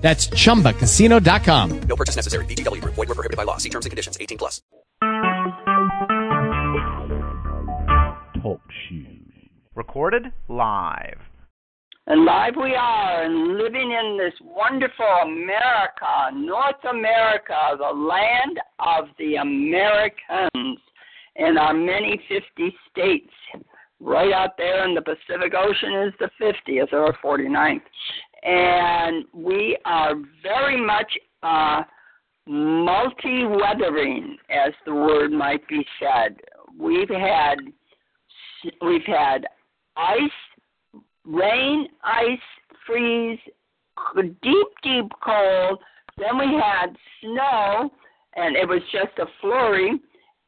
[0.00, 1.80] That's chumbacasino.com.
[1.82, 2.44] No purchase necessary.
[2.46, 2.94] VGW Group.
[2.94, 3.58] Void were prohibited by law.
[3.58, 4.16] See terms and conditions.
[4.20, 4.62] 18 plus.
[8.42, 9.20] Talk shoes.
[9.74, 11.18] Recorded live.
[12.06, 19.04] And live we are, and living in this wonderful America, North America, the land of
[19.18, 20.80] the Americans,
[21.36, 23.32] in our many 50 states.
[24.00, 27.82] Right out there in the Pacific Ocean is the 50th or 49th.
[28.42, 31.12] And we are very much
[31.42, 31.82] uh,
[32.46, 36.36] multi weathering, as the word might be said.
[36.78, 37.56] We've had
[38.82, 39.46] we've had
[39.96, 42.38] ice, rain, ice,
[42.86, 43.38] freeze,
[44.16, 45.78] deep, deep cold.
[46.18, 47.90] Then we had snow,
[48.36, 50.00] and it was just a flurry.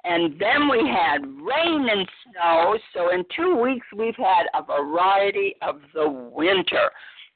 [0.05, 2.77] And then we had rain and snow.
[2.93, 6.91] So in two weeks, we've had a variety of the winter.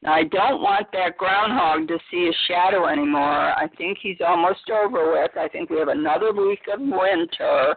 [0.06, 3.52] I don't want that groundhog to see a shadow anymore.
[3.56, 5.32] I think he's almost over with.
[5.36, 7.74] I think we have another week of winter.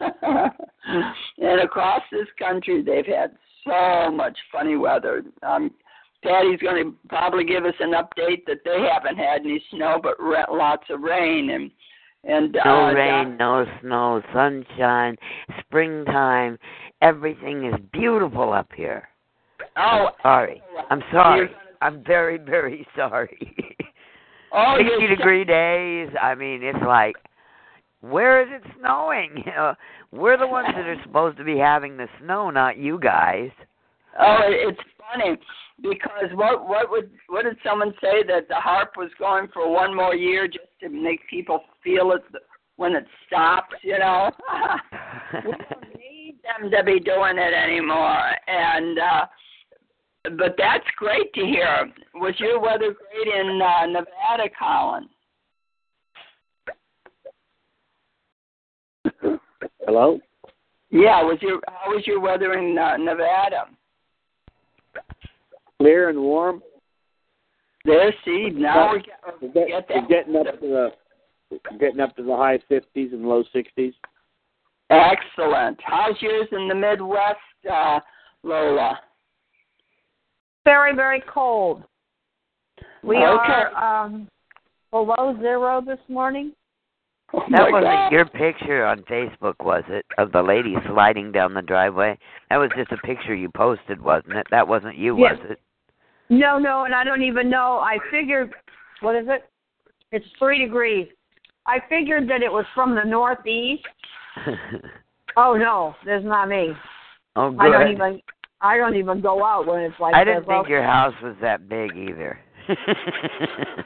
[1.38, 3.32] and across this country, they've had
[3.64, 5.22] so much funny weather.
[5.42, 5.70] Um,
[6.22, 10.20] Patty's going to probably give us an update that they haven't had any snow, but
[10.22, 11.70] re- lots of rain and
[12.22, 15.16] and no uh, rain, no snow, sunshine,
[15.60, 16.58] springtime.
[17.00, 19.08] Everything is beautiful up here.
[19.76, 20.62] Oh, I'm sorry.
[20.90, 21.48] I'm sorry.
[21.80, 23.38] I'm very, very sorry.
[24.52, 26.08] oh, 60 you're degree days.
[26.20, 27.16] I mean, it's like,
[28.00, 29.30] where is it snowing?
[29.44, 29.74] You know,
[30.12, 33.50] we're the ones that are supposed to be having the snow, not you guys.
[34.18, 35.36] Oh, it's funny
[35.80, 39.94] because what what would what did someone say that the HAARP was going for one
[39.94, 42.22] more year just to make people feel it
[42.76, 44.30] when it stops, you know?
[45.44, 49.26] we don't need them to be doing it anymore, and uh
[50.24, 51.90] but that's great to hear.
[52.14, 55.08] Was your weather great in uh, Nevada, Colin?
[59.86, 60.20] Hello?
[60.90, 63.66] Yeah, was your how was your weather in uh, Nevada?
[65.78, 66.62] Clear and warm.
[67.84, 69.02] There, see, now we
[69.40, 70.08] We're, get, get, get that.
[70.08, 70.66] getting up to
[71.50, 73.94] the getting up to the high fifties and low sixties.
[74.90, 75.78] Excellent.
[75.82, 77.38] How's yours in the Midwest,
[77.72, 78.00] uh,
[78.42, 78.98] Lola?
[80.64, 81.84] Very, very cold.
[83.02, 83.24] We Okay.
[83.26, 84.28] are um,
[84.90, 86.52] below zero this morning.
[87.32, 88.12] Oh That wasn't God.
[88.12, 90.04] your picture on Facebook, was it?
[90.18, 92.18] Of the lady sliding down the driveway?
[92.50, 94.46] That was just a picture you posted, wasn't it?
[94.50, 95.38] That wasn't you, Yes.
[95.38, 95.60] was it?
[96.28, 97.78] No, no, and I don't even know.
[97.78, 98.52] I figured,
[99.00, 99.48] what is it?
[100.12, 101.08] It's three degrees.
[101.66, 103.86] I figured that it was from the northeast.
[105.36, 106.72] Oh no, there's not me.
[107.36, 107.60] oh, good.
[107.60, 108.20] I don't even.
[108.62, 111.34] I don't even go out when it's like I didn't think Well, your house was
[111.40, 112.38] that big either.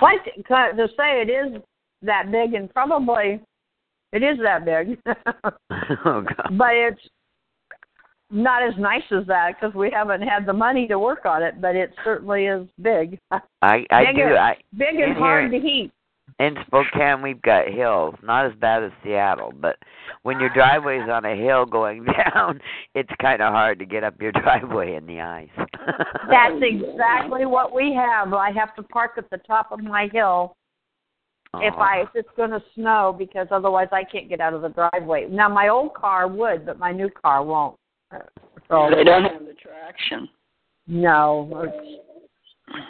[0.00, 1.60] Like to say it is
[2.02, 3.40] that big, and probably
[4.12, 4.98] it is that big,
[6.04, 6.56] oh God.
[6.56, 7.00] but it's
[8.30, 11.60] not as nice as that because we haven't had the money to work on it.
[11.60, 14.22] But it certainly is big, I I do.
[14.36, 15.92] I big and hard here- to heat.
[16.38, 19.76] In Spokane we've got hills, not as bad as Seattle, but
[20.22, 22.60] when your driveway's on a hill going down,
[22.94, 25.48] it's kind of hard to get up your driveway in the ice.
[26.30, 28.32] That's exactly what we have.
[28.34, 30.54] I have to park at the top of my hill
[31.60, 34.68] if I if it's going to snow because otherwise I can't get out of the
[34.68, 35.28] driveway.
[35.30, 37.76] Now my old car would, but my new car won't.
[38.68, 40.28] So They don't have the traction.
[40.86, 41.48] no.
[42.70, 42.80] Hmm.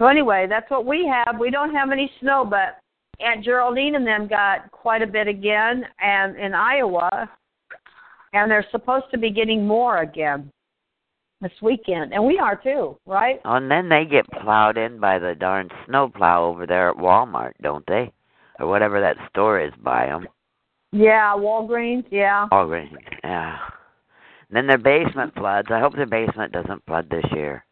[0.00, 1.38] So anyway, that's what we have.
[1.38, 2.80] We don't have any snow, but
[3.22, 7.30] Aunt Geraldine and them got quite a bit again, and in Iowa,
[8.32, 10.50] and they're supposed to be getting more again
[11.42, 13.40] this weekend, and we are too, right?
[13.44, 17.52] Oh, and then they get plowed in by the darn snowplow over there at Walmart,
[17.60, 18.10] don't they?
[18.58, 20.26] Or whatever that store is by them.
[20.92, 22.04] Yeah, Walgreens.
[22.10, 22.48] Yeah.
[22.50, 22.96] Walgreens.
[23.22, 23.58] Yeah.
[24.48, 25.68] And then their basement floods.
[25.70, 27.64] I hope their basement doesn't flood this year.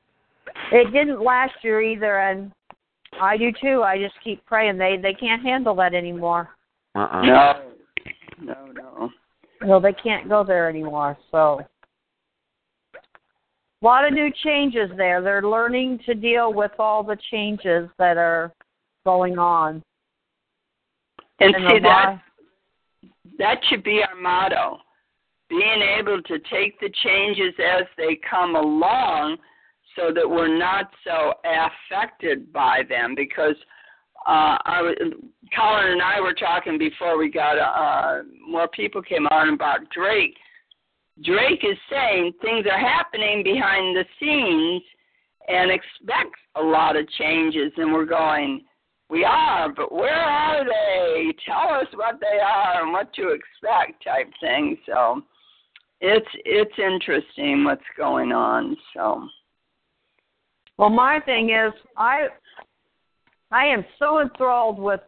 [0.72, 2.52] It didn't last year either, and
[3.20, 3.82] I do too.
[3.82, 6.50] I just keep praying they they can't handle that anymore.
[6.94, 7.22] Uh-uh.
[7.22, 7.62] No,
[8.40, 9.10] no, no.
[9.62, 11.16] No, they can't go there anymore.
[11.30, 11.60] So
[12.94, 15.22] a lot of new changes there.
[15.22, 18.52] They're learning to deal with all the changes that are
[19.04, 19.82] going on.
[21.40, 22.20] And And see that
[23.38, 24.78] that should be our motto.
[25.48, 29.38] Being able to take the changes as they come along
[29.98, 33.56] so that we're not so affected by them because
[34.26, 34.94] uh I was
[35.56, 40.36] Colin and I were talking before we got uh more people came on about Drake.
[41.24, 44.82] Drake is saying things are happening behind the scenes
[45.48, 48.62] and expects a lot of changes and we're going
[49.10, 51.32] we are, but where are they?
[51.46, 54.76] Tell us what they are and what to expect type thing.
[54.84, 55.22] So
[56.00, 58.76] it's it's interesting what's going on.
[58.94, 59.26] So
[60.78, 62.28] Well, my thing is, I
[63.50, 65.00] I am so enthralled with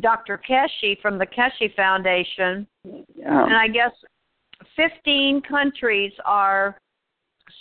[0.00, 0.40] Dr.
[0.48, 3.44] Keshe from the Keshe Foundation, yeah.
[3.44, 3.92] and I guess
[4.76, 6.78] 15 countries are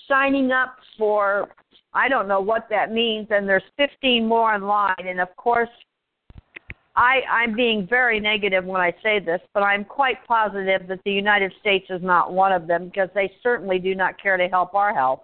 [0.08, 1.50] signing up for.
[1.94, 4.94] I don't know what that means, and there's 15 more in line.
[5.00, 5.70] And of course,
[6.96, 11.12] I I'm being very negative when I say this, but I'm quite positive that the
[11.12, 14.76] United States is not one of them because they certainly do not care to help
[14.76, 15.22] our health.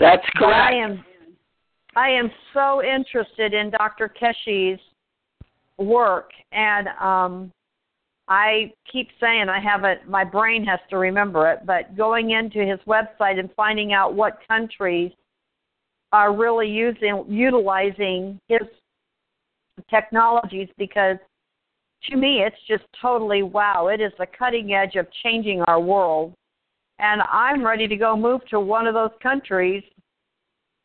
[0.00, 1.04] That's But I am
[1.94, 4.08] I am so interested in Dr.
[4.08, 4.80] Keshe's
[5.78, 7.52] work and um
[8.26, 12.78] I keep saying I haven't my brain has to remember it, but going into his
[12.86, 15.12] website and finding out what countries
[16.12, 18.62] are really using utilizing his
[19.90, 21.16] technologies because
[22.08, 23.88] to me it's just totally wow.
[23.88, 26.32] It is the cutting edge of changing our world.
[27.00, 29.82] And I'm ready to go move to one of those countries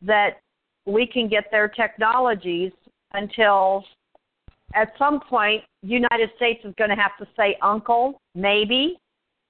[0.02, 0.40] that
[0.86, 2.72] we can get their technologies
[3.14, 3.84] until
[4.74, 8.98] at some point United States is going to have to say uncle, maybe.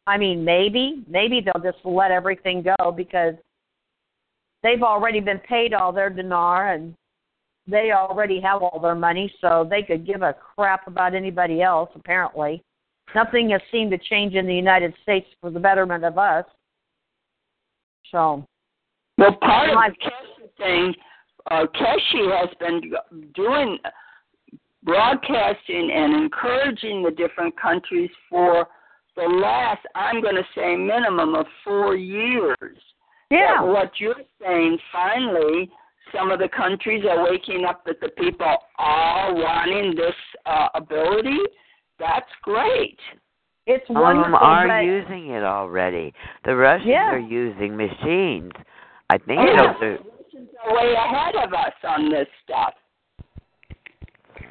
[0.07, 3.33] I mean maybe, maybe they'll just let everything go because
[4.61, 6.95] they've already been paid all their dinar and
[7.67, 11.89] they already have all their money so they could give a crap about anybody else
[11.95, 12.61] apparently.
[13.13, 16.45] Nothing has seemed to change in the United States for the betterment of us.
[18.11, 18.45] So
[19.17, 20.95] Well, part of My- the Keshe thing,
[21.51, 22.93] uh, Keshe has been
[23.33, 23.79] doing
[24.83, 28.67] broadcasting and encouraging the different countries for
[29.15, 32.77] the last, I'm going to say, minimum of four years.
[33.31, 33.57] yeah.
[33.59, 35.71] But what you're saying, finally,
[36.11, 40.15] some of the countries are waking up that the people are wanting this
[40.45, 41.39] uh, ability.
[41.99, 42.99] That's great.
[43.67, 44.31] It's Some of wonderful.
[44.31, 46.13] them are but using it already.
[46.43, 47.11] The Russians Yeah.
[47.13, 48.51] are using machines.
[49.09, 49.73] I think Oh, yeah.
[49.73, 52.73] those are Russians are way ahead of us on this stuff.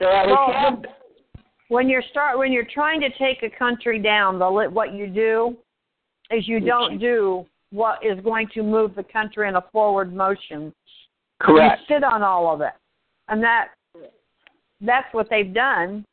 [0.00, 0.84] So Well, have,
[1.68, 5.56] when you're start when you're trying to take a country down, the what you do
[6.30, 10.72] is you don't do what is going to move the country in a forward motion.
[11.40, 11.82] correct.
[11.88, 12.72] You sit on all of it,
[13.28, 13.68] and that
[14.80, 16.04] that's what they've done,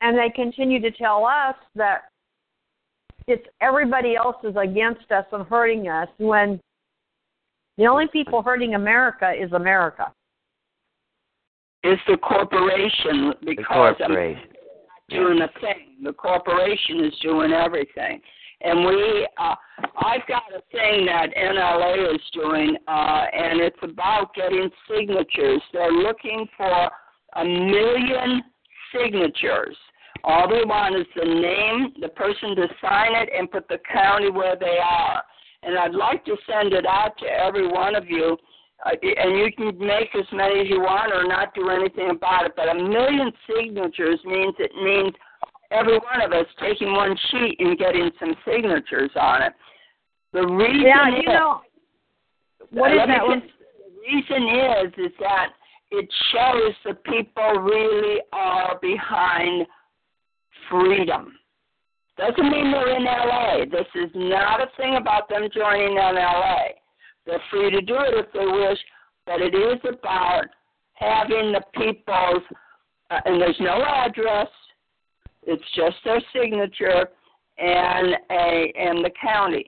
[0.00, 2.02] and they continue to tell us that
[3.26, 6.60] it's everybody else is against us and hurting us when
[7.78, 10.12] the only people hurting America is America.
[11.82, 14.42] It's the corporation the because I'm corporation.
[15.10, 15.96] doing a thing.
[16.02, 18.20] The corporation is doing everything.
[18.60, 19.54] And we, uh,
[19.98, 25.60] I've got a thing that NLA is doing, uh, and it's about getting signatures.
[25.72, 26.90] They're looking for
[27.36, 28.42] a million
[28.94, 29.76] signatures.
[30.22, 34.30] All they want is the name, the person to sign it, and put the county
[34.30, 35.22] where they are.
[35.62, 38.36] And I'd like to send it out to every one of you.
[38.86, 42.44] Uh, and you can make as many as you want or not do anything about
[42.46, 42.52] it.
[42.56, 45.14] But a million signatures means it means
[45.70, 49.52] every one of us taking one sheet and getting some signatures on it.
[50.32, 51.60] The reason Yeah, is, know
[52.70, 55.52] what is that just- The reason is is that
[55.90, 59.66] it shows the people really are behind
[60.70, 61.34] freedom.
[62.16, 63.64] Doesn't mean they're in LA.
[63.64, 66.74] This is not a thing about them joining NLA.
[67.26, 68.78] They're free to do it if they wish,
[69.26, 70.44] but it is about
[70.92, 72.42] having the people's,
[73.10, 74.48] uh, and there's no address.
[75.42, 77.08] It's just their signature
[77.58, 79.66] and a and the county.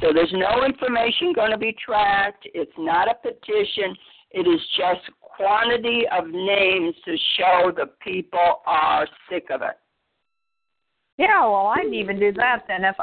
[0.00, 2.46] So there's no information going to be tracked.
[2.54, 3.96] It's not a petition.
[4.30, 9.78] It is just quantity of names to show the people are sick of it.
[11.16, 12.84] Yeah, well, I'd even do that then.
[12.84, 12.96] If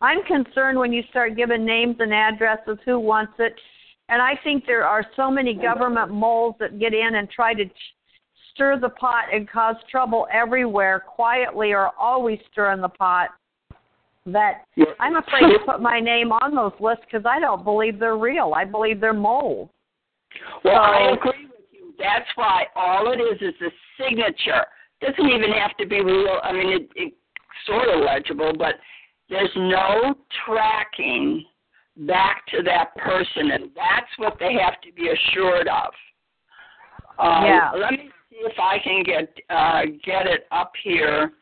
[0.00, 3.54] I'm concerned when you start giving names and addresses, who wants it,
[4.08, 7.64] and I think there are so many government moles that get in and try to
[7.64, 7.94] ch-
[8.52, 13.30] stir the pot and cause trouble everywhere, quietly or always stirring the pot.
[14.26, 14.64] That
[15.00, 18.52] I'm afraid to put my name on those lists because I don't believe they're real.
[18.54, 19.68] I believe they're moles.
[20.64, 21.94] Well, I agree with you.
[21.98, 23.70] That's why all it is is a
[24.02, 24.64] signature
[25.00, 26.38] doesn't even have to be real.
[26.42, 27.14] I mean, it, it
[27.66, 28.74] sort of legible, but
[29.28, 30.14] there's no
[30.46, 31.44] tracking
[31.96, 35.92] back to that person, and that's what they have to be assured of.
[37.18, 37.72] Um, Yeah.
[37.74, 41.32] Let me see if I can get uh, get it up here.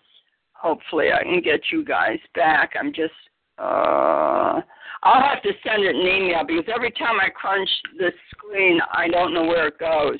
[0.52, 2.74] Hopefully, I can get you guys back.
[2.78, 3.14] I'm just.
[3.58, 4.60] Uh,
[5.02, 9.08] I'll have to send it an email because every time I crunch the screen, I
[9.08, 10.18] don't know where it goes,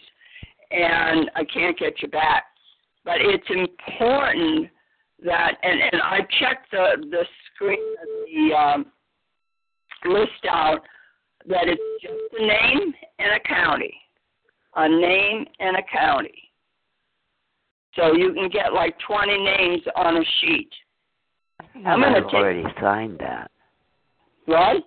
[0.70, 2.44] and I can't get you back.
[3.04, 4.68] But it's important
[5.24, 7.78] that, and, and I checked the the screen,
[8.26, 8.86] the um,
[10.06, 10.80] list out
[11.46, 13.94] that it's just a name and a county,
[14.76, 16.34] a name and a county.
[17.96, 20.70] So you can get like 20 names on a sheet.
[21.60, 23.49] I think I I'm have take- already signed that.
[24.50, 24.82] Right?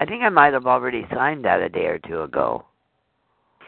[0.00, 2.64] I think I might have already signed that a day or two ago.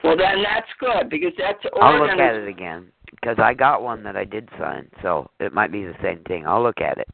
[0.02, 4.02] Well, then that's good because that's I'll look at it again because I got one
[4.02, 6.46] that I did sign, so it might be the same thing.
[6.46, 7.08] I'll look at it.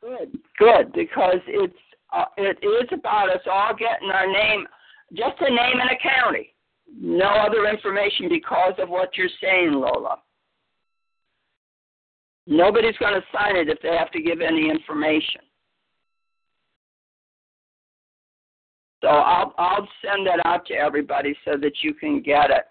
[0.00, 1.72] Good, good, because it's
[2.12, 4.66] uh, it is about us all getting our name,
[5.14, 6.52] just a name and a county,
[7.00, 10.18] no other information because of what you're saying, Lola.
[12.46, 15.42] Nobody's going to sign it if they have to give any information.
[19.02, 22.64] So I'll I'll send that out to everybody so that you can get it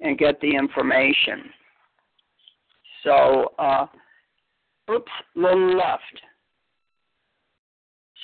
[0.00, 1.50] and get the information.
[3.02, 3.86] So, uh,
[4.90, 6.02] oops, little left.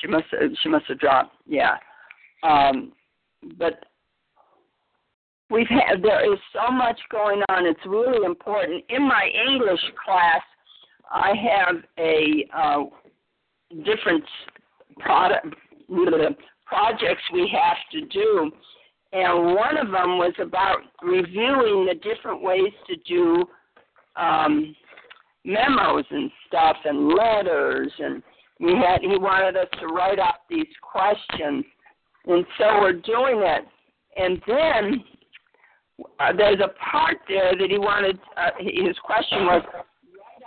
[0.00, 0.26] She must
[0.62, 1.34] she must have dropped.
[1.46, 1.76] Yeah,
[2.42, 2.92] um,
[3.58, 3.84] but
[5.50, 7.66] we've had there is so much going on.
[7.66, 8.84] It's really important.
[8.90, 10.42] In my English class,
[11.10, 12.84] I have a uh,
[13.84, 14.24] different
[14.98, 15.46] product
[16.66, 18.50] projects we have to do,
[19.12, 23.44] and one of them was about reviewing the different ways to do
[24.16, 24.74] um,
[25.44, 27.92] memos and stuff and letters.
[27.98, 28.22] And
[28.58, 31.64] we had he wanted us to write out these questions.
[32.26, 33.64] And so we're doing it.
[34.16, 35.04] And then
[36.18, 39.84] uh, there's a part there that he wanted uh, his question was write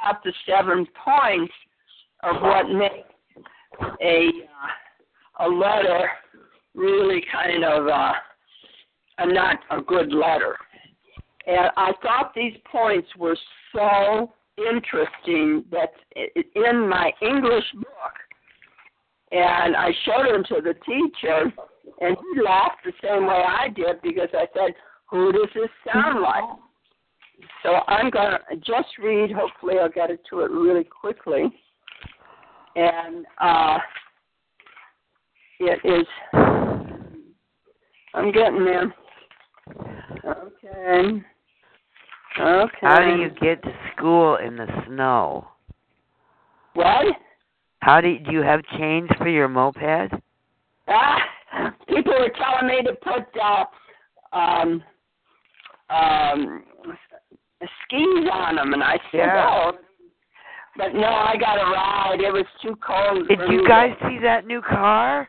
[0.04, 1.54] out the seven points
[2.24, 3.08] of what makes
[4.02, 4.87] a uh,
[5.40, 6.10] a letter
[6.76, 8.14] really kind of uh,
[9.20, 10.56] a not a good letter
[11.48, 13.38] and I thought these points were
[13.74, 15.92] so interesting that
[16.56, 18.16] in my English book,
[19.32, 21.52] and I showed them to the teacher,
[22.02, 24.76] and he laughed the same way I did because I said,
[25.10, 26.44] "Who does this sound like?"
[27.64, 29.32] So I'm gonna just read.
[29.32, 31.50] Hopefully, I'll get it to it really quickly,
[32.76, 33.80] and uh,
[35.60, 36.08] it is.
[38.14, 38.94] I'm getting there.
[40.26, 41.24] Okay.
[42.40, 42.78] Okay.
[42.82, 45.48] How do you get to school in the snow?
[46.74, 47.16] What?
[47.80, 50.14] How do you, do you have chains for your moped?
[50.88, 51.20] Ah,
[51.88, 53.66] people were telling me to put uh,
[54.36, 54.84] um,
[55.90, 56.64] um,
[57.84, 59.48] skis on them, and I said, Yeah.
[59.50, 59.72] "Oh."
[60.78, 62.20] But no, I got a ride.
[62.20, 63.28] It was too cold.
[63.28, 65.28] Did you guys see that new car?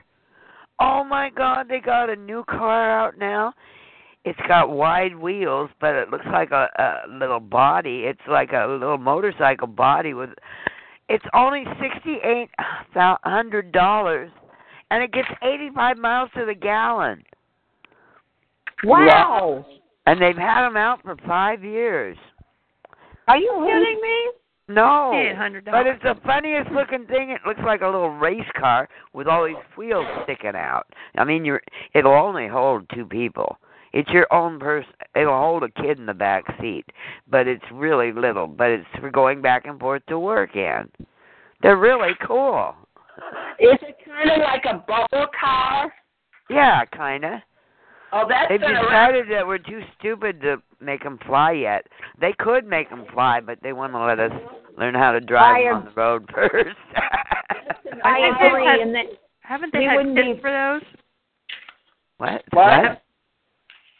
[0.80, 3.52] Oh my god, they got a new car out now.
[4.24, 8.02] It's got wide wheels, but it looks like a, a little body.
[8.04, 10.30] It's like a little motorcycle body with
[11.08, 12.50] it's only sixty eight
[12.94, 14.30] hundred dollars
[14.90, 17.22] and it gets eighty five miles to the gallon.
[18.84, 19.64] Wow.
[20.06, 22.16] And they've had them out for five years.
[23.26, 24.30] Are you kidding me?
[24.68, 25.12] No.
[25.14, 25.64] $800.
[25.64, 27.30] But it's the funniest looking thing.
[27.30, 30.86] It looks like a little race car with all these wheels sticking out.
[31.16, 31.62] I mean, you're
[31.94, 33.58] it'll only hold two people.
[33.94, 34.92] It's your own person.
[35.16, 36.84] It'll hold a kid in the back seat,
[37.30, 38.46] but it's really little.
[38.46, 40.88] But it's for going back and forth to work in.
[41.62, 42.74] They're really cool.
[43.58, 45.92] Is it kind of like a bubble car?
[46.50, 47.42] Yeah, kinda.
[48.12, 48.84] Oh, that's They've around.
[48.84, 51.86] decided that we're too stupid to make them fly yet.
[52.20, 54.32] They could make them fly, but they want to let us
[54.76, 56.76] learn how to drive I 'em am- on the road first.
[58.04, 58.64] I agree.
[58.66, 59.06] had- And that
[59.40, 60.82] Haven't they We had wouldn't kits be- for those?
[62.18, 62.44] what?
[62.52, 63.02] What?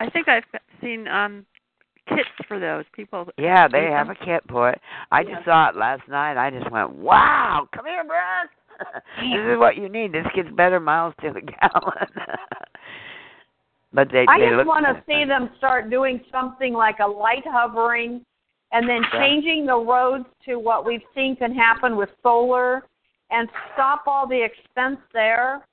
[0.00, 0.44] I think I've
[0.80, 1.46] seen um
[2.08, 3.28] kits for those people.
[3.38, 4.16] Yeah, they Use have them.
[4.20, 4.80] a kit for it.
[5.10, 6.36] I just saw it last night.
[6.36, 7.66] I just went, "Wow!
[7.74, 8.50] Come here, Bruce.
[9.18, 10.12] this is what you need.
[10.12, 12.08] This gets better miles to the gallon."
[13.98, 17.42] But they I they just want to see them start doing something like a light
[17.44, 18.24] hovering
[18.70, 19.18] and then Yeah.
[19.18, 22.84] changing the roads to what we've seen can happen with solar
[23.30, 25.66] and stop all the expense there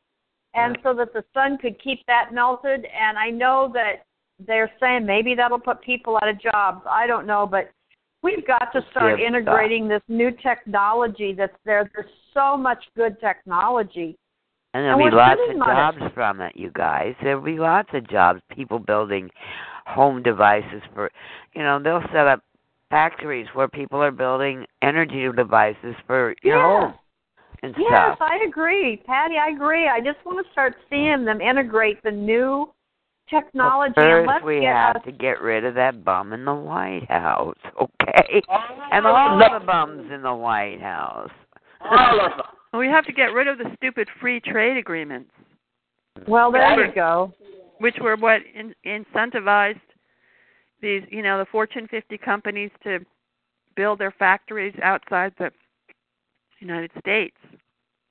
[0.56, 0.82] and Yeah.
[0.82, 4.06] so that the sun could keep that melted and I know that
[4.40, 6.82] they're saying maybe that'll put people out of jobs.
[6.88, 7.70] I don't know, but
[8.24, 11.92] We've got to start integrating this new technology that's there.
[11.94, 14.18] There's so much good technology.
[14.76, 16.00] And there'll And be lots spending of money.
[16.00, 17.16] jobs from it, you guys.
[17.24, 18.42] There'll be lots of jobs.
[18.54, 19.30] People building
[19.86, 21.10] home devices for,
[21.54, 22.42] you know, they'll set up
[22.90, 26.82] factories where people are building energy devices for your Yeah.
[26.82, 26.94] home
[27.64, 28.18] and Yes, stuff.
[28.20, 29.38] I agree, Patty.
[29.38, 29.88] I agree.
[29.88, 32.70] I just want to start seeing them integrate the new
[33.30, 36.34] technology Well, and first, let's we get have us to get rid of that bum
[36.34, 38.42] in the White House, okay?
[38.92, 41.32] And All all of the bums in the White House.
[41.80, 42.55] All of them.
[42.78, 45.32] We have to get rid of the stupid free trade agreements,
[46.28, 47.34] Well, there you go.
[47.80, 49.80] which were what in, incentivized
[50.82, 53.00] these, you know, the Fortune 50 companies to
[53.76, 55.52] build their factories outside the
[56.60, 57.36] United States.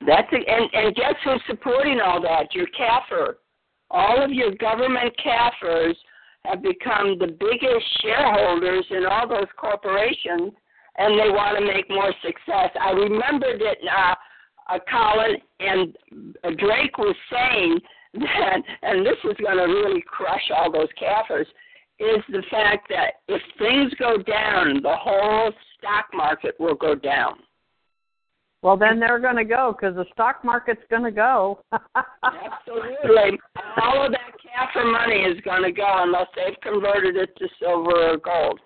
[0.05, 2.53] That's a, and and guess who's supporting all that?
[2.53, 3.35] Your CAFR.
[3.91, 5.95] All of your government CAFRs
[6.45, 10.53] have become the biggest shareholders in all those corporations,
[10.97, 12.69] and they want to make more success.
[12.79, 14.15] I remembered it, uh,
[14.69, 15.95] uh, Colin, and
[16.43, 17.79] uh, Drake was saying
[18.13, 21.47] that, and this is going to really crush all those CAFRs,
[21.99, 27.35] is the fact that if things go down, the whole stock market will go down.
[28.61, 31.59] Well, then they're going to go because the stock market's going to go.
[31.71, 33.39] Absolutely.
[33.81, 38.13] All of that CAFR money is going to go unless they've converted it to silver
[38.13, 38.59] or gold.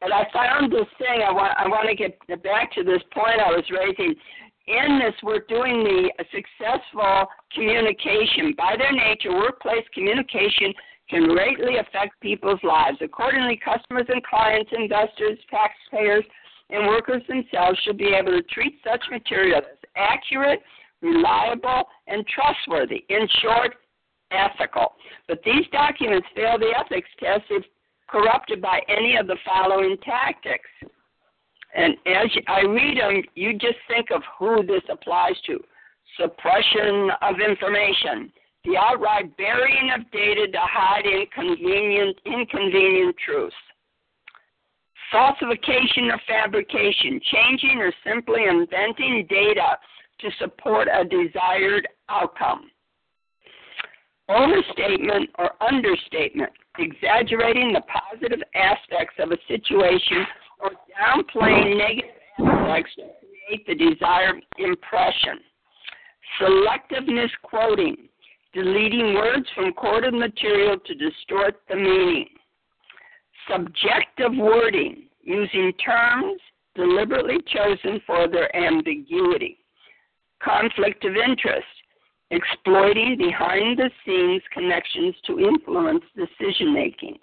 [0.00, 1.22] But I found this thing.
[1.26, 1.54] I want.
[1.58, 4.14] I want to get back to this point I was raising.
[4.66, 8.54] In this, we're doing the successful communication.
[8.56, 10.72] By their nature, workplace communication
[11.10, 12.98] can greatly affect people's lives.
[13.00, 16.24] Accordingly, customers and clients, investors, taxpayers,
[16.70, 20.60] and workers themselves should be able to treat such material as accurate,
[21.02, 23.04] reliable, and trustworthy.
[23.08, 23.74] In short,
[24.30, 24.94] ethical.
[25.28, 27.64] But these documents fail the ethics test if
[28.08, 30.68] corrupted by any of the following tactics.
[31.74, 35.58] And as I read them, you just think of who this applies to.
[36.20, 38.30] Suppression of information,
[38.64, 43.56] the outright burying of data to hide inconvenient, inconvenient truths.
[45.10, 49.78] Falsification or fabrication, changing or simply inventing data
[50.20, 52.70] to support a desired outcome.
[54.28, 60.24] Overstatement or understatement, exaggerating the positive aspects of a situation
[60.62, 63.02] or downplaying negative aspects to
[63.46, 65.38] create the desired impression.
[66.40, 67.96] Selectiveness quoting,
[68.54, 72.28] deleting words from quoted material to distort the meaning
[73.48, 76.40] subjective wording, using terms
[76.74, 79.58] deliberately chosen for their ambiguity.
[80.42, 81.66] Conflict of interest,
[82.30, 87.18] exploiting behind the scenes connections to influence decision making.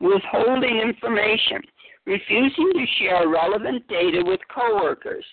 [0.00, 1.62] Withholding information,
[2.06, 5.24] refusing to share relevant data with coworkers.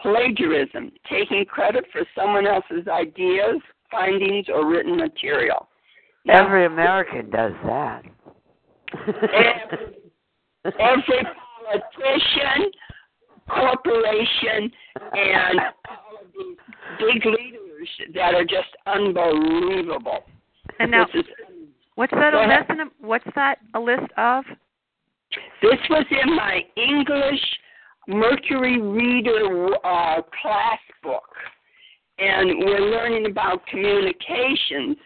[0.00, 5.68] Plagiarism, taking credit for someone else's ideas, findings, or written material.
[6.24, 8.02] Now, Every American does that.
[8.92, 9.96] every,
[10.64, 11.26] every
[11.64, 12.70] politician,
[13.48, 14.70] corporation,
[15.12, 16.56] and all of these
[16.98, 20.24] big leaders that are just unbelievable.
[20.78, 21.24] And now, is
[21.94, 22.90] what's that a list?
[23.00, 24.44] What's that a list of?
[25.62, 27.40] This was in my English
[28.08, 31.24] Mercury Reader uh, class book,
[32.18, 34.96] and we're learning about communications,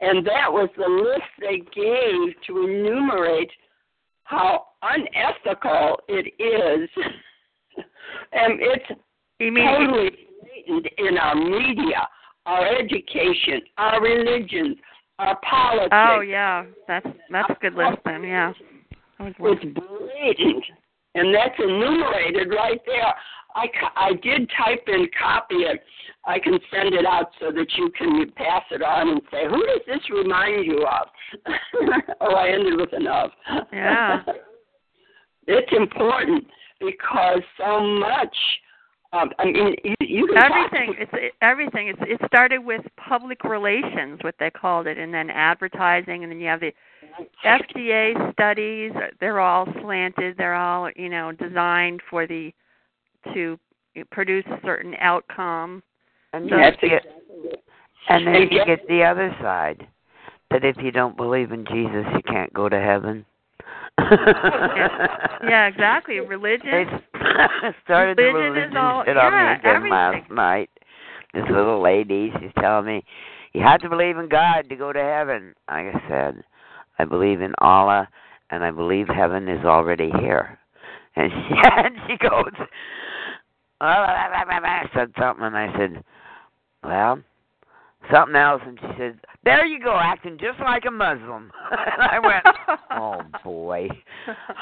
[0.00, 3.50] and that was the list they gave to enumerate
[4.24, 6.88] how unethical it is,
[8.32, 8.88] and it's
[9.38, 10.10] totally
[10.66, 12.08] blatant in our media,
[12.46, 14.76] our education, our religions,
[15.18, 15.92] our politics.
[15.92, 18.24] Oh yeah, that's that's a good list then.
[18.24, 18.52] Yeah.
[19.20, 20.64] It's blatant,
[21.14, 23.14] and that's enumerated right there.
[23.54, 25.82] I, I did type in copy it.
[26.24, 29.66] I can send it out so that you can pass it on and say, who
[29.66, 31.08] does this remind you of?
[32.20, 33.30] oh, I ended with an of.
[33.72, 34.22] Yeah.
[35.46, 36.46] it's important
[36.78, 38.36] because so much.
[39.12, 40.94] Um, I mean, you, you can talk- Everything.
[40.98, 41.88] It's it, everything.
[41.88, 46.38] It's it started with public relations, what they called it, and then advertising, and then
[46.40, 46.72] you have the
[47.44, 48.92] FDA studies.
[49.18, 50.36] They're all slanted.
[50.36, 52.52] They're all you know designed for the
[53.34, 53.58] to
[54.12, 55.82] produce a certain outcome.
[56.32, 57.64] And That's don't forget- exactly it.
[58.08, 59.86] And then you get- get the other side
[60.52, 63.24] that if you don't believe in Jesus, you can't go to heaven.
[65.48, 66.20] Yeah, exactly.
[66.20, 66.70] Religion.
[66.70, 66.84] They
[67.84, 69.90] started the Religion is religion all- shit on me yeah, again everything.
[69.92, 70.70] last night.
[71.32, 73.04] This little lady, she's telling me,
[73.52, 75.54] you have to believe in God to go to heaven.
[75.68, 76.44] Like I said,
[76.98, 78.08] I believe in Allah,
[78.50, 80.58] and I believe heaven is already here.
[81.16, 82.52] And she, and she goes,
[83.80, 86.04] I said something, and I said,
[86.84, 87.20] well,
[88.12, 91.50] something else, and she said, there you go, acting just like a Muslim.
[91.70, 93.88] and I went, oh boy.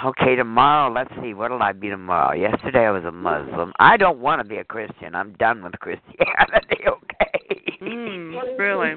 [0.04, 2.34] Okay, tomorrow, let's see, what'll I be tomorrow?
[2.34, 3.72] Yesterday I was a Muslim.
[3.78, 5.14] I don't want to be a Christian.
[5.14, 6.84] I'm done with Christianity.
[6.88, 7.78] Okay.
[7.82, 8.94] Mm, really?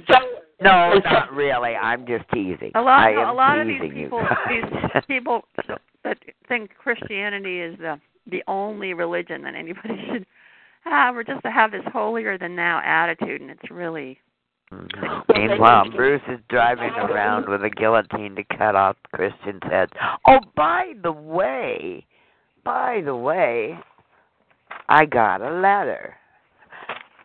[0.62, 1.76] No, not really.
[1.76, 2.72] I'm just teasing.
[2.76, 5.42] A lot, a lot of these people, these people
[6.04, 8.00] that think Christianity is the
[8.30, 10.26] the only religion that anybody should
[10.84, 14.20] have, or just to have this holier than thou attitude, and it's really
[15.36, 19.90] Meanwhile, Bruce is driving around with a guillotine to cut off Christians' head.
[20.28, 22.06] Oh, by the way,
[22.64, 23.78] by the way,
[24.88, 26.16] I got a letter.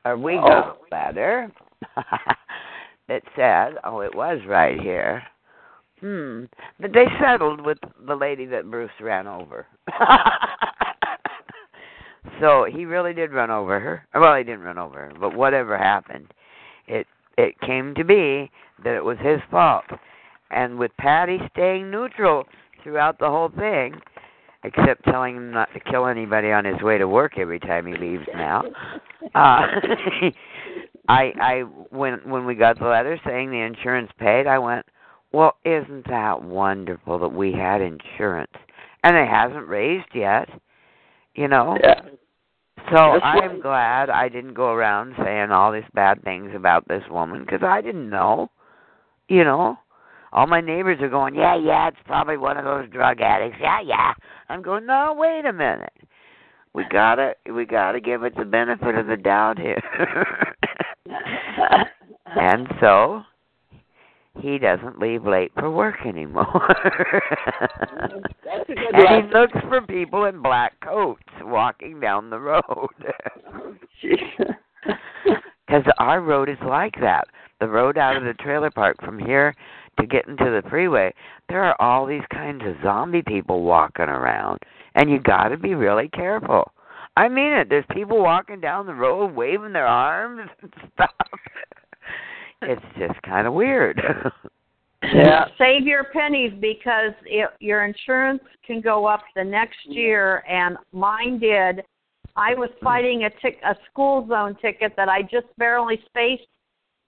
[0.04, 1.52] Or we got a letter
[3.09, 5.22] that said, oh, it was right here.
[6.00, 6.44] Hmm.
[6.80, 9.66] But they settled with the lady that Bruce ran over.
[12.40, 14.06] so he really did run over her.
[14.14, 16.32] Well, he didn't run over her, but whatever happened,
[16.87, 17.06] it
[17.37, 18.51] it came to be
[18.85, 19.85] that it was his fault.
[20.51, 22.44] And with Patty staying neutral
[22.83, 24.01] throughout the whole thing,
[24.64, 27.96] except telling him not to kill anybody on his way to work every time he
[27.96, 28.62] leaves now.
[29.35, 29.66] Uh
[31.09, 34.87] I I when when we got the letter saying the insurance paid, I went,
[35.33, 38.53] "Well, isn't that wonderful that we had insurance
[39.03, 40.49] and it hasn't raised yet?"
[41.35, 41.77] You know?
[41.83, 42.01] Yeah.
[42.90, 43.62] So That's I'm right.
[43.62, 47.80] glad I didn't go around saying all these bad things about this woman because I
[47.80, 48.50] didn't know.
[49.28, 49.76] You know,
[50.32, 53.80] all my neighbors are going, "Yeah, yeah, it's probably one of those drug addicts." Yeah,
[53.80, 54.12] yeah.
[54.48, 55.92] I'm going, "No, wait a minute.
[56.74, 59.82] We gotta, we gotta give it the benefit of the doubt here."
[62.36, 63.22] and so
[64.40, 66.46] he doesn't leave late for work anymore.
[68.44, 69.29] That's a good and lesson.
[69.29, 72.88] he looks for people in black coats walking down the road.
[75.66, 77.27] Because our road is like that.
[77.59, 79.53] The road out of the trailer park from here
[79.99, 81.12] to get into the freeway,
[81.49, 84.61] there are all these kinds of zombie people walking around.
[84.94, 86.70] And you got to be really careful.
[87.16, 87.68] I mean it.
[87.68, 91.11] There's people walking down the road waving their arms and stuff.
[92.62, 94.00] It's just kind of weird.
[95.02, 95.46] yeah.
[95.58, 101.38] Save your pennies because it, your insurance can go up the next year, and mine
[101.38, 101.82] did.
[102.34, 102.84] I was mm.
[102.84, 106.48] fighting a tic- a school zone ticket that I just barely spaced,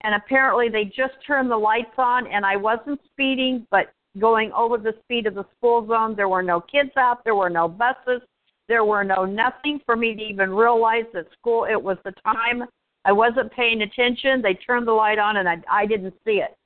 [0.02, 4.78] and apparently they just turned the lights on, and I wasn't speeding, but going over
[4.78, 6.14] the speed of the school zone.
[6.16, 7.24] There were no kids out.
[7.24, 8.22] There were no buses.
[8.68, 11.66] There were no nothing for me to even realize that school.
[11.70, 12.64] It was the time
[13.04, 14.42] I wasn't paying attention.
[14.42, 16.56] They turned the light on, and I I didn't see it.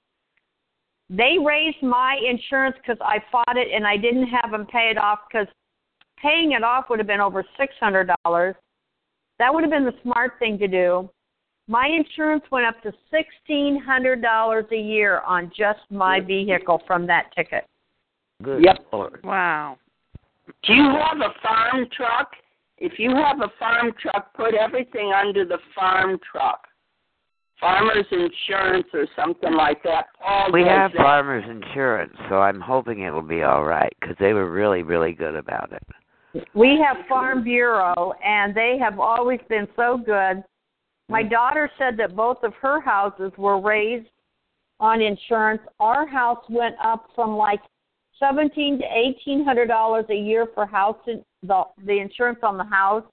[1.11, 4.97] They raised my insurance because I fought it and I didn't have them pay it
[4.97, 5.47] off because
[6.17, 8.55] paying it off would have been over six hundred dollars.
[9.39, 11.11] That would have been the smart thing to do.
[11.69, 17.07] My insurance went up to sixteen hundred dollars a year on just my vehicle from
[17.09, 17.67] that ticket.
[18.43, 18.87] Good Yep.
[18.93, 19.21] Lord.
[19.25, 19.77] wow.
[20.65, 22.31] Do you have a farm truck?
[22.83, 26.67] If you have a farm truck, put everything under the farm truck.
[27.61, 30.07] Farmers insurance or something like that.
[30.21, 30.99] Paul We have that.
[30.99, 35.37] farmers insurance, so I'm hoping it'll be all right because they were really, really good
[35.37, 36.45] about it.
[36.55, 40.43] We have Farm Bureau, and they have always been so good.
[41.09, 41.31] My mm.
[41.31, 44.09] daughter said that both of her houses were raised
[44.81, 45.63] on insurance.
[45.79, 47.61] Our house went up from like
[48.23, 52.65] seventeen to eighteen hundred dollars a year for house in, the the insurance on the
[52.65, 53.05] house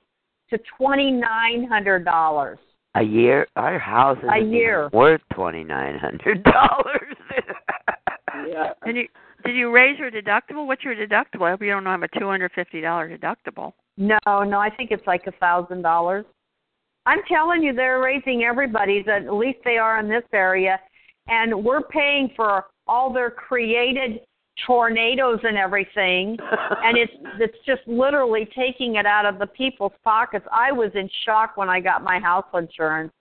[0.49, 2.59] to twenty nine hundred dollars.
[2.95, 4.89] A year, our house is A year.
[4.93, 7.15] worth twenty nine hundred dollars.
[8.47, 8.73] Yeah.
[8.85, 9.07] Did you
[9.45, 10.67] did you raise your deductible?
[10.67, 11.43] What's your deductible?
[11.47, 13.73] I hope you don't have a two hundred fifty dollar deductible.
[13.97, 16.25] No, no, I think it's like a thousand dollars.
[17.05, 19.05] I'm telling you, they're raising everybody's.
[19.07, 20.79] At least they are in this area,
[21.27, 24.19] and we're paying for all their created
[24.65, 26.37] tornadoes and everything.
[26.83, 30.45] and it's it's just literally taking it out of the people's pockets.
[30.51, 33.11] I was in shock when I got my house insurance,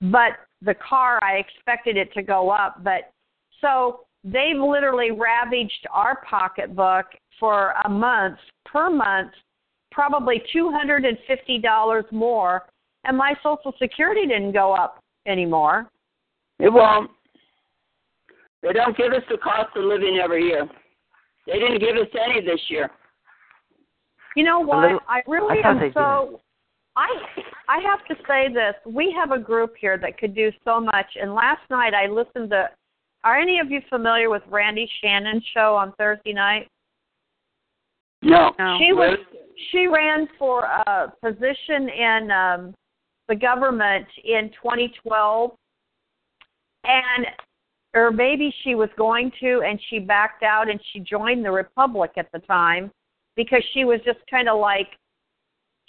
[0.00, 0.32] but
[0.62, 2.82] the car I expected it to go up.
[2.82, 3.12] But
[3.60, 7.06] so they've literally ravaged our pocketbook
[7.38, 9.32] for a month per month,
[9.92, 12.66] probably two hundred and fifty dollars more,
[13.04, 15.90] and my Social Security didn't go up anymore.
[16.58, 17.10] It won't.
[18.64, 20.66] They don't give us the cost of living every year.
[21.46, 22.90] They didn't give us any this year.
[24.36, 24.82] You know what?
[24.82, 26.40] little- I really I am they so.
[26.96, 27.08] I
[27.68, 28.74] I have to say this.
[28.86, 31.06] We have a group here that could do so much.
[31.20, 32.70] And last night I listened to.
[33.22, 36.68] Are any of you familiar with Randy Shannon's show on Thursday night?
[38.22, 38.52] No.
[38.58, 38.78] No.
[38.78, 39.18] She was
[39.70, 42.74] she ran for a position in um,
[43.28, 45.52] the government in 2012,
[46.84, 47.26] and
[47.94, 52.12] or maybe she was going to, and she backed out and she joined the Republic
[52.16, 52.90] at the time
[53.36, 54.88] because she was just kind of like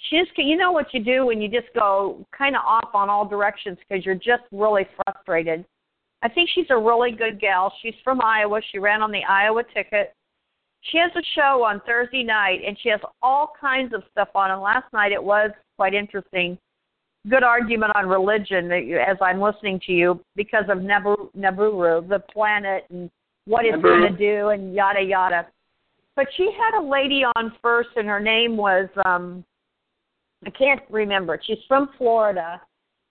[0.09, 3.09] she just you know what you do when you just go kind of off on
[3.09, 5.65] all directions because you're just really frustrated.
[6.21, 7.71] I think she's a really good gal.
[7.81, 8.61] She's from Iowa.
[8.71, 10.13] She ran on the Iowa ticket.
[10.81, 14.51] She has a show on Thursday night and she has all kinds of stuff on.
[14.51, 16.57] And last night it was quite interesting.
[17.29, 22.85] Good argument on religion as I'm listening to you because of Nebu, Nibiru, the planet,
[22.89, 23.09] and
[23.45, 25.47] what it's going to do, and yada yada.
[26.15, 29.43] But she had a lady on first, and her name was um
[30.45, 31.39] I can't remember.
[31.43, 32.61] She's from Florida,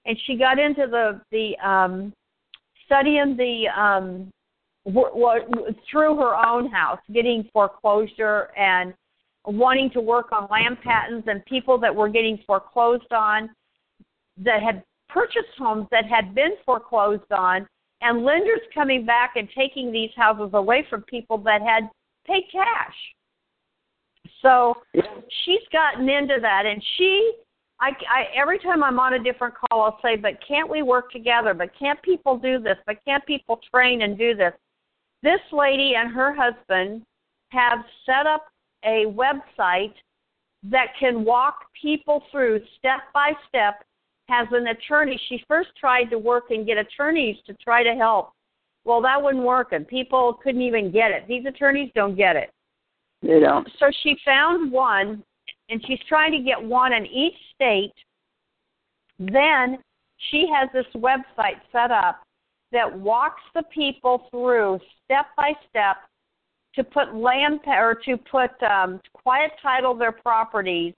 [0.07, 2.13] and she got into the the um,
[2.87, 4.31] studying the um,
[4.87, 8.95] w- w- through her own house, getting foreclosure and
[9.47, 13.51] wanting to work on land patents and people that were getting foreclosed on
[14.39, 17.67] that had purchased homes that had been foreclosed on
[18.01, 21.89] and lenders coming back and taking these houses away from people that had
[22.27, 22.95] paid cash
[24.45, 24.75] so
[25.45, 27.33] she's gotten into that, and she,
[27.81, 31.11] I, I, every time I'm on a different call, I'll say, "But can't we work
[31.11, 31.55] together?
[31.55, 32.77] But can't people do this?
[32.87, 34.53] But can't people train and do this?"
[35.23, 37.03] This lady and her husband
[37.51, 38.47] have set up
[38.85, 39.95] a website
[40.65, 43.83] that can walk people through step by step.
[44.29, 45.21] Has an attorney.
[45.29, 48.33] She first tried to work and get attorneys to try to help.
[48.85, 51.27] Well, that wouldn't work, and people couldn't even get it.
[51.27, 52.51] These attorneys don't get it.
[53.23, 53.69] They don't.
[53.79, 55.23] So she found one,
[55.69, 57.95] and she's trying to get one in each state.
[59.19, 59.79] Then
[60.31, 62.23] she has this website set up
[62.73, 65.97] that walks the people through step by step
[66.75, 70.93] to put land or to put um, quiet title their properties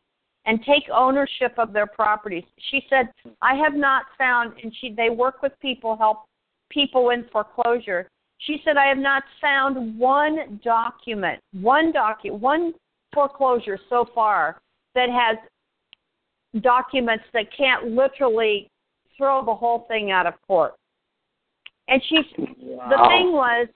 [0.47, 2.45] and take ownership of their properties.
[2.71, 6.27] She said, "I have not found," and she they work with people, help
[6.71, 8.09] people in foreclosure.
[8.39, 12.75] She said, I have not found one document, one docu- one
[13.15, 14.61] foreclosure so far
[14.95, 15.39] that has
[16.63, 18.71] documents that can't literally
[19.17, 20.75] throw the whole thing out of court.
[21.89, 22.21] And she,
[22.61, 22.89] wow.
[22.91, 23.69] the thing was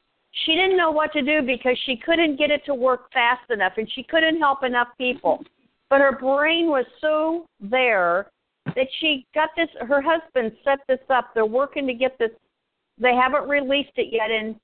[0.45, 3.73] she didn't know what to do because she couldn't get it to work fast enough
[3.77, 5.43] and she couldn't help enough people.
[5.91, 8.31] But her brain was so there
[8.65, 11.35] that she got this her husband set this up.
[11.35, 12.31] They're working to get this
[13.01, 14.31] they haven't released it yet.
[14.31, 14.57] And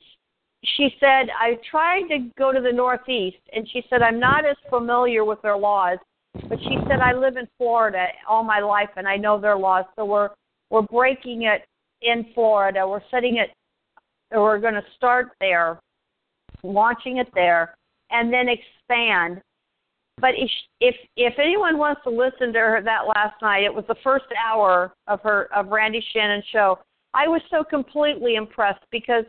[0.76, 4.56] she said, I tried to go to the Northeast, and she said, I'm not as
[4.68, 5.98] familiar with their laws.
[6.48, 9.86] But she said, I live in Florida all my life, and I know their laws.
[9.96, 10.30] So we're
[10.68, 11.62] we're breaking it
[12.02, 12.86] in Florida.
[12.86, 13.50] We're setting it.
[14.32, 15.78] We're going to start there,
[16.62, 17.74] launching it there,
[18.10, 19.40] and then expand.
[20.20, 20.50] But if
[20.80, 24.24] if if anyone wants to listen to her that last night, it was the first
[24.42, 26.78] hour of her of Randy Shannon show.
[27.12, 29.24] I was so completely impressed because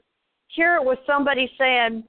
[0.48, 2.04] here it was somebody saying,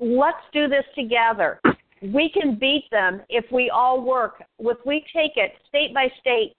[0.00, 1.60] let's do this together.
[2.02, 4.42] We can beat them if we all work.
[4.58, 6.54] If we take it state by state,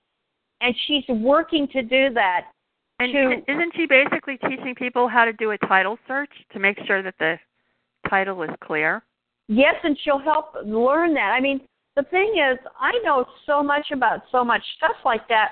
[0.61, 2.47] and she's working to do that.
[2.99, 6.77] And to, isn't she basically teaching people how to do a title search to make
[6.85, 7.39] sure that the
[8.09, 9.01] title is clear?
[9.49, 11.33] Yes, and she'll help learn that.
[11.35, 11.59] I mean,
[11.97, 15.49] the thing is, I know so much about so much stuff like that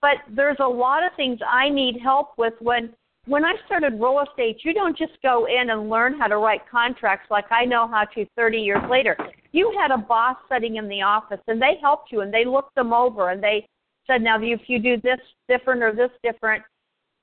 [0.00, 2.94] but there's a lot of things I need help with when
[3.26, 6.62] when I started real estate, you don't just go in and learn how to write
[6.70, 9.18] contracts like I know how to 30 years later.
[9.52, 12.74] You had a boss sitting in the office and they helped you and they looked
[12.74, 13.68] them over and they
[14.06, 16.64] said, now if you do this different or this different,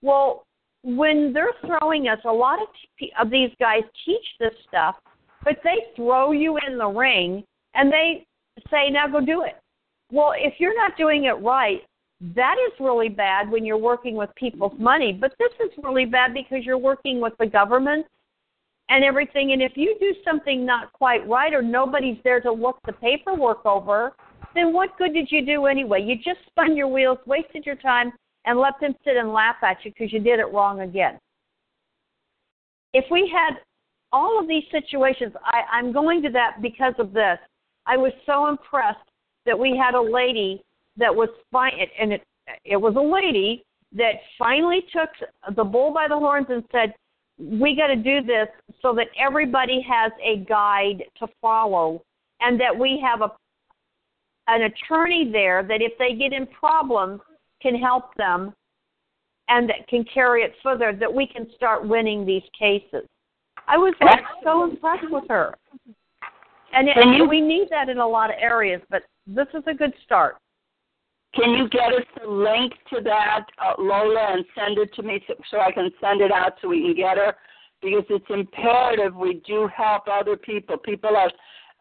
[0.03, 0.45] well,
[0.83, 2.67] when they're throwing us, a lot of,
[2.99, 4.97] t- of these guys teach this stuff,
[5.45, 7.43] but they throw you in the ring
[7.75, 8.25] and they
[8.69, 9.55] say, now go do it.
[10.11, 11.81] Well, if you're not doing it right,
[12.35, 15.13] that is really bad when you're working with people's money.
[15.13, 18.05] But this is really bad because you're working with the government
[18.89, 19.51] and everything.
[19.51, 23.65] And if you do something not quite right or nobody's there to look the paperwork
[23.65, 24.13] over,
[24.55, 26.01] then what good did you do anyway?
[26.01, 28.11] You just spun your wheels, wasted your time,
[28.45, 31.19] and let them sit and laugh at you because you did it wrong again.
[32.93, 33.59] If we had
[34.15, 37.37] all of these situations, I, I'm going to that because of this.
[37.85, 39.09] I was so impressed
[39.45, 40.63] that we had a lady
[40.95, 42.23] that was fine, and it
[42.63, 45.09] it was a lady that finally took
[45.55, 46.93] the bull by the horns and said,
[47.37, 48.47] "We got to do this
[48.81, 52.01] so that everybody has a guide to follow,
[52.39, 53.31] and that we have a
[54.47, 57.19] an attorney there that if they get in problems
[57.61, 58.53] can help them
[59.49, 63.07] and that can carry it further that we can start winning these cases.
[63.67, 65.55] I was like so impressed with her.
[66.73, 69.63] And, it, Can you- we need that in a lot of areas, but this is
[69.67, 70.37] a good start.
[71.33, 75.23] Can you get us the link to that, uh, Lola, and send it to me
[75.27, 77.35] so, so I can send it out so we can get her?
[77.81, 80.77] Because it's imperative we do help other people.
[80.77, 81.29] People are.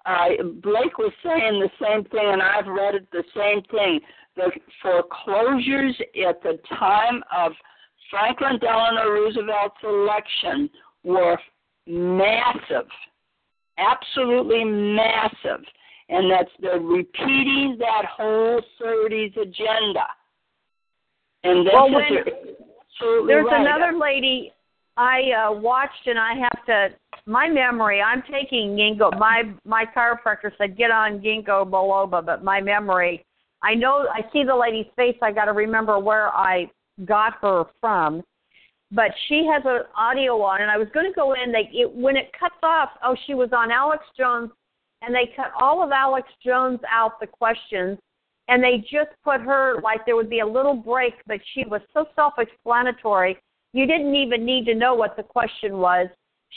[0.07, 4.01] Uh, Blake was saying the same thing, and I've read it the same thing.
[4.37, 4.51] The
[4.83, 5.97] foreclosures
[6.29, 7.53] at the time of
[8.11, 10.68] Franklin Delano Roosevelt's election
[11.05, 11.38] were
[11.87, 12.88] massive,
[13.79, 15.64] absolutely massive
[16.09, 20.07] and that's they're repeating that whole 30s agenda.
[21.44, 23.61] And this Well, absolutely There's right.
[23.61, 24.53] another lady
[24.97, 26.88] I uh, watched, and I have to.
[27.27, 28.01] My memory.
[28.01, 29.18] I'm taking ginkgo.
[29.18, 33.25] My my chiropractor said get on ginkgo biloba, but my memory.
[33.62, 34.07] I know.
[34.12, 35.16] I see the lady's face.
[35.23, 36.70] I got to remember where I
[37.05, 38.23] got her from.
[38.94, 41.50] But she has an audio on, and I was going to go in.
[41.50, 42.90] They it, when it cuts off.
[43.02, 44.50] Oh, she was on Alex Jones,
[45.02, 47.98] and they cut all of Alex Jones out the questions,
[48.46, 51.80] and they just put her like there would be a little break, but she was
[51.92, 53.37] so self-explanatory.
[53.72, 56.07] You didn't even need to know what the question was.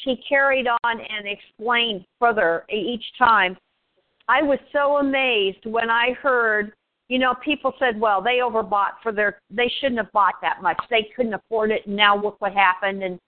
[0.04, 3.58] She carried on and explained further each time.
[4.28, 6.74] I was so amazed when I heard,
[7.10, 10.78] you know, people said, well, they overbought for their, they shouldn't have bought that much.
[10.90, 13.02] They couldn't afford it, and now look what happened.
[13.02, 13.20] And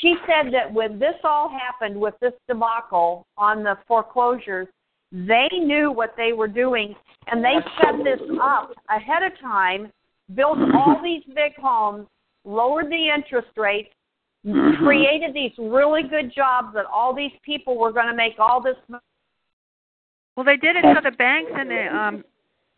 [0.00, 4.68] she said that when this all happened with this debacle on the foreclosures,
[5.12, 6.94] they knew what they were doing,
[7.26, 9.90] and they set this up ahead of time,
[10.34, 12.06] built all these big homes,
[12.44, 13.90] lowered the interest rates,
[14.78, 18.76] created these really good jobs that all these people were going to make all this
[18.88, 19.02] money.
[20.36, 22.24] Well, they did it so the banks and the um,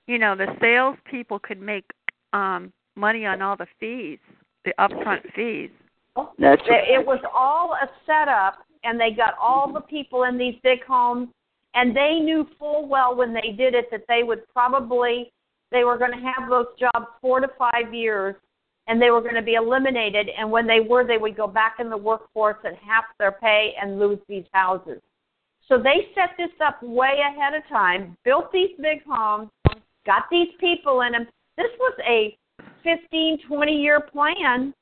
[0.08, 1.84] you know, the sales people could make
[2.32, 4.18] um money on all the fees,
[4.64, 5.70] the upfront fees.
[6.38, 10.84] That's It was all a setup, and they got all the people in these big
[10.84, 11.28] homes,
[11.74, 15.30] and they knew full well when they did it that they would probably
[15.70, 18.34] they were going to have those jobs four to five years,
[18.86, 20.28] and they were going to be eliminated.
[20.36, 23.74] And when they were, they would go back in the workforce at half their pay
[23.80, 25.00] and lose these houses.
[25.68, 29.50] So they set this up way ahead of time, built these big homes,
[30.06, 31.26] got these people in them.
[31.56, 32.37] This was a
[32.84, 34.72] 15, 20 year plan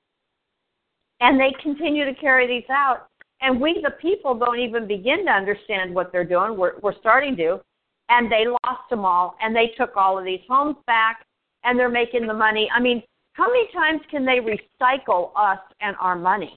[1.20, 3.09] and they continue to carry these out.
[3.40, 6.57] And we, the people, don't even begin to understand what they're doing.
[6.57, 7.61] We're, we're starting to.
[8.09, 11.24] And they lost them all, and they took all of these homes back,
[11.64, 12.70] and they're making the money.
[12.74, 13.02] I mean,
[13.33, 16.57] how many times can they recycle us and our money?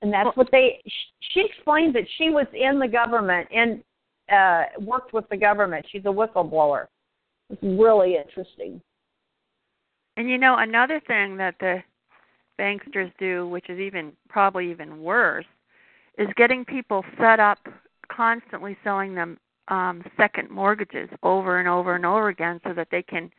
[0.00, 0.80] And that's what they.
[1.32, 3.82] She explained that she was in the government and
[4.32, 5.86] uh, worked with the government.
[5.92, 6.86] She's a whistleblower.
[7.52, 8.80] It's really interesting.
[10.16, 11.82] And you know, another thing that the
[12.58, 15.44] banksters do, which is even probably even worse,
[16.18, 17.58] is getting people set up
[18.10, 19.38] constantly selling them
[19.68, 23.30] um second mortgages over and over and over again so that they can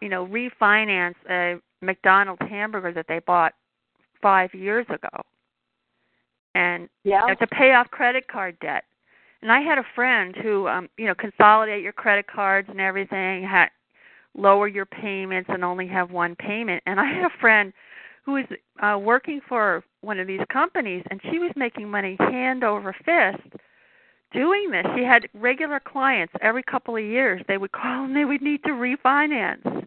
[0.00, 3.54] you know refinance a McDonald's hamburger that they bought
[4.20, 5.22] 5 years ago.
[6.54, 7.20] And Yeah.
[7.22, 8.84] you know, to pay off credit card debt.
[9.42, 13.42] And I had a friend who um you know consolidate your credit cards and everything,
[13.42, 13.68] had
[14.36, 16.82] lower your payments and only have one payment.
[16.86, 17.72] And I had a friend
[18.24, 18.44] who was
[18.82, 23.60] uh working for one of these companies and she was making money hand over fist
[24.32, 24.86] doing this.
[24.96, 27.42] She had regular clients every couple of years.
[27.48, 29.86] They would call and they would need to refinance.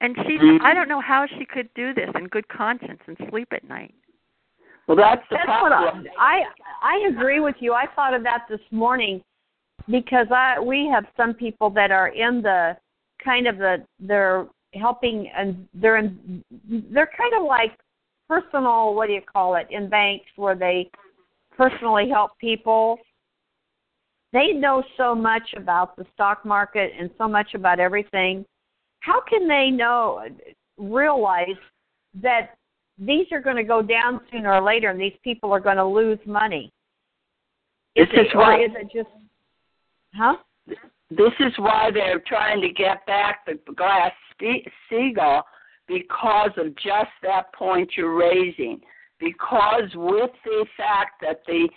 [0.00, 0.38] And she.
[0.62, 3.94] I don't know how she could do this in good conscience and sleep at night.
[4.86, 6.06] Well, that's the That's what I, problem.
[6.18, 6.42] I
[6.82, 7.72] I agree with you.
[7.72, 9.22] I thought of that this morning
[9.90, 12.76] because I we have some people that are in the
[13.24, 16.44] kind of the they're helping and they're in
[16.92, 17.78] they're kind of like
[18.28, 20.90] personal what do you call it in banks where they
[21.56, 22.98] personally help people.
[24.32, 28.44] They know so much about the stock market and so much about everything.
[29.00, 30.26] How can they know
[30.76, 31.56] realize
[32.20, 32.56] that
[32.98, 35.86] these are going to go down sooner or later, and these people are going to
[35.86, 36.72] lose money.
[37.96, 39.10] Is This is it, why- is it just,
[40.14, 40.36] huh?
[41.10, 44.12] This is why they're trying to get back the glass
[44.88, 45.44] seagull
[45.86, 48.80] because of just that point you're raising.
[49.20, 51.68] Because with the fact that the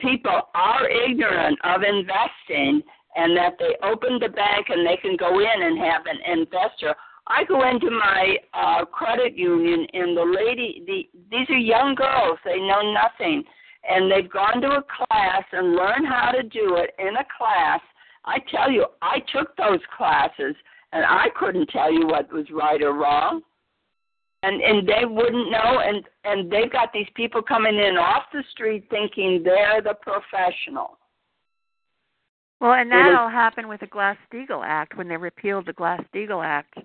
[0.00, 2.82] people are ignorant of investing
[3.16, 6.94] and that they open the bank and they can go in and have an investor.
[7.26, 12.38] I go into my uh, credit union and the lady, the these are young girls.
[12.44, 13.42] They know nothing,
[13.88, 17.80] and they've gone to a class and learned how to do it in a class.
[18.26, 20.54] I tell you, I took those classes
[20.92, 23.42] and I couldn't tell you what was right or wrong.
[24.42, 28.44] And and they wouldn't know and and they've got these people coming in off the
[28.52, 30.98] street thinking they're the professional.
[32.60, 36.78] Well, and that'll happen with the Glass-Steagall Act when they repealed the Glass-Steagall Act.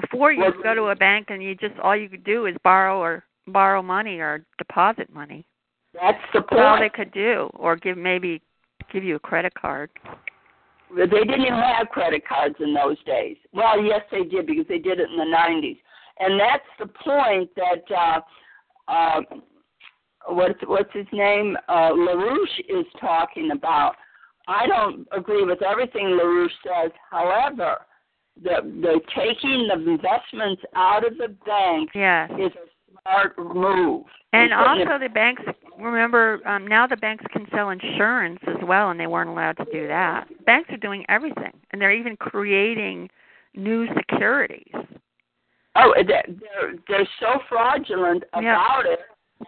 [0.00, 2.56] Before you Well- go to a bank and you just all you could do is
[2.62, 5.46] borrow or borrow money or deposit money.
[5.94, 8.42] That's the That's all they could do, or give maybe
[8.92, 9.90] give you a credit card.
[10.94, 13.36] They didn't even have credit cards in those days.
[13.52, 15.80] Well, yes, they did because they did it in the '90s,
[16.20, 18.20] and that's the point that uh,
[18.88, 19.22] uh,
[20.28, 23.96] what's what's his name uh, LaRouche is talking about.
[24.46, 26.92] I don't agree with everything LaRouche says.
[27.10, 27.78] However,
[28.42, 32.30] the the taking the investments out of the bank Yes.
[32.38, 34.04] is a smart move.
[34.32, 35.42] And also the banks
[35.78, 39.64] remember um now the banks can sell insurance as well and they weren't allowed to
[39.72, 40.26] do that.
[40.44, 43.08] Banks are doing everything and they're even creating
[43.54, 44.72] new securities.
[45.74, 49.00] Oh, they're they're, they're so fraudulent about it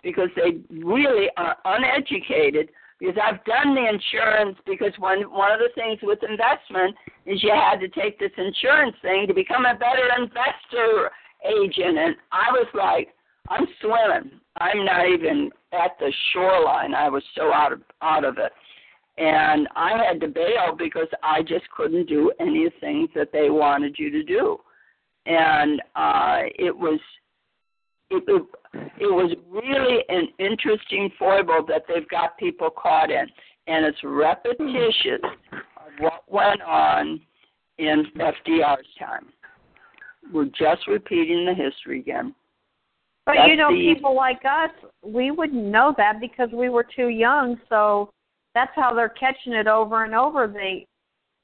[0.03, 2.71] because they really are uneducated.
[2.99, 6.97] Because I've done the insurance because one one of the things with investment
[7.27, 11.11] is you had to take this insurance thing to become a better investor
[11.45, 13.15] agent, and I was like,
[13.49, 14.41] I'm swimming.
[14.57, 16.95] I'm not even at the shoreline.
[16.95, 18.53] I was so out of out of it.
[19.17, 23.33] And I had to bail because I just couldn't do any of the things that
[23.33, 24.59] they wanted you to do
[25.29, 26.99] and uh, it was
[28.11, 28.43] it, it
[29.01, 33.27] it was really an interesting foible that they've got people caught in,
[33.67, 37.21] and it's repetitious of what went on
[37.79, 39.27] in FDR's time.
[40.33, 42.35] We're just repeating the history again.
[43.25, 44.71] But That's you know, the- people like us,
[45.03, 47.61] we wouldn't know that because we were too young.
[47.69, 48.11] So
[48.55, 50.47] that's how they're catching it over and over.
[50.47, 50.87] They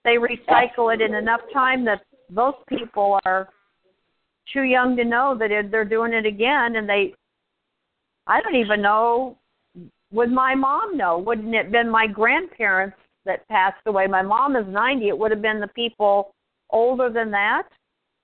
[0.05, 3.49] they recycle it in enough time that those people are
[4.53, 7.15] too young to know that they're doing it again, and they.
[8.27, 9.39] I don't even know.
[10.13, 11.19] Would my mom know?
[11.19, 14.07] Wouldn't it have been my grandparents that passed away?
[14.07, 15.09] My mom is ninety.
[15.09, 16.35] It would have been the people
[16.71, 17.65] older than that,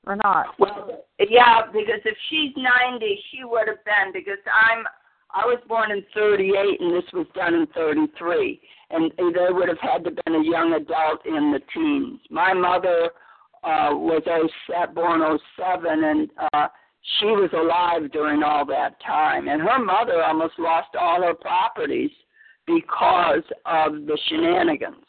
[0.06, 0.58] or not?
[0.58, 4.84] Well, yeah, because if she's ninety, she would have been because I'm.
[5.32, 8.60] I was born in '38, and this was done in '33,
[8.90, 12.18] and they would have had to been a young adult in the teens.
[12.30, 13.10] My mother
[13.62, 15.20] uh, was oh, se- born
[15.56, 16.68] '07, and uh,
[17.18, 22.10] she was alive during all that time, and her mother almost lost all her properties
[22.66, 25.04] because of the shenanigans.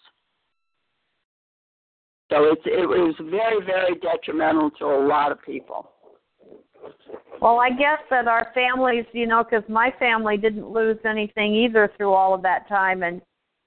[2.31, 5.91] So it's it was very very detrimental to a lot of people.
[7.41, 11.91] Well, I guess that our families, you know, because my family didn't lose anything either
[11.97, 13.21] through all of that time, and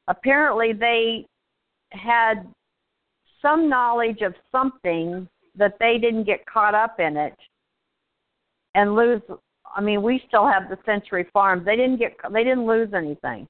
[0.08, 1.26] apparently they
[1.90, 2.46] had
[3.44, 7.36] some knowledge of something that they didn't get caught up in it
[8.74, 9.20] and lose.
[9.76, 11.64] I mean, we still have the Century Farms.
[11.64, 12.16] They didn't get.
[12.32, 13.46] They didn't lose anything.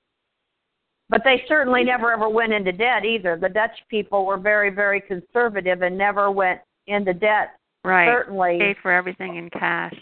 [1.11, 3.39] But they certainly never ever went into debt either.
[3.41, 7.51] The Dutch people were very, very conservative and never went into debt.
[7.85, 8.09] Right.
[8.09, 9.95] Certainly, Pay for everything in cash.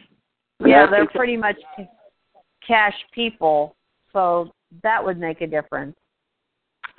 [0.65, 1.57] yeah, they're pretty much
[2.67, 3.75] cash people,
[4.13, 4.53] so
[4.85, 5.97] that would make a difference.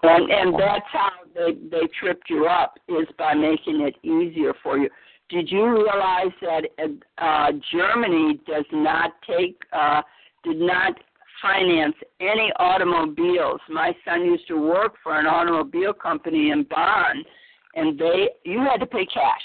[0.03, 4.77] And and that's how they they tripped you up is by making it easier for
[4.77, 4.89] you.
[5.29, 6.63] Did you realize that
[7.17, 10.01] uh, Germany does not take uh,
[10.43, 10.93] did not
[11.41, 13.61] finance any automobiles?
[13.69, 17.23] My son used to work for an automobile company in Bonn,
[17.75, 19.41] and they you had to pay cash.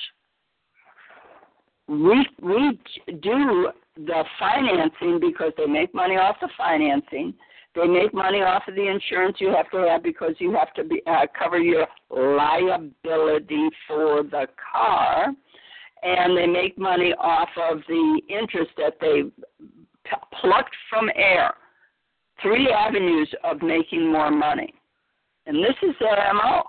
[1.87, 2.81] We we
[3.23, 7.35] do the financing because they make money off the financing.
[7.75, 10.85] They make money off of the insurance you have to have because you have to
[10.85, 15.27] be uh, cover your liability for the car,
[16.03, 19.23] and they make money off of the interest that they
[20.05, 21.55] p- plucked from air.
[22.43, 24.73] Three avenues of making more money,
[25.47, 26.63] and this is their mo.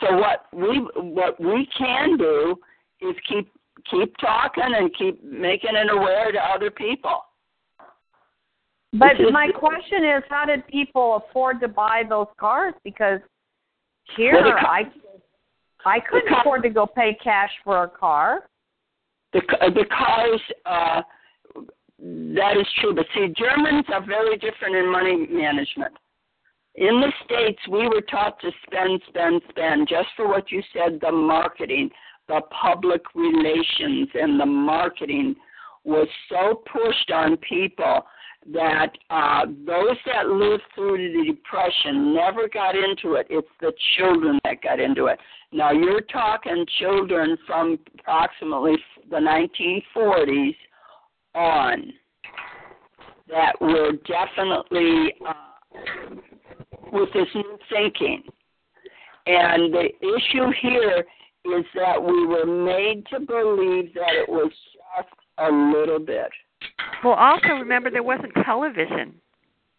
[0.00, 2.56] So what we what we can do
[3.00, 3.50] is keep
[3.90, 7.24] keep talking and keep making it aware to other people.
[8.98, 12.74] But my question is, how did people afford to buy those cars?
[12.84, 13.20] Because
[14.16, 14.84] here, Well, I
[15.86, 18.48] I couldn't afford to go pay cash for a car.
[19.32, 21.02] the uh, the cars uh
[21.98, 25.94] that is true but see germans are very different in money management
[26.76, 30.98] in the states we were taught to spend spend spend just for what you said
[31.00, 31.88] the marketing
[32.28, 35.34] the public relations and the marketing
[35.84, 38.02] was so pushed on people
[38.52, 43.26] that uh, those that lived through the depression never got into it.
[43.30, 45.18] It's the children that got into it.
[45.52, 48.76] Now you're talking children from approximately
[49.08, 50.56] the 1940s
[51.34, 51.92] on
[53.28, 56.16] that were definitely uh,
[56.92, 58.22] with this new thinking.
[59.26, 61.04] And the issue here
[61.46, 64.52] is that we were made to believe that it was
[64.96, 66.30] just a little bit.
[67.02, 69.14] Well, also remember there wasn't television.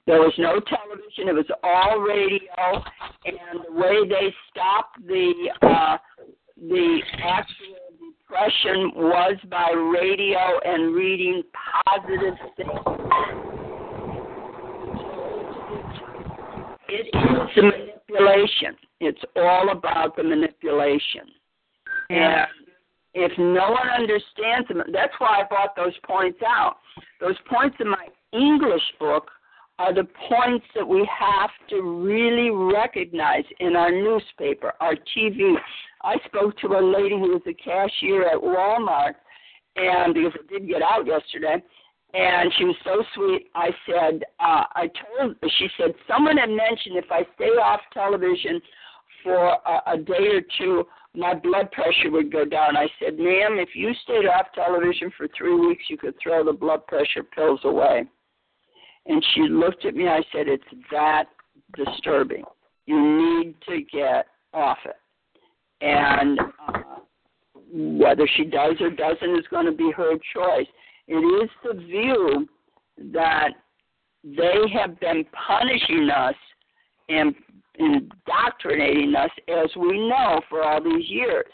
[0.07, 2.83] There was no television; it was all radio.
[3.25, 5.97] And the way they stopped the uh,
[6.57, 7.75] the actual
[8.27, 11.43] depression was by radio and reading
[11.85, 12.69] positive things.
[16.87, 18.75] It is the manipulation.
[18.99, 21.27] It's all about the manipulation.
[22.09, 22.45] Yeah.
[22.45, 22.64] And
[23.15, 26.75] if no one understands them, that's why I brought those points out.
[27.21, 29.29] Those points in my English book
[29.79, 35.55] are the points that we have to really recognize in our newspaper, our TV.
[36.03, 39.15] I spoke to a lady who was a cashier at Walmart,
[39.77, 41.63] and because it did get out yesterday,
[42.13, 43.47] and she was so sweet.
[43.55, 48.61] I said, uh, I told, she said, someone had mentioned if I stay off television
[49.23, 50.85] for a, a day or two,
[51.17, 52.77] my blood pressure would go down.
[52.77, 56.53] I said, ma'am, if you stayed off television for three weeks, you could throw the
[56.53, 58.05] blood pressure pills away.
[59.05, 60.07] And she looked at me.
[60.07, 61.25] I said, it's that
[61.75, 62.43] disturbing.
[62.85, 64.95] You need to get off it.
[65.81, 66.81] And uh,
[67.71, 70.67] whether she does or doesn't is going to be her choice.
[71.07, 72.47] It is the view
[73.13, 73.49] that
[74.23, 76.35] they have been punishing us
[77.09, 77.35] and
[77.79, 81.45] indoctrinating us, as we know, for all these years.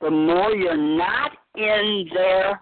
[0.00, 2.60] The more you're not in their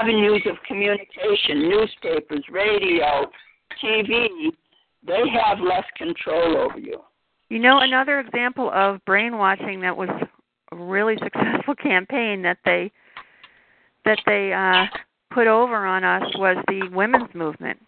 [0.00, 3.30] avenues of communication, newspapers, radio,
[3.82, 4.28] TV,
[5.06, 7.00] they have less control over you.
[7.48, 10.08] You know, another example of brainwashing that was
[10.70, 12.90] a really successful campaign that they
[14.04, 14.86] that they uh
[15.32, 17.78] put over on us was the women's movement.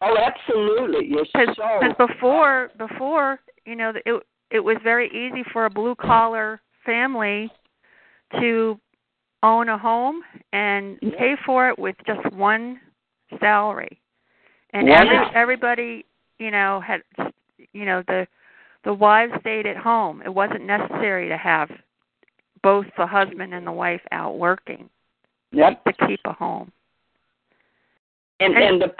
[0.00, 1.06] Oh, absolutely.
[1.08, 5.94] You're Because so before before you know it it was very easy for a blue
[5.96, 7.50] collar family
[8.40, 8.78] to
[9.42, 10.22] own a home
[10.52, 11.18] and Yeah.
[11.18, 12.80] pay for it with just one
[13.40, 14.00] salary,
[14.72, 15.02] and Yeah.
[15.02, 16.04] every everybody
[16.38, 17.02] you know had
[17.72, 18.26] you know the
[18.84, 20.22] the wives stayed at home.
[20.22, 21.70] It wasn't necessary to have
[22.62, 24.88] both the husband and the wife out working
[25.52, 25.84] Yep.
[25.84, 26.72] to keep a home.
[28.40, 28.94] And And- and the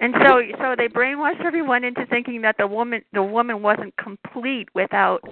[0.00, 4.68] And so so they brainwashed everyone into thinking that the woman the woman wasn't complete
[4.74, 5.22] without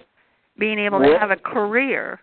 [0.59, 2.21] being able to have a career.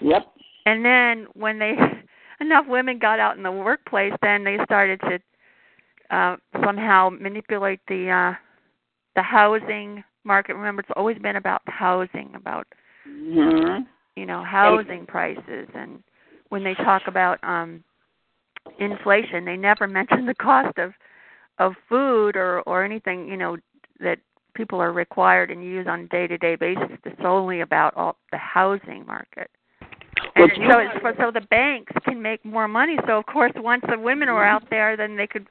[0.00, 0.26] Yep.
[0.66, 1.76] And then when they
[2.40, 5.20] enough women got out in the workplace then they started to
[6.10, 8.34] uh somehow manipulate the uh
[9.16, 10.54] the housing market.
[10.54, 12.66] Remember it's always been about housing, about
[13.04, 13.78] hmm
[14.16, 16.02] you know, housing prices and
[16.50, 17.82] when they talk about um
[18.78, 20.92] inflation, they never mention the cost of
[21.58, 23.56] of food or or anything, you know,
[24.00, 24.18] that
[24.54, 26.96] people are required and use on a day-to-day basis.
[27.04, 29.50] It's only about all the housing market.
[30.36, 32.96] And you so it's, so the banks can make more money.
[33.06, 35.48] So of course, once the women are out there, then they could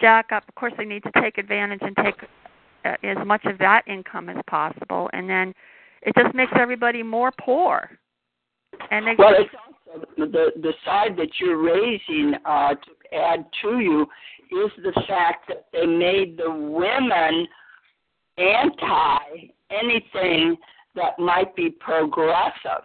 [0.00, 0.44] jack up.
[0.48, 2.14] Of course, they need to take advantage and take
[2.84, 5.54] uh, as much of that income as possible, and then
[6.02, 7.90] it just makes everybody more poor.
[8.90, 9.50] And they Well, it's
[10.16, 14.02] the the side that you're raising uh, to add to you
[14.50, 17.46] is the fact that they made the women
[18.38, 20.56] anti anything
[20.94, 22.84] that might be progressive.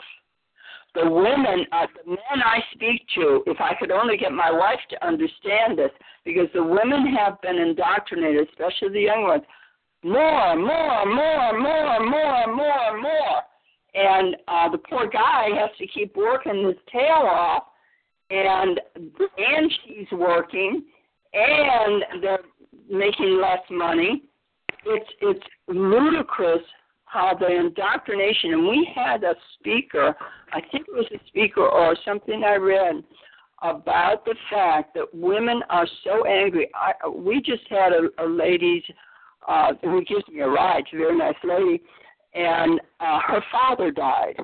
[0.95, 4.79] The women, uh, the men I speak to, if I could only get my wife
[4.89, 5.91] to understand this,
[6.25, 9.43] because the women have been indoctrinated, especially the young ones,
[10.03, 13.41] more, more, more, more, more, more, more
[13.97, 17.63] and uh, the poor guy has to keep working his tail off,
[18.29, 20.83] and and she's working,
[21.33, 22.39] and they're
[22.89, 24.23] making less money.
[24.85, 26.61] It's it's ludicrous
[27.05, 28.53] how the indoctrination.
[28.53, 30.15] And we had a speaker,
[30.53, 33.03] I think it was a speaker or something I read
[33.63, 36.69] about the fact that women are so angry.
[36.75, 38.83] I, we just had a, a lady
[39.47, 40.83] uh, who gives me a ride.
[40.91, 41.81] She's a very nice lady
[42.37, 44.35] and uh, her father died.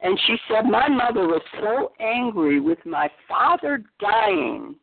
[0.00, 4.74] And she said, My mother was so angry with my father dying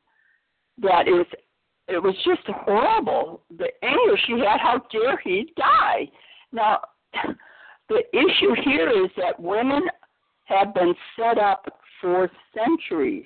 [0.82, 1.28] that it was
[1.88, 3.42] it was just horrible.
[3.58, 6.10] The anger she had, how dare he die?
[6.52, 6.80] Now
[7.90, 9.84] the issue here is that women
[10.46, 11.66] have been set up
[12.00, 13.26] for centuries,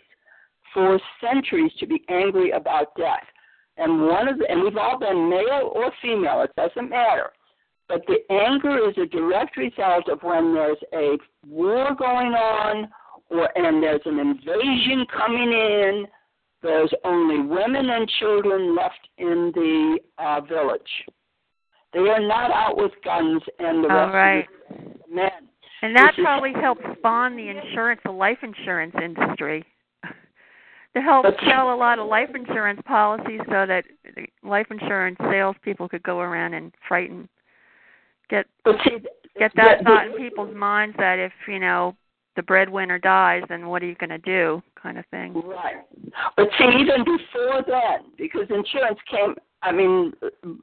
[0.73, 3.25] for centuries to be angry about death.
[3.78, 7.32] And one of the, and we've all been male or female, it doesn't matter.
[7.88, 12.89] But the anger is a direct result of when there's a war going on
[13.29, 16.05] or and there's an invasion coming in.
[16.61, 20.81] There's only women and children left in the uh, village.
[21.93, 24.47] They are not out with guns and the rest right.
[24.69, 24.77] of
[25.07, 25.29] the men.
[25.81, 29.63] And that Which is- probably helped spawn the insurance, the life insurance industry.
[30.95, 33.83] to help sell a lot of life insurance policies so that
[34.43, 37.29] life insurance salespeople could go around and frighten,
[38.30, 38.45] get
[39.39, 41.95] get that thought in people's minds that if you know
[42.38, 45.34] the breadwinner dies, then what are you going to do, kind of thing.
[45.34, 45.78] Right.
[46.38, 50.13] But see, even before that, because insurance came, I mean,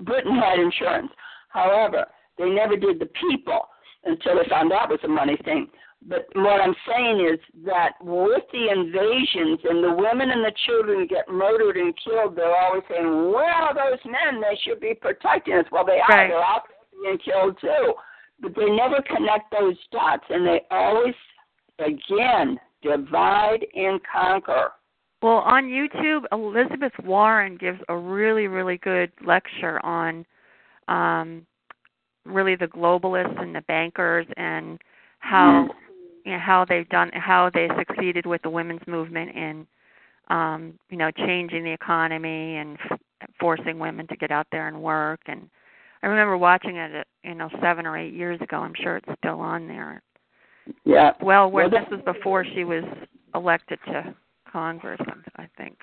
[0.01, 1.11] Britain had insurance.
[1.49, 2.07] However,
[2.39, 3.67] they never did the people
[4.05, 5.67] until they found out it was a money thing.
[6.07, 11.07] But what I'm saying is that with the invasions and the women and the children
[11.09, 14.41] get murdered and killed, they're always saying, where are those men?
[14.41, 15.65] They should be protecting us.
[15.73, 16.09] Well, they are.
[16.09, 16.29] Right.
[16.29, 16.69] They're out
[17.05, 17.95] being killed too.
[18.41, 21.15] But they never connect those dots, and they always,
[21.79, 24.71] again, divide and conquer.
[25.23, 30.27] Well, on YouTube, Elizabeth Warren gives a really, really good lecture on
[30.89, 31.47] um,
[32.27, 34.79] really the globalists and the bankers and
[35.21, 35.69] how
[36.25, 39.67] you know, how they've done how they succeeded with the women's movement in
[40.29, 42.99] um, you know changing the economy and f-
[43.39, 45.21] forcing women to get out there and work.
[45.27, 45.49] And
[46.05, 48.59] I remember watching it, you know, seven or eight years ago.
[48.59, 50.03] I'm sure it's still on there.
[50.85, 51.13] Yeah.
[51.23, 52.85] Well, where Well, this was before she was
[53.35, 54.15] elected to
[54.51, 55.01] Congress,
[55.37, 55.79] I think.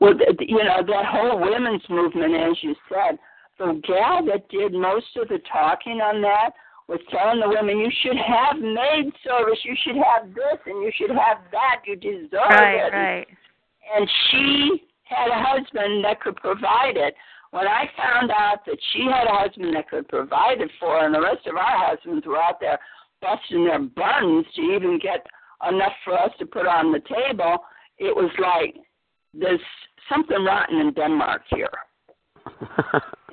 [0.00, 3.18] Well, you know, that whole women's movement, as you said,
[3.58, 6.50] the gal that did most of the talking on that
[6.86, 10.92] was telling the women, you should have maid service, you should have this, and you
[10.94, 12.92] should have that, you deserve Right, it.
[12.92, 13.26] right.
[13.96, 17.14] And she had a husband that could provide it.
[17.56, 21.06] When I found out that she had a husband that could provide it for her,
[21.06, 22.78] and the rest of our husbands were out there
[23.22, 25.26] busting their buns to even get
[25.66, 27.60] enough for us to put on the table,
[27.96, 28.76] it was like
[29.32, 29.58] there's
[30.06, 31.70] something rotten in Denmark here.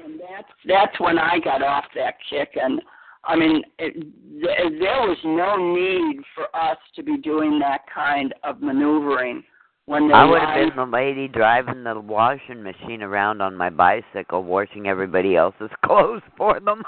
[0.02, 2.52] and that's that's when I got off that kick.
[2.56, 2.82] And
[3.26, 8.34] I mean, it, th- there was no need for us to be doing that kind
[8.46, 9.44] of maneuvering
[9.86, 14.44] when I would have been the lady driving the washing machine around on my bicycle,
[14.44, 16.84] washing everybody else's clothes for them.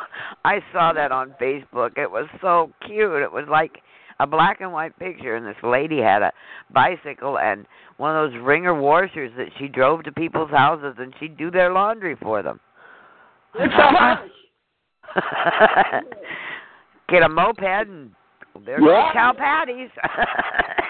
[0.45, 1.97] I saw that on Facebook.
[1.97, 3.21] It was so cute.
[3.21, 3.81] It was like
[4.19, 6.31] a black and white picture, and this lady had a
[6.73, 7.65] bicycle and
[7.97, 11.71] one of those ringer washers that she drove to people's houses, and she'd do their
[11.73, 12.59] laundry for them.
[13.53, 14.19] For her.
[17.09, 18.11] Get a moped and
[18.65, 19.11] there's Yeah.
[19.13, 19.89] cow patties.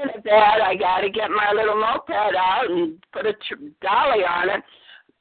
[0.00, 0.58] I thinking of that.
[0.62, 4.62] I got to get my little moped out and put a tr- dolly on it,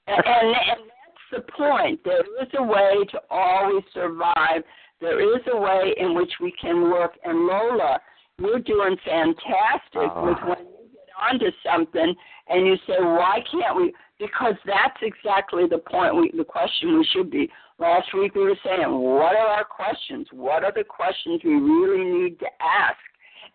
[0.08, 2.00] and, and and that's the point.
[2.04, 4.64] There is a way to always survive.
[5.02, 7.14] There is a way in which we can work.
[7.24, 8.00] And Lola,
[8.40, 10.26] you're doing fantastic Oh.
[10.28, 12.16] with when you get onto something
[12.48, 13.94] and you say, why can't we?
[14.20, 16.16] Because that's exactly the point.
[16.16, 17.50] We, the question we should be.
[17.78, 20.28] Last week we were saying, what are our questions?
[20.32, 22.98] What are the questions we really need to ask?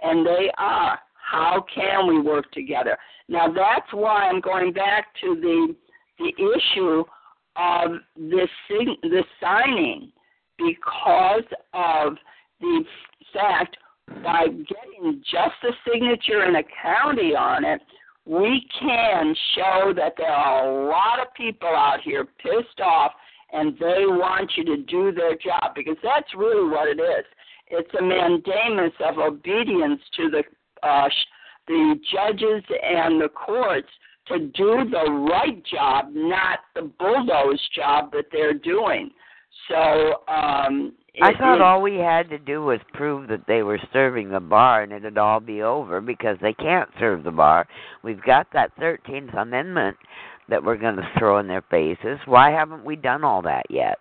[0.02, 0.98] and they are.
[1.30, 2.96] How can we work together?
[3.28, 5.76] Now that's why I'm going back to the
[6.18, 7.04] the issue
[7.56, 10.10] of this sign, this signing
[10.58, 12.14] because of
[12.60, 12.84] the
[13.32, 13.76] fact
[14.22, 17.80] by getting just a signature in a county on it,
[18.26, 23.12] we can show that there are a lot of people out here pissed off
[23.52, 27.24] and they want you to do their job because that's really what it is
[27.70, 30.42] it's a mandamus of obedience to the
[30.82, 31.26] uh, sh-
[31.68, 33.88] the judges and the courts
[34.28, 39.10] to do the right job, not the bulldoze job that they're doing.
[39.68, 43.78] So um, I thought it- all we had to do was prove that they were
[43.92, 47.66] serving the bar and it'd all be over because they can't serve the bar.
[48.02, 49.96] We've got that 13th Amendment
[50.48, 52.18] that we're going to throw in their faces.
[52.26, 53.98] Why haven't we done all that yet?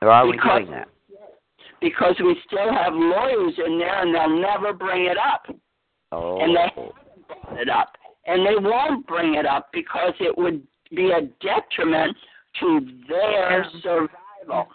[0.00, 0.88] Or are we doing that?
[1.80, 5.44] because we still have lawyers in there and they'll never bring it up.
[6.12, 6.38] Oh.
[6.40, 7.94] And they brought it up.
[8.26, 10.62] And they won't bring it up because it would
[10.94, 12.16] be a detriment
[12.60, 14.68] to their survival.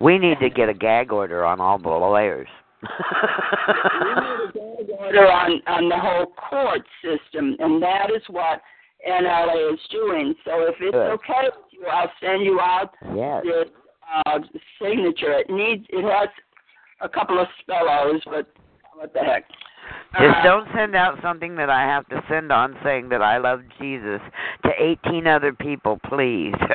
[0.00, 2.48] We need to get a gag order on all the lawyers.
[2.82, 8.60] We need a gag order on, on the whole court system, and that is what
[9.08, 10.34] NLA is doing.
[10.44, 11.12] So if it's Good.
[11.12, 13.44] okay with you, I'll send you out yes.
[13.44, 13.70] this
[14.26, 14.38] uh,
[14.82, 15.38] signature.
[15.38, 16.28] It needs it has
[17.00, 18.46] a couple of spellos, but
[19.00, 19.44] what the heck?
[20.20, 23.38] Just Uh, don't send out something that I have to send on saying that I
[23.38, 24.20] love Jesus
[24.64, 26.52] to 18 other people, please.
[26.52, 26.60] We've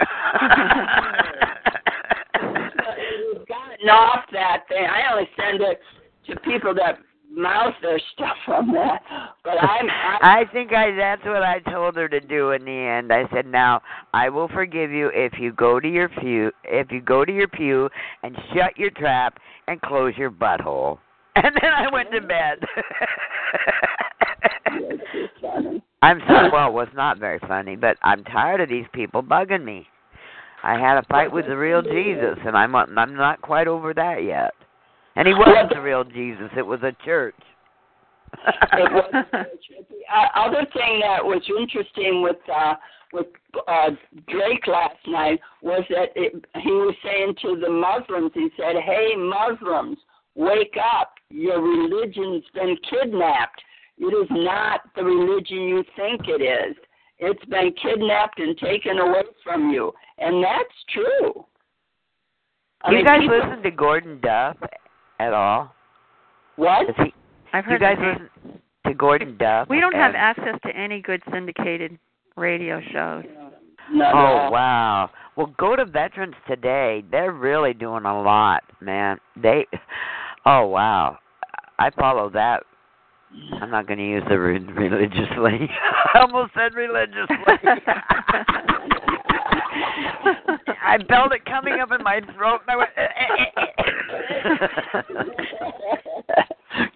[3.48, 4.86] gotten off that thing.
[4.86, 5.80] I only send it
[6.28, 7.00] to people that
[7.32, 9.02] mouth their stuff on that.
[9.44, 12.72] But I'm, I'm I think I that's what I told her to do in the
[12.72, 13.12] end.
[13.14, 13.82] I said, "Now,
[14.14, 17.48] I will forgive you if you go to your pew, if you go to your
[17.50, 17.90] pew
[18.24, 20.98] and shut your trap and close your butthole."
[21.44, 22.60] And then I went to bed.
[24.68, 25.82] It's just funny.
[26.02, 29.64] I'm so well, it was not very funny, but I'm tired of these people bugging
[29.64, 29.88] me.
[30.64, 34.24] I had a fight with the real Jesus, and I'm I'm not quite over that
[34.24, 34.54] yet.
[35.16, 37.36] And he wasn't the real Jesus; it was a church.
[38.34, 42.74] it was the uh, other thing that was interesting with uh
[43.14, 43.28] with
[43.68, 43.92] uh
[44.28, 49.14] Drake last night was that it, he was saying to the Muslims, he said, "Hey
[49.16, 49.98] Muslims,
[50.36, 51.14] wake up!
[51.36, 53.62] Your religion's been kidnapped.
[53.98, 56.76] It is not the religion you think it is.
[57.20, 61.46] It's been kidnapped and taken away from you, and that's true."
[62.84, 64.58] I you mean, guys people- listen to Gordon Duff
[65.20, 65.74] at all?
[66.56, 66.88] What?
[66.98, 67.14] He,
[67.52, 67.74] I've heard.
[67.74, 68.30] you guys the name.
[68.44, 69.68] listen to Gordon Duff?
[69.70, 71.98] We don't have access to any good syndicated
[72.38, 73.26] radio shows.
[73.92, 74.50] No, Oh no.
[74.52, 75.10] wow!
[75.36, 77.04] Well, go to Veterans Today.
[77.12, 79.20] They're really doing a lot, man.
[79.36, 79.68] They,
[80.46, 81.18] oh wow!
[81.80, 82.64] I follow that.
[83.62, 85.70] I'm not going to use the word religiously.
[86.14, 87.36] I almost said religiously.
[90.86, 92.90] I felt it coming up in my throat, and I went.
[92.96, 93.74] Eh, eh, eh,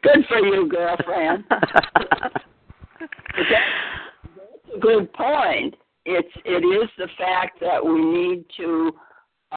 [0.01, 1.43] good for you, girlfriend.
[1.49, 2.35] That's
[4.75, 5.75] a good point.
[6.05, 8.91] It's it is the fact that we need to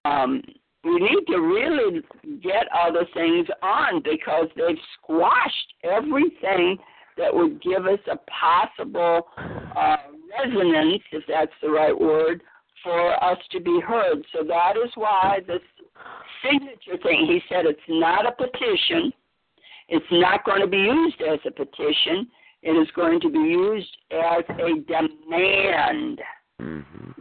[0.04, 0.42] um,
[0.84, 2.00] we need to really
[2.42, 6.76] get other things on because they've squashed everything
[7.16, 9.28] that would give us a possible
[9.76, 9.96] uh,
[10.38, 12.42] resonance, if that's the right word,
[12.82, 14.24] for us to be heard.
[14.32, 15.60] So that is why this
[16.42, 17.26] signature thing.
[17.26, 19.12] He said it's not a petition.
[19.88, 22.26] It's not going to be used as a petition.
[22.62, 26.20] It is going to be used as a demand.
[26.60, 27.14] Mhm.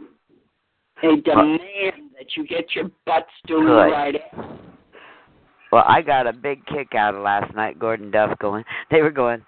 [1.02, 3.90] A demand that you get your butts doing Good.
[3.90, 4.14] right.
[5.72, 7.78] Well, I got a big kick out of last night.
[7.78, 8.64] Gordon Duff going.
[8.90, 9.42] They were going.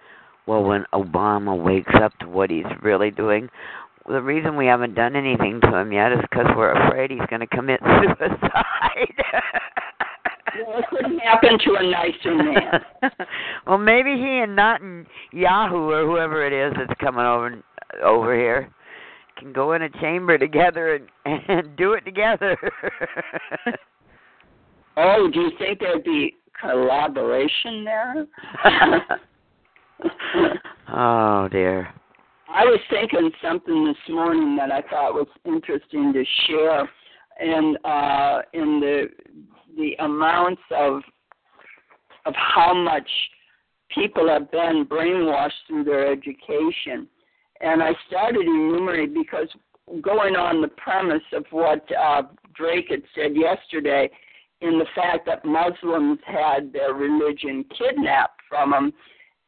[0.47, 3.49] Well, when Obama wakes up to what he's really doing,
[4.07, 7.41] the reason we haven't done anything to him yet is because we're afraid he's going
[7.41, 8.33] to commit suicide.
[10.69, 12.81] Well, it couldn't happen to a nicer man.
[13.67, 17.61] well, maybe he and not and Yahoo or whoever it is that's coming over
[18.05, 18.71] over here
[19.45, 21.09] can go in a chamber together and,
[21.49, 22.57] and do it together.
[24.97, 28.26] Oh, do you think there'd be collaboration there?
[30.95, 31.88] oh dear.
[32.49, 36.88] I was thinking something this morning that I thought was interesting to share,
[37.40, 39.09] and uh, in the
[39.76, 41.03] the amounts of
[42.24, 43.09] of how much
[43.92, 47.09] people have been brainwashed through their education,
[47.61, 49.49] and I started enumerating because
[50.03, 52.23] going on the premise of what uh,
[52.55, 54.11] Drake had said yesterday,
[54.61, 58.93] in the fact that Muslims had their religion kidnapped from them,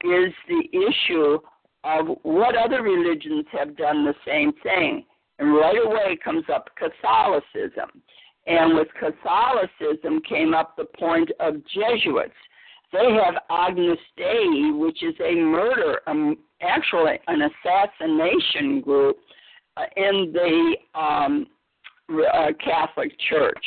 [0.05, 1.39] is the issue
[1.85, 5.05] of what other religions have done the same thing.
[5.39, 8.03] And right away comes up Catholicism.
[8.47, 12.35] And with Catholicism came up the point of Jesuits.
[12.93, 19.17] They have Agnus Dei, which is a murder, um, actually an assassination group
[19.77, 21.47] uh, in the um,
[22.11, 23.65] uh, Catholic Church.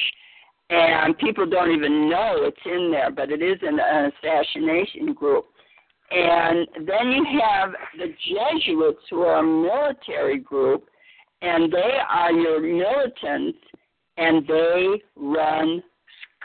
[0.70, 5.46] And people don't even know it's in there, but it is an, an assassination group.
[6.12, 10.86] And then you have the Jesuits, who are a military group,
[11.42, 13.60] and they are your militants,
[14.18, 15.84] and they run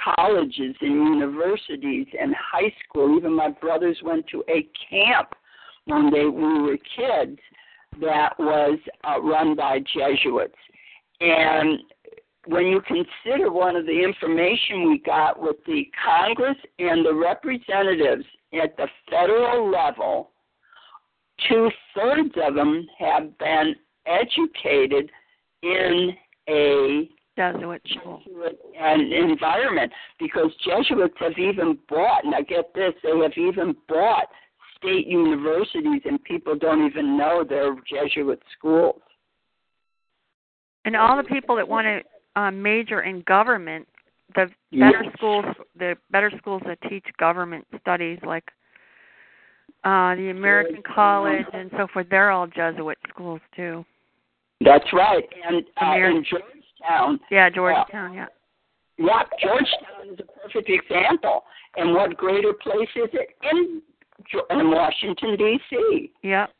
[0.02, 3.16] colleges and universities and high school.
[3.16, 5.34] Even my brothers went to a camp
[5.86, 7.38] when they we were kids
[8.00, 10.54] that was uh, run by Jesuits.
[11.20, 11.78] And
[12.46, 18.24] when you consider one of the information we got with the Congress and the representatives
[18.52, 20.30] at the federal level,
[21.48, 23.74] two thirds of them have been
[24.06, 25.10] educated
[25.62, 26.10] in
[26.48, 28.22] a Jesuit school.
[28.24, 28.60] Jesuit
[29.12, 34.28] environment because Jesuits have even bought, now get this, they have even bought
[34.76, 39.00] state universities and people don't even know they're Jesuit schools.
[40.84, 43.88] And all the people that want to uh, major in government,
[44.34, 44.92] the Yes.
[44.92, 45.44] better schools,
[45.78, 48.44] the better schools that teach government studies, like
[49.84, 53.84] uh, the American College and so forth, they're all Jesuit schools too.
[54.60, 55.24] That's right.
[55.46, 56.24] And uh, in
[56.88, 58.10] Georgetown, Yeah, Georgetown.
[58.10, 58.26] Uh, yeah.
[58.98, 61.44] yeah, Georgetown is a perfect example.
[61.76, 63.30] And what greater place is it?
[63.50, 63.82] In
[64.50, 66.12] in Washington D.C.
[66.22, 66.50] Yep.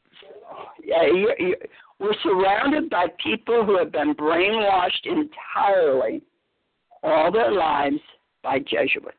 [0.84, 1.56] Yeah, you, you,
[1.98, 6.20] we're surrounded by people who have been brainwashed entirely
[7.02, 7.96] all their lives
[8.42, 9.16] by Jesuits.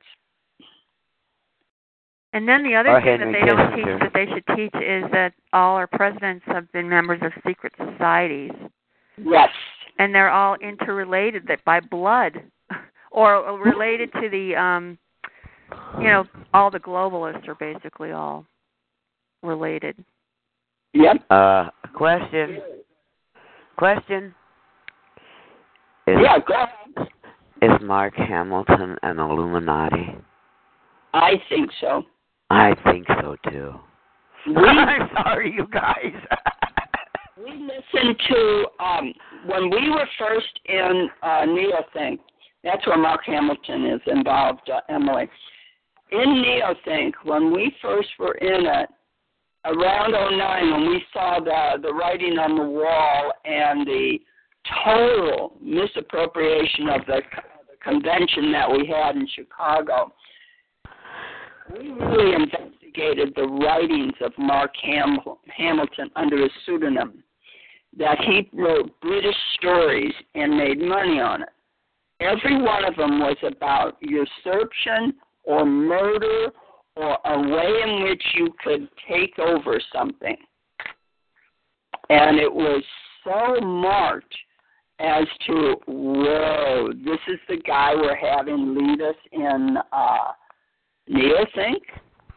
[2.33, 3.75] And then the other Or thing that they don't Kissinger.
[3.75, 7.73] teach that they should teach is that all our presidents have been members of secret
[7.77, 8.51] societies,
[9.17, 9.49] Yes.
[9.99, 12.33] And they're all interrelated that by blood,
[13.11, 14.97] or related to the, um,
[15.99, 18.45] you know, all the globalists are basically all
[19.41, 19.95] related.
[20.93, 21.17] Yep.
[21.29, 22.61] Uh, question.
[23.77, 24.33] Question.
[26.07, 27.09] Is, Yeah, go ahead.
[27.61, 30.15] is Mark Hamilton an Illuminati?
[31.13, 32.03] I think so.
[32.49, 33.73] I think so too.
[34.47, 36.13] We I'm sorry, you guys.
[37.37, 39.13] we listened to um
[39.45, 42.19] when we were first in uh Neothink.
[42.63, 45.29] That's where Mark Hamilton is involved, uh, Emily.
[46.11, 48.89] In Neothink, when we first were in it,
[49.65, 54.17] around '09, when we saw the the writing on the wall and the
[54.83, 57.21] total misappropriation of the,
[57.69, 60.11] the convention that we had in Chicago,
[61.73, 65.19] we really investigated the writings of Mark Ham-
[65.55, 67.23] Hamilton under a pseudonym.
[67.97, 71.49] That he wrote British stories and made money on it.
[72.19, 76.51] Every one of them was about usurpation or murder
[76.95, 80.35] or a way in which you could take over something.
[82.09, 82.83] And it was
[83.23, 84.35] so marked
[84.99, 90.31] as to, whoa, this is the guy we're having lead us in uh,
[91.09, 91.81] Neothink.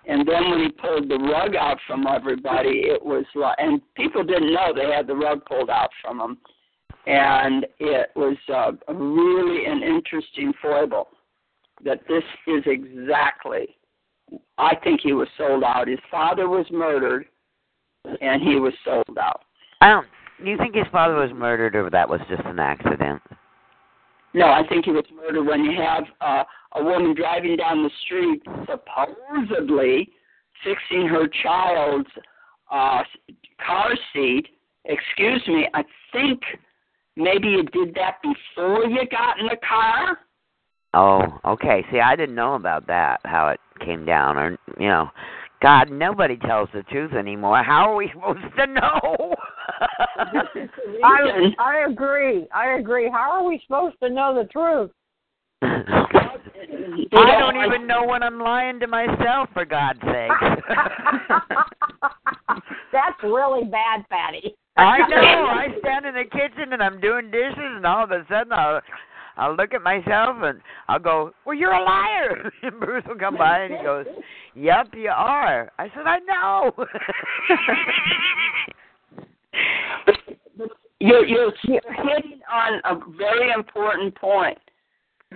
[0.08, 4.24] And then when he pulled the rug out from everybody, it was like, and people
[4.24, 6.38] didn't know they had the rug pulled out from them.
[7.06, 11.08] And it was uh, really an interesting foible
[11.84, 13.76] that this is exactly,
[14.56, 15.88] I think he was sold out.
[15.88, 17.26] His father was murdered,
[18.20, 19.42] and he was sold out.
[19.82, 20.06] I don't.
[20.42, 23.20] Do you think his father was murdered, or that was just an accident?
[24.34, 27.90] No, I think he was murdered when you have uh, a woman driving down the
[28.04, 30.10] street, supposedly
[30.64, 32.08] fixing her child's
[32.70, 33.02] uh,
[33.64, 34.46] car seat.
[34.84, 36.40] Excuse me, I think
[37.16, 40.18] maybe you did that before you got in the car.
[40.94, 41.84] Oh, okay.
[41.92, 43.20] See, I didn't know about that.
[43.24, 45.10] How it came down, or you know,
[45.60, 47.62] God, nobody tells the truth anymore.
[47.62, 49.34] How are we supposed to know?
[51.04, 52.46] I I agree.
[52.54, 53.10] I agree.
[53.10, 54.90] How are we supposed to know the truth?
[57.12, 60.30] I don't even know when I'm lying to myself, for God's sake.
[62.92, 64.54] That's really bad, Patty.
[64.76, 65.46] I know.
[65.46, 68.80] I stand in the kitchen and I'm doing dishes, and all of a sudden I'll
[69.36, 73.36] I'll look at myself and I'll go, "Well, you're a liar." And Bruce will come
[73.36, 74.06] by and he goes,
[74.54, 76.72] "Yep, you are." I said, "I know."
[81.00, 84.58] You're, you're hitting on a very important point.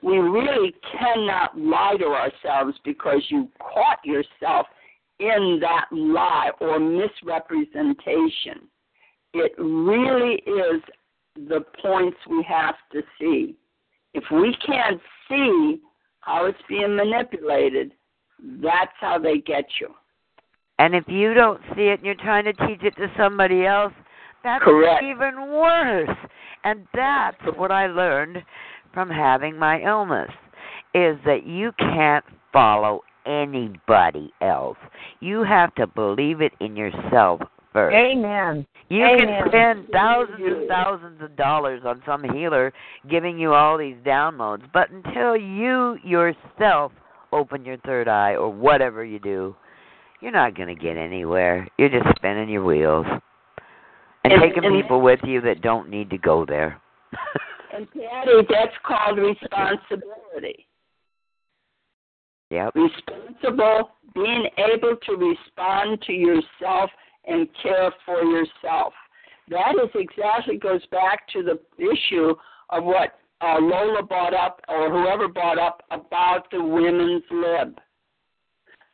[0.03, 4.66] We really cannot lie to ourselves because you caught yourself
[5.18, 8.68] in that lie or misrepresentation.
[9.34, 10.82] It really is
[11.36, 13.57] the points we have to see.
[14.14, 15.80] If we can't see
[16.20, 17.93] how it's being manipulated,
[18.62, 19.88] that's how they get you.
[20.78, 23.93] and if you don't see it and you're trying to teach it to somebody else,
[24.43, 25.05] that's Correct.
[25.05, 26.16] even worse.
[26.64, 28.43] And that's what I learned
[28.93, 30.30] from having my illness
[30.95, 34.76] is that you can't follow anybody else.
[35.20, 37.40] You have to believe it in yourself
[37.72, 37.95] first.
[37.95, 38.66] Amen.
[38.88, 39.18] You Amen.
[39.18, 42.72] can spend thousands and thousands of dollars on some healer
[43.09, 46.93] giving you all these downloads, but until you yourself
[47.32, 49.57] open your third eye or whatever you do,
[50.20, 51.66] you're not going to get anywhere.
[51.78, 53.07] You're just spinning your wheels
[54.24, 56.78] and, And- taking and- people with you that don't need to go there.
[57.72, 60.66] And Patty, that's called responsibility.
[62.50, 62.74] yep.
[62.74, 66.90] responsible, being able to respond to yourself
[67.26, 68.92] and care for yourself.
[69.48, 72.34] That is exactly goes back to the issue
[72.70, 77.78] of what uh, Lola brought up, or whoever brought up about the women's lib.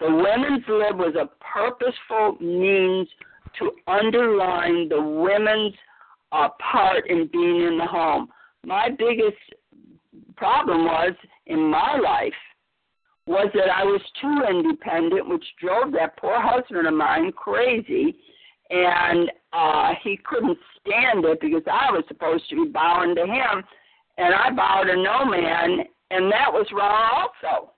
[0.01, 3.09] The women's lib was a purposeful means
[3.59, 5.75] to underline the women's
[6.33, 8.29] uh, part in being in the home.
[8.65, 9.37] My biggest
[10.37, 11.15] problem was
[11.47, 12.33] in my life
[13.27, 18.17] was that I was too independent, which drove that poor husband of mine crazy.
[18.71, 23.65] And uh, he couldn't stand it because I was supposed to be bowing to him,
[24.19, 27.73] and I bowed to no man, and that was wrong also.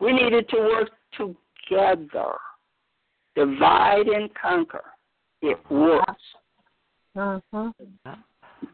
[0.00, 2.34] We needed to work together.
[3.34, 4.84] Divide and conquer.
[5.42, 6.22] It works.
[7.16, 7.72] Uh-huh.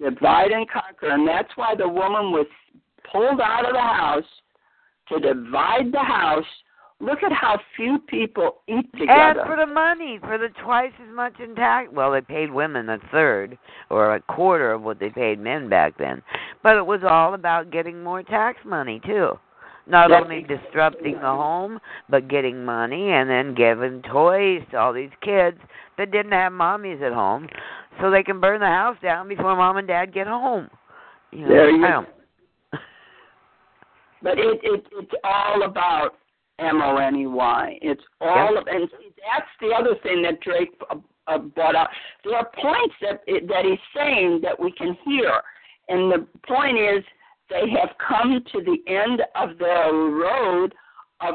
[0.01, 1.11] Divide and conquer.
[1.11, 2.47] And that's why the woman was
[3.11, 4.25] pulled out of the house
[5.09, 6.45] to divide the house.
[7.01, 9.41] Look at how few people eat together.
[9.41, 11.89] And for the money, for the twice as much in tax.
[11.93, 13.59] Well, they paid women a third
[13.91, 16.23] or a quarter of what they paid men back then.
[16.63, 19.39] But it was all about getting more tax money, too.
[19.87, 21.79] Not That's only disrupting the home,
[22.09, 25.59] but getting money and then giving toys to all these kids
[25.99, 27.49] that didn't have mommies at home
[28.01, 30.69] so they can burn the house down before mom and dad get home.
[31.31, 32.09] You know, There you don't-
[34.23, 36.17] But it, it it's all about
[36.59, 37.79] M O N E Y.
[37.83, 41.91] It's all of, and that's the other thing that Drake uh, uh, brought up.
[42.25, 45.31] There are points that that he's saying that we can hear,
[45.89, 47.05] and the point is
[47.51, 50.75] they have come to the end of their road
[51.21, 51.35] of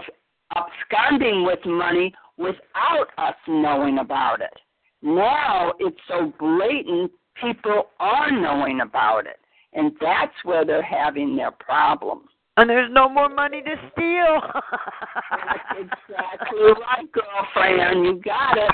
[0.55, 4.53] absconding with money without us knowing about it.
[5.02, 9.39] Now it's so blatant, people are knowing about it,
[9.74, 12.30] and that's where they're having their problems.
[12.58, 14.41] And there's no more money to steal.
[15.32, 18.06] That's exactly right, girlfriend.
[18.06, 18.72] You got it.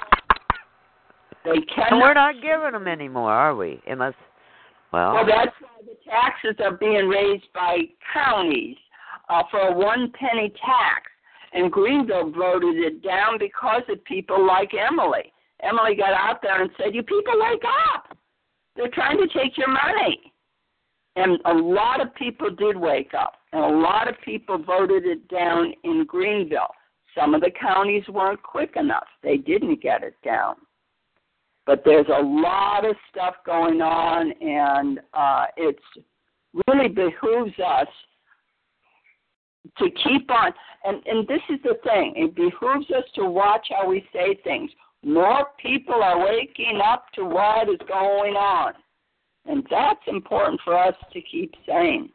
[1.44, 2.02] They and cannot.
[2.02, 3.80] we're not giving them anymore, are we?
[3.86, 4.16] Unless,
[4.92, 7.78] well, Well, that's why the taxes are being raised by
[8.12, 8.78] counties
[9.30, 11.12] uh, for a one penny tax.
[11.54, 15.32] And Greenville voted it down because of people like Emily.
[15.68, 17.64] Emily got out there and said, You people wake
[17.94, 18.18] up.
[18.76, 20.34] They're trying to take your money.
[21.16, 23.34] And a lot of people did wake up.
[23.54, 26.74] And a lot of people voted it down in Greenville.
[27.18, 29.08] Some of the counties weren't quick enough.
[29.24, 30.56] They didn't get it down.
[31.66, 35.80] But there's a lot of stuff going on, and uh, it's
[36.68, 37.88] really behooves us
[39.78, 40.52] to keep on.
[40.84, 44.70] And, and this is the thing it behooves us to watch how we say things.
[45.06, 48.74] More people are waking up to what is going on.
[49.46, 52.10] And that's important for us to keep saying.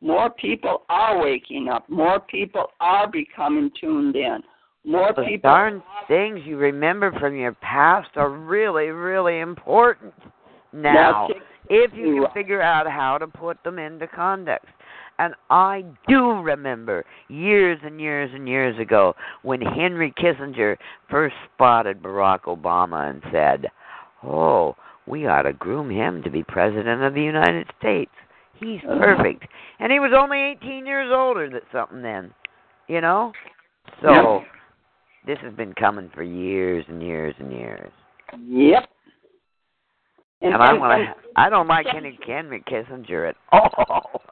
[0.00, 1.86] More people are waking up.
[1.90, 4.38] More people are becoming tuned in.
[4.86, 5.50] More those people.
[5.50, 10.14] darn things you remember from your past are really, really important
[10.72, 11.28] now.
[11.72, 14.68] If you can figure out how to put them into context.
[15.20, 20.76] And I do remember years and years and years ago when Henry Kissinger
[21.10, 23.66] first spotted Barack Obama and said,
[24.24, 24.74] Oh,
[25.06, 28.10] we ought to groom him to be president of the United States.
[28.54, 28.98] He's Uh-huh.
[28.98, 29.44] perfect.
[29.78, 32.32] And he was only 18 years older than something then,
[32.88, 33.32] you know?
[34.02, 34.44] So Yeah.
[35.26, 37.92] this has been coming for years and years and years.
[38.38, 38.88] Yep.
[40.42, 41.14] And, I want to.
[41.36, 44.22] I don't like Henry, Henry Kissinger at all.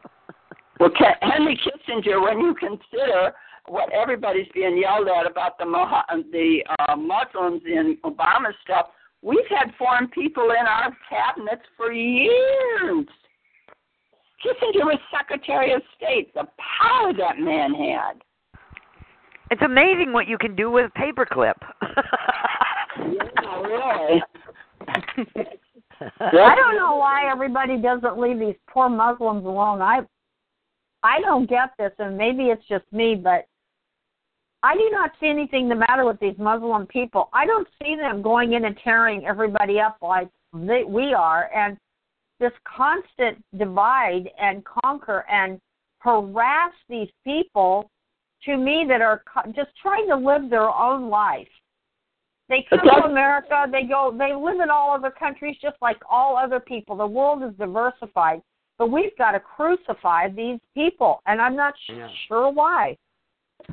[0.80, 0.90] Well,
[1.20, 3.32] Henry Kissinger, when you consider
[3.66, 8.86] what everybody's being yelled at about the Moha- the uh, Muslims in Obama stuff,
[9.22, 13.06] we've had foreign people in our cabinets for years.
[14.44, 16.32] Kissinger was Secretary of State.
[16.34, 16.46] The
[16.80, 18.22] power that man had.
[19.50, 21.54] It's amazing what you can do with a paperclip.
[22.98, 24.22] Yeah, really.
[26.20, 29.82] I don't know why everybody doesn't leave these poor Muslims alone.
[29.82, 30.00] I
[31.02, 33.46] I don't get this, and maybe it's just me, but
[34.62, 37.28] I do not see anything the matter with these Muslim people.
[37.32, 41.76] I don't see them going in and tearing everybody up like they, we are, and
[42.40, 45.60] this constant divide and conquer and
[45.98, 47.90] harass these people
[48.44, 51.48] to me that are co- just trying to live their own life.
[52.48, 56.36] They come to America, they go, they live in all other countries just like all
[56.36, 56.96] other people.
[56.96, 58.40] The world is diversified,
[58.78, 62.08] but we've got to crucify these people, and I'm not sh- Yeah.
[62.26, 62.96] sure why.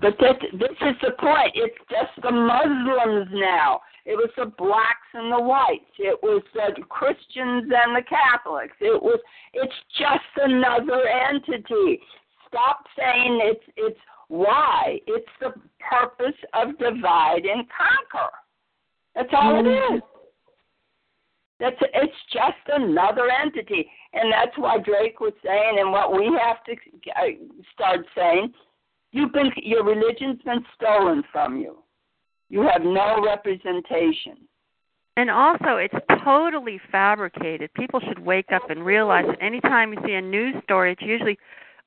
[0.01, 1.51] But this, this is the point.
[1.53, 3.81] It's just the Muslims now.
[4.05, 5.85] It was the blacks and the whites.
[5.97, 8.75] It was the Christians and the Catholics.
[8.81, 9.19] It was.
[9.53, 12.01] It's just another entity.
[12.47, 14.99] Stop saying it's it's why.
[15.07, 18.31] It's the purpose of divide and conquer.
[19.15, 20.01] That's all it is.
[21.59, 26.63] That's it's just another entity, and that's why Drake was saying, and what we have
[26.65, 27.25] to uh,
[27.73, 28.53] start saying.
[29.11, 31.77] You've been your religion's been stolen from you.
[32.49, 34.47] You have no representation.
[35.17, 35.95] And also, it's
[36.25, 37.73] totally fabricated.
[37.73, 41.37] People should wake up and realize that anytime you see a news story, it's usually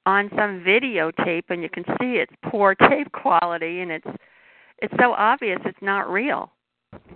[0.07, 4.07] on some videotape, and you can see it's poor tape quality, and it's
[4.79, 6.51] it's so obvious it's not real.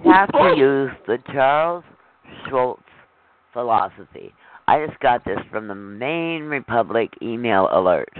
[0.04, 1.84] Have to use the Charles
[2.46, 2.82] Schulz
[3.52, 4.34] philosophy.
[4.68, 8.12] I just got this from the Maine Republic email alert.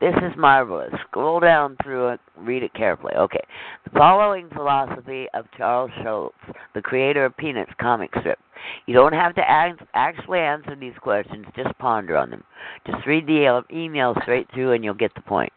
[0.00, 0.92] This is marvelous.
[1.08, 3.14] Scroll down through it, read it carefully.
[3.14, 3.42] Okay.
[3.84, 6.34] The following philosophy of Charles Schulz,
[6.74, 8.38] the creator of Peanuts comic strip.
[8.86, 12.44] You don't have to act, actually answer these questions, just ponder on them.
[12.86, 15.52] Just read the email straight through and you'll get the point.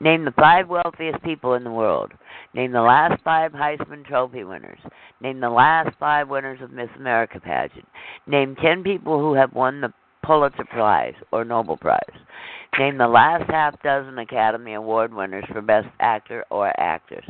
[0.00, 2.12] Name the five wealthiest people in the world.
[2.52, 4.78] Name the last five Heisman Trophy winners.
[5.20, 7.86] Name the last five winners of Miss America pageant.
[8.26, 9.92] Name ten people who have won the
[10.24, 12.00] Pulitzer Prize or Nobel Prize.
[12.78, 17.26] Name the last half dozen Academy Award winners for Best Actor or Actress.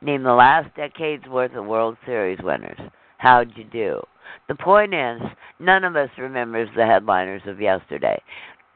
[0.00, 2.78] Name the last decade's worth of World Series winners.
[3.20, 4.00] How'd you do?
[4.48, 5.20] The point is,
[5.58, 8.18] none of us remembers the headliners of yesterday.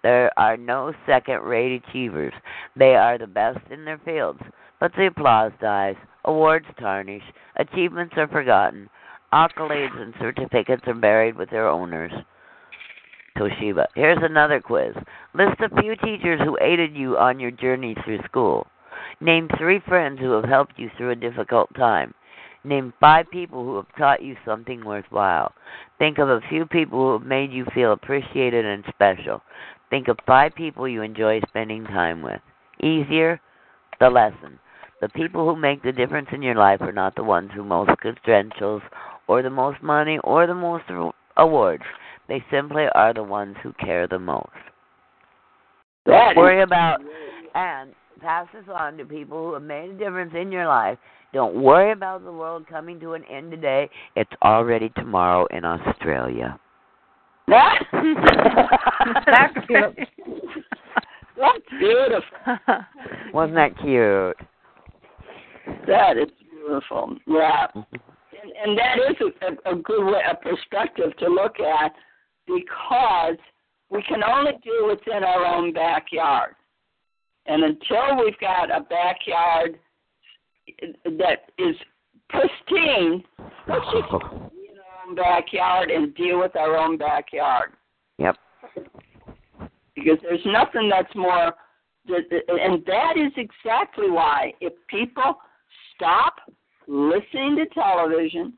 [0.02, 2.34] There are no second rate achievers.
[2.76, 4.40] They are the best in their fields.
[4.80, 7.22] But the applause dies, awards tarnish,
[7.56, 8.90] achievements are forgotten,
[9.32, 12.12] accolades and certificates are buried with their owners.
[13.38, 13.86] Toshiba.
[13.94, 14.94] Here's another quiz.
[15.32, 18.66] List a few teachers who aided you on your journey through school.
[19.22, 22.12] Name three friends who have helped you through a difficult time.
[22.64, 25.52] Name five people who have taught you something worthwhile.
[25.98, 29.42] Think of a few people who have made you feel appreciated and special.
[29.90, 32.40] Think of five people you enjoy spending time with.
[32.80, 33.38] Easier?
[34.00, 34.58] The lesson.
[35.02, 37.90] The people who make the difference in your life are not the ones who most
[37.98, 38.82] credentials
[39.26, 40.84] or the most money or the most
[41.36, 41.84] awards.
[42.28, 44.48] They simply are the ones who care the most.
[46.06, 47.00] Don't worry about
[47.54, 50.98] and pass this on to people who have made a difference in your life.
[51.34, 53.90] Don't worry about the world coming to an end today.
[54.14, 56.60] It's already tomorrow in Australia.
[57.48, 57.84] That's
[59.66, 60.08] cute.
[61.36, 62.22] That's beautiful.
[63.34, 64.36] Wasn't that cute?
[65.88, 67.16] That is beautiful.
[67.26, 67.66] Yeah.
[67.74, 67.96] Mm-hmm.
[68.40, 71.92] And, and that is a, a good way, a perspective to look at
[72.46, 73.38] because
[73.90, 76.54] we can only do what's in our own backyard.
[77.46, 79.80] And until we've got a backyard
[81.04, 81.76] that is
[82.28, 83.22] pristine,
[83.68, 87.72] let's just be in our own backyard and deal with our own backyard.
[88.18, 88.36] Yep.
[89.94, 91.52] Because there's nothing that's more,
[92.08, 95.36] and that is exactly why if people
[95.94, 96.36] stop
[96.86, 98.54] listening to television,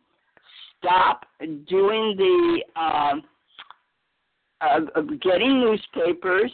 [0.79, 1.27] stop
[1.69, 3.23] doing the um,
[4.61, 4.81] uh,
[5.23, 6.51] getting newspapers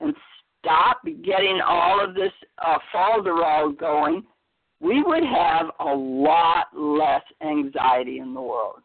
[0.00, 0.14] and
[0.58, 2.32] stop getting all of this
[2.64, 4.22] uh, falderall going,
[4.80, 8.80] we would have a lot less anxiety in the world.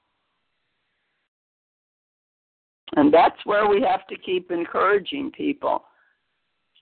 [2.96, 5.84] And that's where we have to keep encouraging people.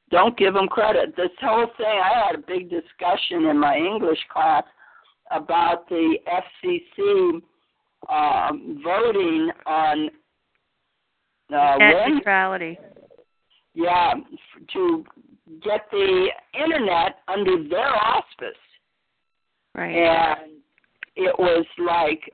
[0.09, 1.15] Don't give them credit.
[1.15, 4.63] This whole thing, I had a big discussion in my English class
[5.31, 6.17] about the
[6.65, 7.41] FCC
[8.09, 10.09] um, voting on
[11.53, 12.77] uh, Net neutrality.
[13.73, 14.13] yeah,
[14.73, 15.05] to
[15.63, 16.27] get the
[16.61, 18.57] internet under their auspice.
[19.75, 19.95] Right.
[19.95, 20.51] And
[21.15, 22.31] it was like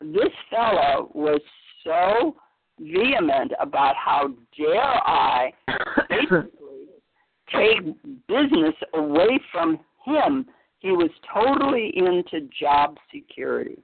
[0.00, 1.40] this fellow was
[1.84, 2.36] so
[2.80, 5.52] vehement about how dare I
[6.08, 6.48] basically
[7.52, 7.94] take
[8.26, 10.46] business away from him.
[10.78, 13.82] He was totally into job security.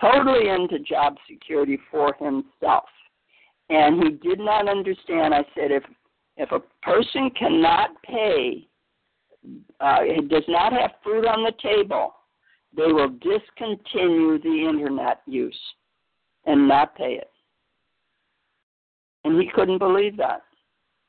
[0.00, 2.84] Totally into job security for himself
[3.70, 5.34] and he did not understand.
[5.34, 5.82] I said, if
[6.36, 8.66] if a person cannot pay,
[9.80, 12.14] uh, it does not have food on the table,
[12.76, 15.58] they will discontinue the internet use
[16.46, 17.30] and not pay it.
[19.24, 20.42] And he couldn't believe that.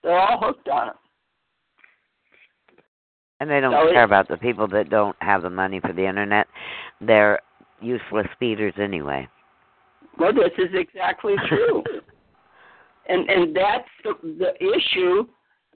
[0.04, 0.96] They're all hooked on it.
[3.40, 6.08] And they don't So care about the people that don't have the money for the
[6.08, 6.48] internet.
[7.02, 7.40] They're
[7.82, 9.28] useless feeders anyway.
[10.18, 11.84] Well, this is exactly true.
[13.10, 15.28] and and that's the, the issue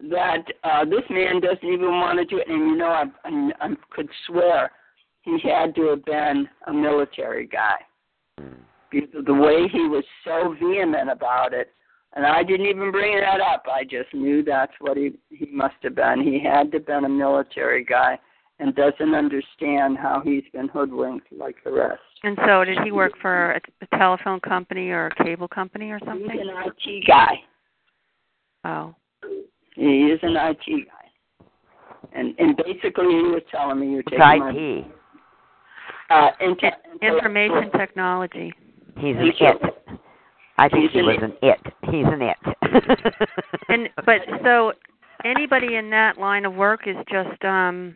[0.10, 2.48] that uh, this man doesn't even want to do it.
[2.48, 4.72] And you know, I, I, I could swear
[5.24, 7.76] he had to have been a military guy
[8.92, 11.72] because the way he was so vehement about it.
[12.16, 13.66] And I didn't even bring that up.
[13.72, 16.24] I just knew that's what he he must have been.
[16.24, 18.18] He had to have been a military guy
[18.60, 22.02] and doesn't understand how he's been hoodwinked like the rest.
[22.24, 26.00] And so, did he work for a, a telephone company or a cable company or
[26.00, 26.30] something?
[26.30, 27.44] He's an IT guy.
[28.66, 28.96] Oh,
[29.80, 30.94] He is an IT guy.
[32.14, 34.86] And and basically he was telling me you're It's taking my IT.
[36.10, 38.52] uh inter- information technology.
[38.98, 39.58] He's an it.
[40.58, 41.24] I think he's he an was it.
[41.24, 41.60] an it.
[41.92, 42.38] He's an it.
[43.70, 44.74] And but so,
[45.24, 47.96] anybody in that line of work is just um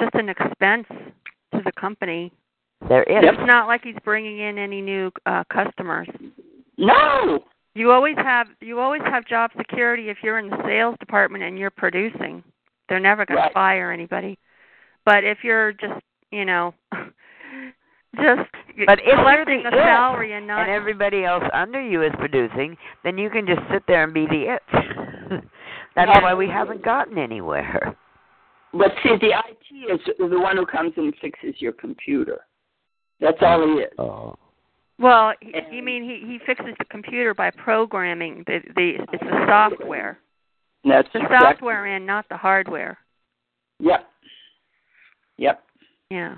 [0.00, 0.86] just an expense
[1.52, 2.32] to the company.
[2.88, 3.18] there is.
[3.22, 6.08] It's not like he's bringing in any new uh customers.
[6.78, 7.40] No.
[7.74, 11.58] You always have you always have job security if you're in the sales department and
[11.58, 12.42] you're producing.
[12.88, 13.48] They're never going Right.
[13.48, 14.38] to fire anybody.
[15.04, 16.74] But if you're just, you know,
[18.16, 18.48] just
[18.86, 22.02] But if collecting you're a the it salary and not and everybody else under you
[22.02, 24.62] is producing, then you can just sit there and be the it.
[25.96, 26.22] That's Yeah.
[26.22, 27.96] why we haven't gotten anywhere.
[28.72, 32.40] But see, the IT is the one who comes and fixes your computer.
[33.20, 33.92] That's all he is.
[33.98, 34.34] Oh.
[34.98, 39.46] Well, he- you mean he he fixes the computer by programming the the it's the
[39.46, 40.18] software.
[40.84, 42.98] That's The exactly- software and not the hardware.
[43.80, 44.08] Yep.
[45.38, 45.62] Yep.
[46.10, 46.36] Yeah.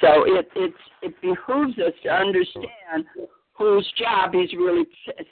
[0.00, 3.06] So it it's it behooves us to understand
[3.52, 4.84] whose job he's really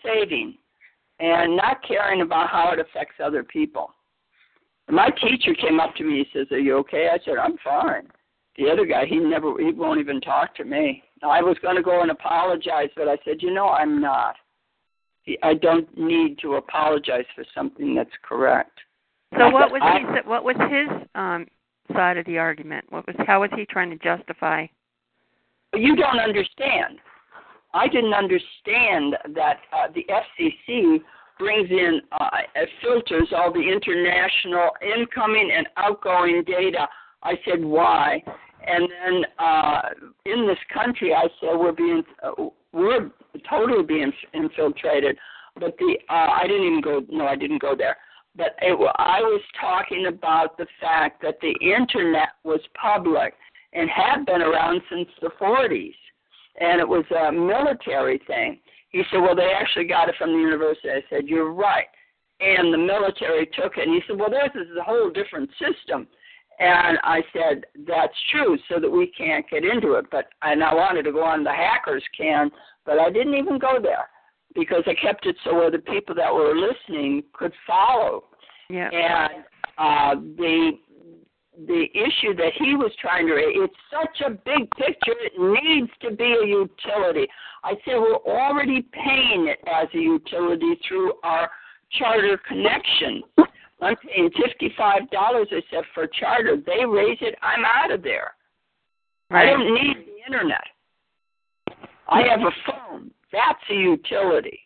[0.05, 0.57] saving,
[1.19, 3.93] and not caring about how it affects other people.
[4.89, 6.25] My teacher came up to me.
[6.25, 8.09] He says, "Are you okay?" I said, "I'm fine."
[8.57, 11.03] The other guy, he never, he won't even talk to me.
[11.31, 14.37] I was going to go and apologize, but I said, "You know, I'm not.
[15.43, 18.79] I don't need to apologize for something that's correct."
[19.39, 21.47] So what was I- he what was his um
[21.95, 22.85] side of the argument?
[22.91, 24.67] What was how was he trying to justify?
[25.75, 26.99] you don't understand.
[27.75, 31.01] I didn't understand that uh, the FCC
[31.39, 32.29] brings in uh,
[32.83, 36.87] filters all the international incoming and outgoing data.
[37.23, 38.23] I said why,
[38.67, 39.83] and then uh,
[40.27, 43.11] in this country, I said we're being uh, we're
[43.49, 45.17] totally being infiltrated.
[45.55, 47.03] But the uh, I didn't even go.
[47.11, 47.97] No, I didn't go there.
[48.37, 53.35] But it, I was talking about the fact that the internet was public
[53.75, 55.95] and had been around since the 40s,
[56.61, 58.59] and it was a military thing.
[58.89, 61.87] He said, "Well, they actually got it from the university." I said, "You're right."
[62.41, 63.87] And the military took it.
[63.87, 66.07] And he said, "Well, theirs is a whole different system."
[66.59, 70.75] And I said, "That's true, so that we can't get into it." But and I
[70.75, 72.51] wanted to go on the hackers can,
[72.85, 74.09] but I didn't even go there
[74.55, 78.25] because I kept it so where the people that were listening could follow.
[78.69, 78.91] Yeah.
[78.91, 79.45] And
[79.79, 80.73] uh, the
[81.67, 85.91] the issue that he was trying to raise, it's such a big picture, it needs
[86.01, 87.29] to be a utility.
[87.63, 91.51] I say we're already paying it as a utility through our
[91.99, 93.23] charter connection.
[93.83, 95.49] I'm paying fifty-five dollars.
[95.51, 96.57] I said for charter.
[96.57, 97.35] They raise it.
[97.43, 98.33] I'm out of there.
[99.31, 100.63] I don't need the internet.
[102.09, 103.11] I have a phone.
[103.33, 104.61] That's a utility.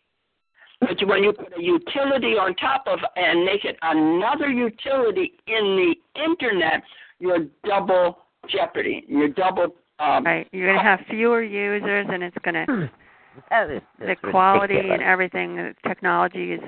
[0.81, 5.95] But when you put a utility on top of and make it another utility in
[6.15, 6.83] the internet,
[7.19, 8.19] you're double
[8.49, 9.03] jeopardy.
[9.07, 9.75] You're double.
[9.99, 10.47] Um, Right.
[10.51, 12.91] You're going to have fewer users, and it's going to
[13.49, 14.99] That is the quality ridiculous.
[14.99, 15.55] and everything.
[15.55, 16.61] The technology is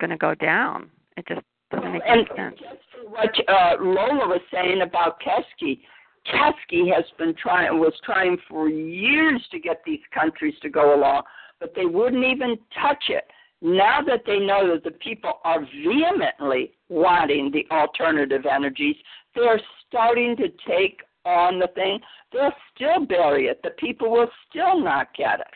[0.00, 0.90] going to go down.
[1.16, 2.56] It just doesn't make and sense.
[2.58, 5.78] just for what uh, Lola was saying about Keshe,
[6.26, 11.22] Keshe has been trying was trying for years to get these countries to go along,
[11.58, 13.24] but they wouldn't even touch it.
[13.62, 18.96] Now that they know that the people are vehemently wanting the alternative energies,
[19.34, 22.00] they're starting to take on the thing.
[22.32, 23.60] They'll still bury it.
[23.62, 25.46] The people will still not get it.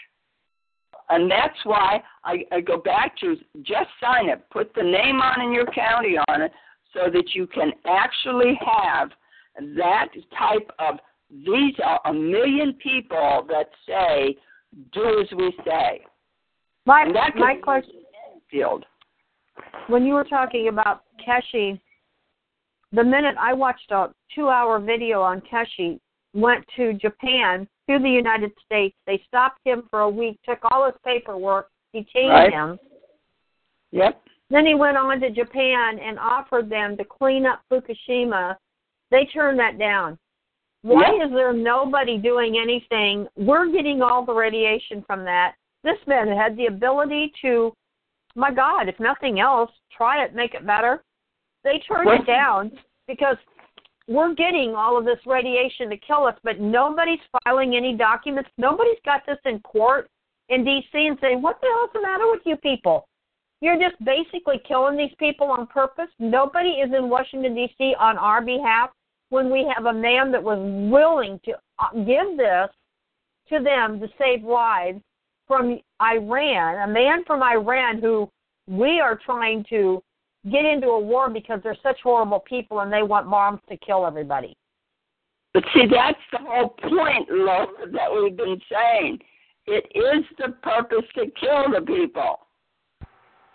[1.10, 5.43] And that's why I, I go back to just sign it, put the name on
[5.43, 6.52] in your county on it,
[6.94, 9.10] so that you can actually have
[9.76, 10.09] that
[10.39, 10.97] type of.
[11.31, 14.36] These are a million people that say,
[14.93, 16.05] "Do as we say."
[16.86, 17.05] My
[17.36, 18.02] my question
[18.51, 18.85] field.
[19.89, 21.81] when you were talking about Keshe,
[22.93, 25.98] the minute I watched a two hour video on Keshe,
[26.35, 30.85] went to Japan, to the United States, they stopped him for a week, took all
[30.86, 32.52] his paperwork, detained Right.
[32.52, 32.78] him.
[33.93, 34.20] Yep.
[34.51, 38.56] Then he went on to Japan and offered them to clean up Fukushima.
[39.11, 40.19] They turned that down.
[40.82, 41.27] Why Yeah.
[41.27, 43.28] is there nobody doing anything?
[43.36, 45.55] We're getting all the radiation from that.
[45.82, 47.73] This man had the ability to,
[48.35, 51.02] my God, if nothing else, try it, make it better.
[51.62, 53.39] They turned Well- it down because
[54.06, 58.51] we're getting all of this radiation to kill us, but nobody's filing any documents.
[58.59, 60.09] Nobody's got this in court
[60.51, 61.06] in D.C.
[61.06, 63.09] and saying, what the hell's the matter with you people?
[63.60, 66.10] You're just basically killing these people on purpose.
[66.18, 67.94] Nobody is in Washington, D.C.
[67.98, 68.90] on our behalf
[69.31, 70.59] when we have a man that was
[70.90, 72.68] willing to uh, give this
[73.48, 75.01] to them to save lives
[75.47, 78.28] from Iran, a man from Iran who
[78.66, 80.02] we are trying to
[80.50, 84.06] get into a war because they're such horrible people and they want bombs to kill
[84.06, 84.56] everybody.
[85.52, 89.20] But see, that's the whole point, Lola, that we've been saying.
[89.66, 92.40] It is the purpose to kill the people.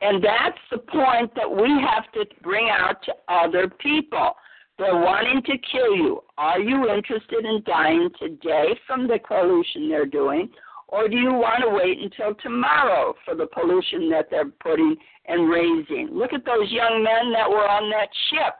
[0.01, 4.33] And that's the point that we have to bring out to other people.
[4.77, 6.23] They're wanting to kill you.
[6.37, 10.49] Are you interested in dying today from the pollution they're doing?
[10.91, 14.95] Or do you want to wait until tomorrow for the pollution that they're putting
[15.27, 16.09] and raising?
[16.11, 18.55] Look at those young men that were on that ship.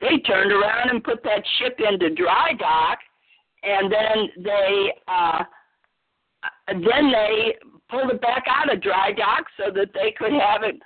[0.00, 2.98] They turned around and put that ship into dry dock,
[3.64, 5.42] and then they uh,
[6.68, 7.54] then they
[7.90, 10.76] pulled it back out of dry dock so that they could have it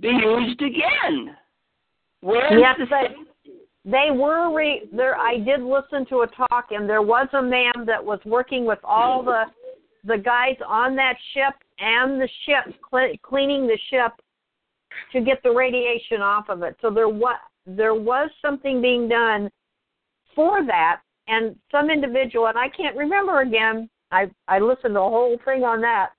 [0.00, 1.36] be used again.
[2.22, 3.10] Where Yes, but
[3.84, 5.16] they were re- there.
[5.16, 8.78] I did listen to a talk, and there was a man that was working with
[8.82, 9.44] all the
[10.04, 14.12] the guys on that ship and the ship cle- cleaning the ship
[15.12, 16.76] to get the radiation off of it.
[16.80, 19.48] So there was there was something being done
[20.34, 23.88] for that, and some individual, and I can't remember again.
[24.10, 26.10] I I listened to the whole thing on that.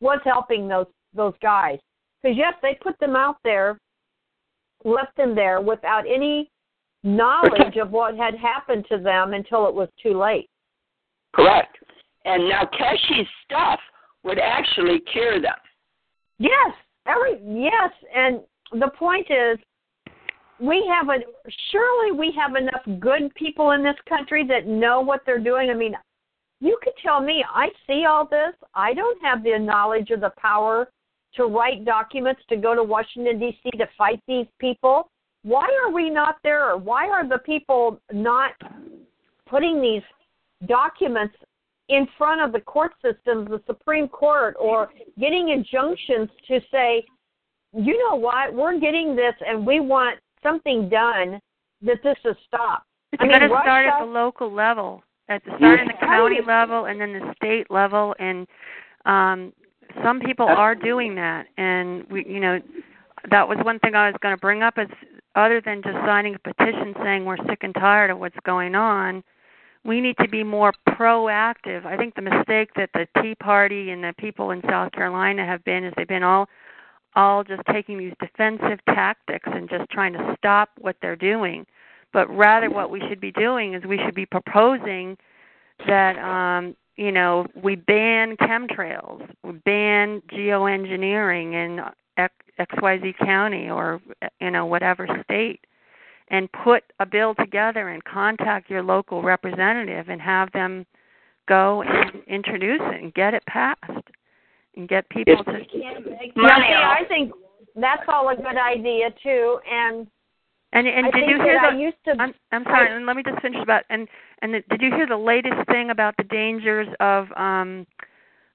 [0.00, 1.78] Was helping those those guys
[2.22, 3.78] because yes, they put them out there
[4.84, 6.50] left them there without any
[7.02, 10.48] knowledge of what had happened to them until it was too late.
[11.34, 11.76] Correct.
[12.24, 13.80] And now Keshe's stuff
[14.24, 15.54] would actually cure them.
[16.38, 16.72] Yes,
[17.06, 18.40] every yes, and
[18.72, 19.58] the point is
[20.60, 21.18] we have a
[21.70, 25.70] surely we have enough good people in this country that know what they're doing.
[25.70, 25.94] I mean,
[26.60, 28.54] you could tell me I see all this.
[28.74, 30.88] I don't have the knowledge or the power
[31.34, 33.70] to write documents to go to Washington D.C.
[33.78, 35.10] to fight these people.
[35.42, 36.70] Why are we not there?
[36.70, 38.52] Or why are the people not
[39.48, 40.02] putting these
[40.68, 41.34] documents
[41.88, 47.04] in front of the court systems, the Supreme Court, or getting injunctions to say,
[47.74, 51.40] you know what, we're getting this and we want something done
[51.82, 52.86] that this is stopped.
[53.12, 55.94] It's I mean, got to start at the local level, at the start in the
[56.00, 58.14] county level, and then the state level.
[58.18, 58.46] And
[59.04, 59.52] um,
[60.02, 61.46] some people are doing that.
[61.58, 62.58] And we, you know,
[63.30, 64.78] that was one thing I was going to bring up.
[64.78, 64.88] Is
[65.34, 69.22] other than just signing a petition saying we're sick and tired of what's going on,
[69.84, 71.84] we need to be more proactive.
[71.84, 75.64] I think the mistake that the Tea Party and the people in South Carolina have
[75.64, 76.48] been is they've been all
[77.14, 81.66] all just taking these defensive tactics and just trying to stop what they're doing.
[82.10, 85.18] But rather what we should be doing is we should be proposing
[85.86, 91.80] that um you know, we ban chemtrails, we ban geoengineering in
[92.58, 94.00] XYZ county or
[94.40, 95.60] you know whatever state
[96.32, 100.84] and put a bill together and contact your local representative and have them
[101.46, 104.08] go and introduce it and get it passed
[104.76, 105.98] and get people to Yeah,
[106.34, 106.98] Money see, off.
[107.00, 107.32] I think
[107.76, 109.58] that's all a good idea too.
[109.70, 110.06] And
[110.72, 112.12] and and I did you hear that the I used to.
[112.18, 114.08] I'm I'm sorry, and let me just finish about and
[114.40, 117.86] and the, did you hear the latest thing about the dangers of um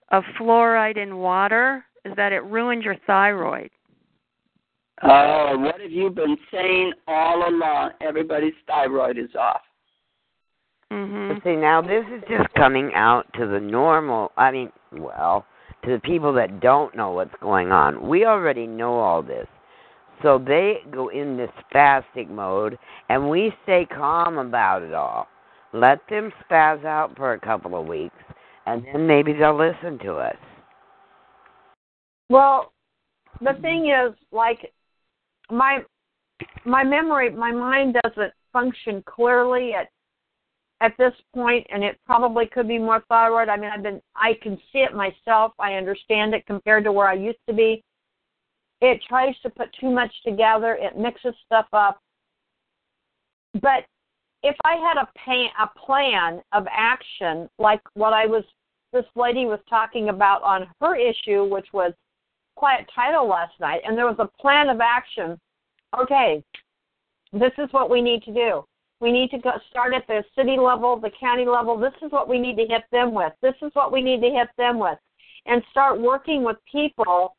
[0.10, 1.86] of fluoride in water?
[2.06, 3.70] Is that it ruins your thyroid.
[5.04, 7.92] Oh, what have you been saying all along?
[8.02, 9.62] Everybody's thyroid is off.
[10.92, 11.44] Mhm.
[11.44, 14.32] See, now this is just coming out to the normal.
[14.38, 15.46] I mean, well,
[15.84, 18.08] to the people that don't know what's going on.
[18.08, 19.48] We already know all this.
[20.24, 22.80] So they go in this spastic mode,
[23.10, 25.28] and we stay calm about it all.
[25.74, 28.24] Let them spaz out for a couple of weeks,
[28.66, 30.38] and then maybe they'll listen to us.
[32.30, 32.74] Well,
[33.42, 34.74] the thing is, like
[35.52, 35.80] my
[36.66, 39.88] my memory, my mind doesn't function clearly at
[40.80, 43.50] at this point, and it probably could be more thyroid.
[43.50, 45.54] I mean, I've been I can see it myself.
[45.60, 47.84] I understand it compared to where I used to be.
[48.82, 50.78] It tries to put too much together.
[50.80, 52.00] It mixes stuff up.
[53.60, 53.86] But
[54.44, 58.44] if I had a pan, a plan of action, like what I was,
[58.94, 61.94] this lady was talking about on her issue, which was
[62.58, 65.40] quiet title last night, and there was a plan of action.
[65.98, 66.44] Okay,
[67.32, 68.66] this is what we need to do.
[69.00, 71.78] We need to go start at the city level, the county level.
[71.78, 73.32] This is what we need to hit them with.
[73.42, 74.98] This is what we need to hit them with,
[75.46, 77.36] and start working with people.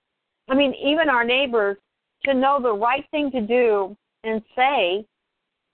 [0.48, 1.76] I mean, even our neighbors
[2.24, 5.04] to know the right thing to do and say,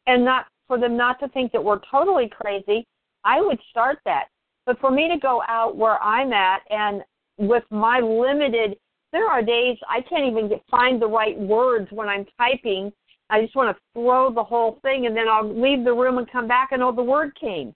[0.07, 2.87] and not for them not to think that we're totally crazy.
[3.25, 4.29] I would start that.
[4.67, 7.03] But for me to go out where I'm at and
[7.37, 8.77] with my limited
[9.15, 12.93] there are days I can't even get find the right words when I'm typing.
[13.31, 16.31] I just want to throw the whole thing and then I'll leave the room and
[16.31, 17.73] come back and oh the word came.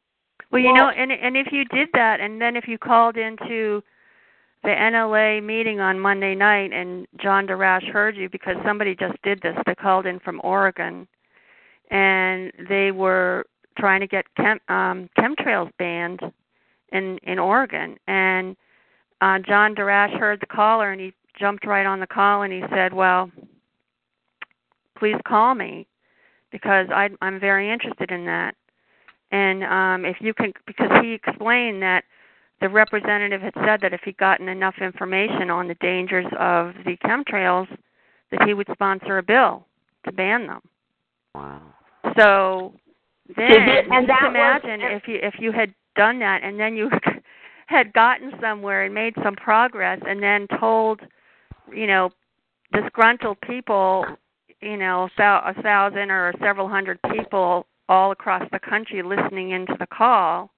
[0.51, 3.17] Well, you Well- know, and and if you did that, and then if you called
[3.17, 3.83] into
[4.65, 9.41] the NLA meeting on Monday night, and John Darash heard you because somebody just did
[9.41, 9.57] this.
[9.65, 11.07] They called in from Oregon,
[11.93, 13.47] and they were
[13.79, 16.21] trying to get chem, um, chemtrails banned
[16.91, 17.97] in in Oregon.
[18.09, 18.57] And
[19.21, 22.63] uh, John Darash heard the caller, and he jumped right on the call, and he
[22.71, 23.31] said, "Well,
[24.99, 25.87] please call me
[26.51, 28.55] because I, I'm very interested in that."
[29.31, 32.05] and um if you can because he explained that
[32.61, 36.97] the representative had said that if he'd gotten enough information on the dangers of the
[37.05, 37.69] chemtrails,
[38.33, 39.65] that he would sponsor a bill
[40.05, 40.61] to ban them.
[41.37, 41.63] Wow.
[42.17, 42.75] So
[43.37, 43.53] then,
[43.93, 46.91] and that just was- imagine if you if you had done that and then you
[47.67, 51.01] had gotten somewhere and made some progress and then told,
[51.73, 52.11] you know,
[52.73, 54.05] disgruntled people,
[54.61, 59.75] you know, thou- a thousand or several hundred people all across the country listening into
[59.79, 60.51] the call,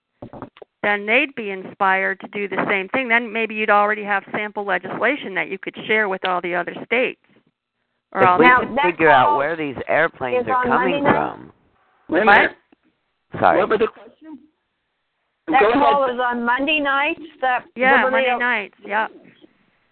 [0.83, 3.09] then they'd be inspired to do the same thing.
[3.09, 6.75] Then maybe you'd already have sample legislation that you could share with all the other
[6.85, 7.21] states.
[8.13, 11.53] Or all If we Now, could figure out where these airplanes are coming Monday from.
[12.09, 12.35] Wait a What?
[12.37, 12.57] minute.
[13.39, 13.59] Sorry.
[13.59, 14.39] What was the question?
[15.47, 16.15] That Go call ahead.
[16.17, 17.21] is on Monday nights.
[17.41, 18.75] That yeah, Liberty- Monday nights.
[18.85, 19.07] Yeah.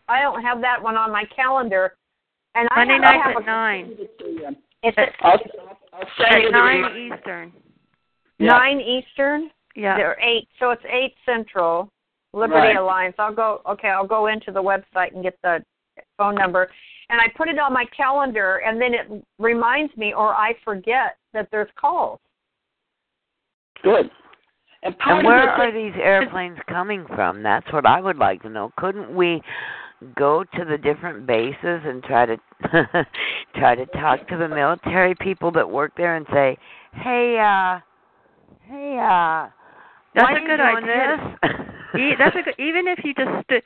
[0.09, 1.95] I don't have that one on my calendar.
[2.55, 3.97] And Monday I have, I have at a, nine.
[4.83, 5.39] It's at I'll,
[5.93, 7.13] I'll send At you the nine.
[7.13, 7.53] Eastern.
[8.39, 8.47] Yeah.
[8.53, 9.51] nine Eastern.
[9.77, 9.97] Yeah.
[9.97, 11.91] They're eight, so it's eight Central.
[12.35, 12.77] Liberty Right.
[12.77, 13.17] Alliance.
[13.19, 13.63] I'll go.
[13.69, 15.65] Okay, I'll go into the website and get the
[16.19, 16.69] phone number,
[17.09, 21.17] and I put it on my calendar, and then it reminds me, or I forget
[21.33, 22.21] that there's calls.
[23.83, 24.11] Good.
[24.83, 27.43] And And where the are these airplanes coming from?
[27.43, 28.73] That's what I would like to know.
[28.77, 29.41] Couldn't we
[30.16, 32.37] go to the different bases and try to
[33.57, 36.57] try to talk to the military people that work there and say,
[36.93, 37.81] "Hey, uh,
[38.62, 39.49] hey, uh,
[40.15, 41.39] That's why a are you good doing idea.
[41.43, 41.51] This?
[41.99, 43.65] E- That's a good, even if you just st-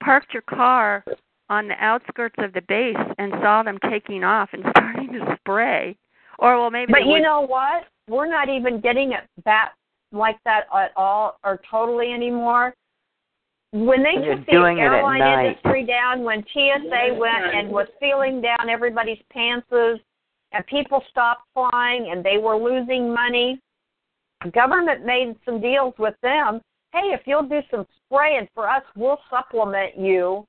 [0.00, 1.04] parked your car
[1.50, 5.96] on the outskirts of the base and saw them taking off and starting to spray,
[6.38, 7.84] or well maybe But you would- know what?
[8.08, 9.72] We're not even getting it that
[10.12, 12.74] like that at all or totally anymore.
[13.74, 18.40] When they They're took the doing airline industry down, when TSA went and was feeling
[18.40, 19.98] down everybody's pantses,
[20.52, 23.60] and people stopped flying and they were losing money,
[24.52, 26.60] government made some deals with them.
[26.92, 30.46] Hey, if you'll do some spraying for us, we'll supplement you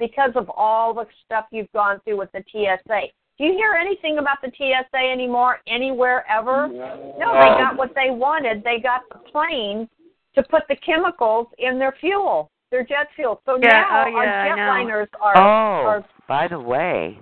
[0.00, 3.02] because of all the stuff you've gone through with the TSA.
[3.38, 6.66] Do you hear anything about the TSA anymore anywhere ever?
[6.66, 8.64] No, they um, got what they wanted.
[8.64, 9.88] They got the plane
[10.34, 13.40] to put the chemicals in their fuel, their jet fuel.
[13.46, 17.18] So Yeah, now oh, yeah, I our jetliners are, Oh, are by the way,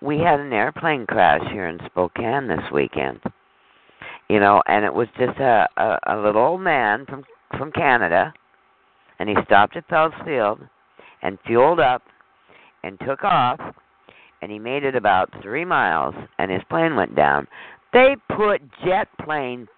[0.00, 3.20] we had an airplane crash here in Spokane this weekend.
[4.28, 7.24] You know, and it was just a a, a little old man from
[7.56, 8.32] from Canada,
[9.18, 10.60] and he stopped at Felts Field
[11.22, 12.02] and fueled up
[12.82, 13.60] and took off,
[14.42, 17.46] and he made it about three miles, and his plane went down.
[17.92, 19.68] They put jet plane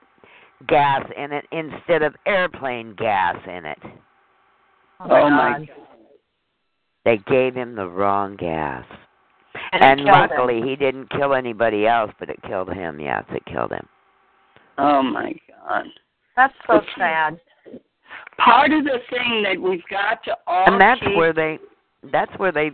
[0.69, 3.79] gas in it instead of airplane gas in it.
[5.01, 5.69] Oh, oh my god.
[7.05, 8.85] They gave him the wrong gas.
[9.73, 10.31] and, And it killed them.
[10.31, 12.99] luckily, he didn't kill anybody else, but it killed him.
[13.01, 13.87] Yes, it killed him.
[14.79, 15.33] Oh my
[15.69, 15.85] God.
[16.37, 17.41] That's so sad.
[18.39, 21.59] Part of the thing that we've got to all And that's keep where they,
[22.13, 22.71] that's where they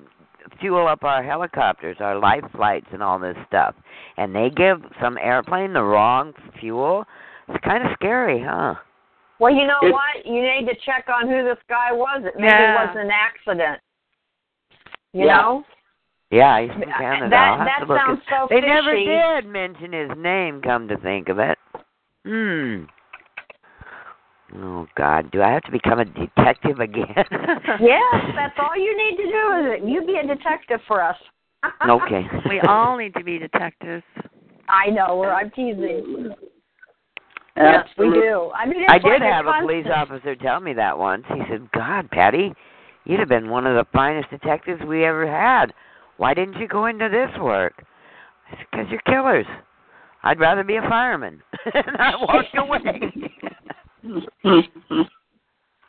[0.60, 3.74] fuel up our helicopters, our life flights, and all this stuff.
[4.16, 7.04] And they give some airplane the wrong fuel.
[7.48, 8.74] It's kind of scary, huh?
[9.43, 10.24] Well, you know It- what?
[10.24, 12.23] You need to check on who this guy was.
[12.24, 12.86] It maybe Yeah.
[12.86, 13.81] was an accident.
[15.12, 15.36] You Yeah.
[15.36, 15.64] know?
[16.31, 17.28] Yeah, he's from Canada.
[17.31, 18.69] That I'll have that to look sounds at- so They fishy.
[18.73, 20.62] never did mention his name.
[20.62, 21.59] Come to think of it.
[22.24, 22.85] Hmm.
[24.55, 27.06] Oh God, do I have to become a detective again?
[27.81, 29.82] Yes, that's all you need to do is it.
[29.82, 31.19] You be a detective for us.
[31.89, 32.28] Okay.
[32.48, 34.05] we all need to be detectives.
[34.69, 35.16] I know.
[35.16, 36.32] We're, I'm teasing.
[37.56, 38.50] Yes, we do.
[38.54, 41.24] I mean, it's I did like have a police officer tell me that once.
[41.28, 42.54] He said, "God, Patty,
[43.04, 45.74] you'd have been one of the finest detectives we ever had.
[46.16, 47.84] Why didn't you go into this work?"
[48.50, 49.46] I said, "Because you're killers.
[50.22, 51.42] I'd rather be a fireman."
[51.74, 52.80] and I walked away.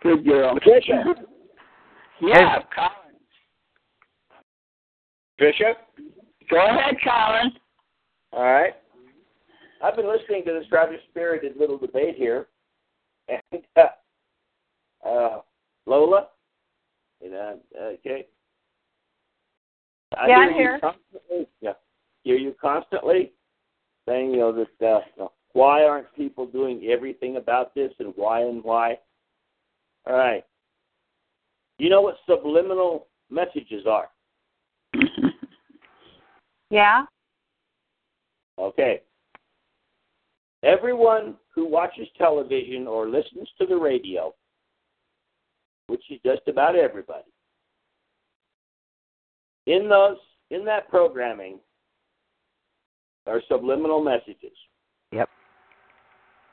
[0.03, 0.53] Good girl.
[0.55, 1.15] Patricia,
[2.19, 3.15] Yeah, Colin.
[5.37, 5.73] Patricia.
[6.49, 7.53] Go ahead, Colin.
[8.33, 8.73] All right.
[9.83, 12.47] I've been listening to this rather spirited little debate here,
[13.27, 15.41] and uh, uh,
[15.85, 16.27] Lola,
[17.21, 18.25] you know, okay.
[20.17, 20.79] I Yeah, I'm you here.
[20.79, 21.73] Constantly, yeah,
[22.23, 23.33] hear you constantly
[24.07, 28.13] saying, you know, that uh, you know, why aren't people doing everything about this, and
[28.15, 28.97] why and why.
[30.07, 30.45] All right.
[31.77, 34.09] You know what subliminal messages are?
[36.69, 37.05] Yeah.
[38.57, 39.01] Okay.
[40.63, 44.33] Everyone who watches television or listens to the radio,
[45.87, 47.27] which is just about everybody,
[49.67, 50.17] in those
[50.49, 51.59] in that programming
[53.27, 54.55] are subliminal messages.
[55.11, 55.29] Yep.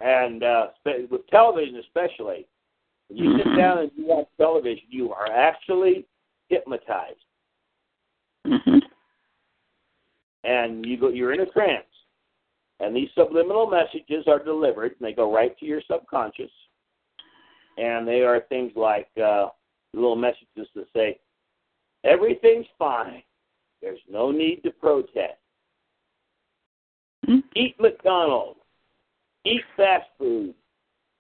[0.01, 0.67] And uh,
[1.11, 2.47] with television especially,
[3.09, 6.07] When you sit down and you watch television, you are actually
[6.49, 7.19] hypnotized,
[8.47, 8.79] hmm
[10.43, 11.09] and you go.
[11.09, 11.85] You're in a trance,
[12.81, 16.51] and these subliminal messages are delivered, and they go right to your subconscious,
[17.79, 19.49] and they are things like uh,
[19.95, 21.19] little messages that say,
[22.05, 23.23] "Everything's fine.
[23.83, 25.39] There's no need to protest.
[27.27, 27.43] Mhm.
[27.55, 28.61] Eat McDonald's.
[29.45, 30.55] Eat fast food.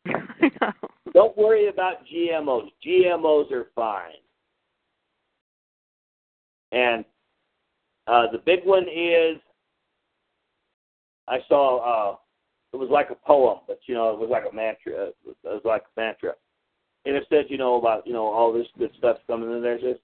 [1.13, 2.71] Don't worry about GMOs.
[2.85, 4.13] GMOs are fine.
[6.73, 7.05] And
[8.07, 9.39] uh, the big one is
[11.31, 12.17] I saw uh,
[12.73, 15.07] it was like a poem, but you know it was like a mantra.
[15.07, 16.33] It was like a mantra,
[17.07, 19.79] and it said you know about you know all this good stuff coming in there,
[19.79, 20.01] just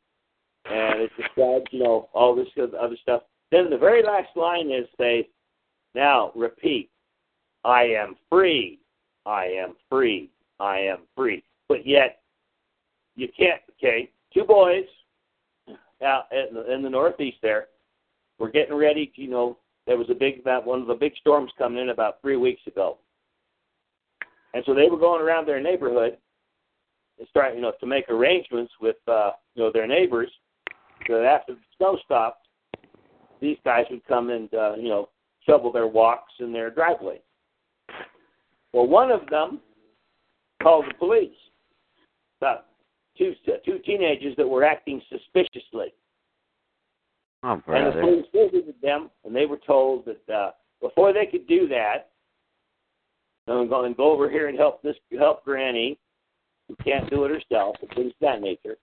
[0.70, 3.23] and it describes you know all this good other stuff.
[3.51, 5.28] Then the very last line is say,
[5.94, 6.90] now repeat,
[7.65, 8.81] I am free,
[9.24, 11.43] I am free, I am free.
[11.69, 12.20] But yet
[13.16, 13.61] you can't.
[13.78, 14.85] Okay, two boys
[16.05, 17.66] out in the, in the Northeast there.
[18.39, 19.07] We're getting ready.
[19.15, 21.90] To, you know, there was a big that one of the big storms coming in
[21.90, 22.98] about three weeks ago,
[24.54, 26.16] and so they were going around their neighborhood
[27.18, 30.30] and starting, you know, to make arrangements with uh, you know their neighbors
[31.06, 32.46] so that after the snow stopped,
[33.40, 35.08] these guys would come and uh, you know
[35.46, 37.20] shovel their walks in their driveway.
[38.72, 39.60] Well, one of them
[40.62, 41.30] called the police.
[42.40, 42.66] About
[43.16, 43.32] two
[43.64, 45.94] two teenagers that were acting suspiciously.
[47.42, 48.00] Oh, And the brother.
[48.00, 50.50] police visited them, and they were told that uh,
[50.80, 52.10] before they could do that,
[53.46, 55.98] and go, and go over here and help this help Granny,
[56.68, 58.76] who can't do it herself, and things of that nature.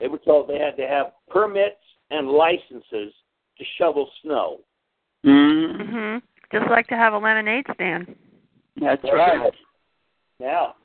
[0.00, 3.12] They were told they had to have permits and licenses
[3.58, 4.60] to shovel snow.
[5.22, 6.22] hmm Mhm.
[6.52, 8.16] Just like to have a lemonade stand.
[8.76, 9.52] That's right.
[10.38, 10.76] Now,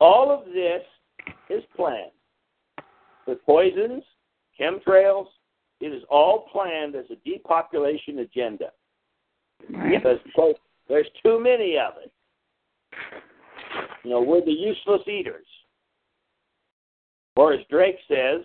[0.00, 0.82] all of this
[1.48, 2.10] is planned.
[3.26, 4.02] The poisons,
[4.58, 5.26] chemtrails,
[5.80, 8.70] it is all planned as a depopulation agenda.
[9.70, 9.96] Right.
[9.96, 10.56] Because quote,
[10.88, 12.12] there's too many of it.
[14.04, 15.46] You know, we're the useless eaters.
[17.36, 18.42] Or as Drake says,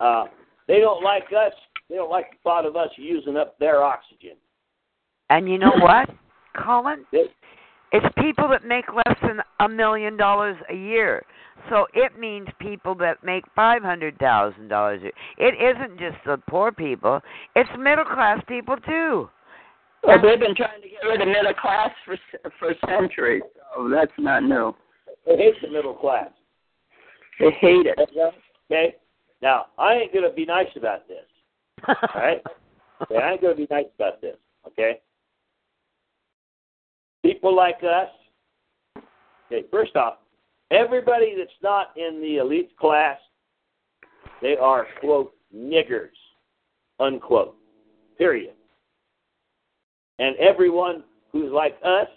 [0.00, 0.26] uh,
[0.66, 1.52] they don't like us.
[1.90, 4.36] They don't like the thought of us using up their oxygen.
[5.30, 6.08] And you know what,
[6.56, 7.04] Colin?
[7.12, 7.32] They-
[7.92, 11.24] It's people that make less than a million dollars a year.
[11.70, 15.12] So it means people that make five hundred thousand dollars a year.
[15.38, 17.20] It isn't just the poor people;
[17.56, 19.28] it's middle class people too.
[20.04, 22.16] Well, they've been trying to get rid of middle class for
[22.58, 23.42] for centuries,
[23.74, 24.74] so that's not new.
[25.26, 26.30] They hate the middle class.
[27.40, 27.98] They hate it.
[28.70, 28.94] Okay?
[29.42, 31.24] Now, I ain't going to be nice about this.
[31.88, 32.42] All right?
[33.02, 34.36] Okay, I ain't going to be nice about this.
[34.66, 35.00] Okay?
[37.28, 38.08] People like us.
[39.52, 40.14] Okay, first off,
[40.70, 43.18] everybody that's not in the elite class,
[44.40, 46.16] they are, quote, niggers,
[46.98, 47.54] unquote.
[48.16, 48.54] Period.
[50.18, 52.08] And everyone who's like us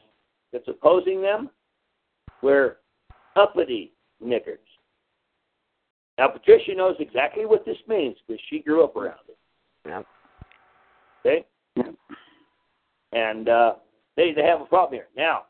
[0.54, 1.50] that's opposing them,
[2.42, 2.78] we're
[3.36, 3.92] uppity
[4.24, 4.60] niggers.
[6.18, 9.38] Now, Patricia knows exactly what this means because she grew up around it.
[9.86, 10.06] Yep.
[11.26, 11.46] Okay?
[11.76, 11.96] Yep.
[13.12, 13.74] And uh,
[14.18, 15.08] they, they have a problem here.
[15.16, 15.44] Now,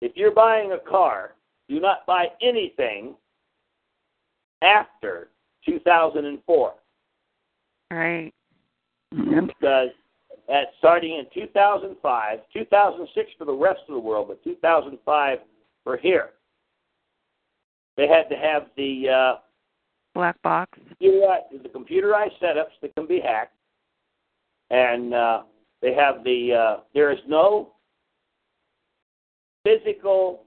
[0.00, 1.34] if you're buying a car,
[1.68, 3.14] do not buy anything
[4.62, 5.28] after
[5.66, 6.74] 2004
[7.90, 8.32] Right.
[9.12, 9.44] Yep.
[9.46, 9.90] because
[10.48, 15.38] at starting in 2005, 2006 for the rest of the world, but 2005
[15.84, 16.30] for here,
[17.96, 19.38] they had to have the uh,
[20.14, 20.78] Black box.
[21.00, 23.56] computerized, the computerized setups that can be hacked,
[24.70, 25.42] and uh,
[25.84, 27.72] they have the uh, there is no
[29.64, 30.44] physical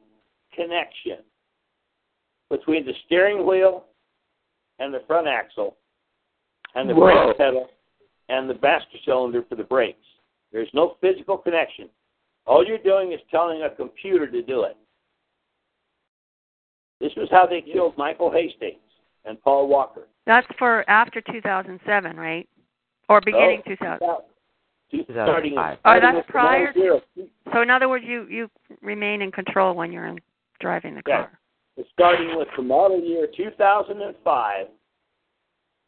[0.55, 1.19] connection
[2.49, 3.85] between the steering wheel
[4.79, 5.77] and the front axle
[6.73, 7.25] and the Whoa.
[7.25, 7.67] brake pedal
[8.29, 9.99] and the master cylinder for the brakes.
[10.51, 11.87] There's no physical connection.
[12.47, 14.75] All you're doing is telling a computer to do it.
[16.99, 18.79] This was how they killed Michael Hastings
[19.25, 20.07] and Paul Walker.
[20.25, 22.49] That's for after 2007, right?
[23.07, 23.99] Or beginning Oh, 2000.
[24.91, 25.77] Two- Starting, 2005.
[25.77, 27.01] Oh, starting that's prior model zero.
[27.53, 28.49] So in other words, you you
[28.81, 30.19] remain in control when you're in,
[30.59, 31.23] driving the Yeah.
[31.23, 31.39] car.
[31.93, 34.67] starting with the model year 2005,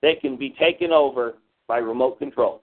[0.02, 1.34] they can be taken over
[1.68, 2.62] by remote control.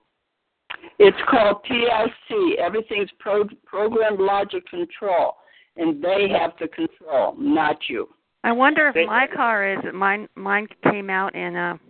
[0.99, 2.57] It's called PLC.
[2.59, 5.37] Everything's pro- programmed logic control,
[5.77, 8.09] and they have to control, not you.
[8.45, 10.29] I wonder if They- my car is mine.
[10.37, 11.81] Mine came out in a.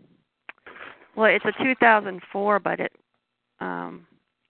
[1.14, 2.92] Well, it's a 2004, but it.
[3.60, 4.05] Um,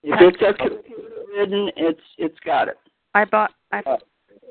[0.08, 1.02] If it's a computer
[1.36, 2.78] ridden, it's it's got it.
[3.14, 3.82] I bought I,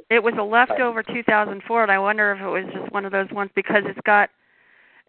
[0.10, 3.32] it was a leftover 2004, and I wonder if it was just one of those
[3.32, 4.30] ones because it's got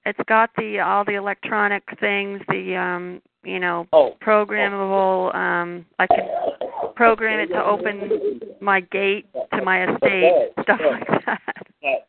[0.04, 4.16] it's got the all the electronic things, the um, you know, Oh.
[4.24, 5.34] programmable.
[5.34, 6.28] Um, I can
[6.94, 11.40] program it to open my gate to my estate, stuff like that.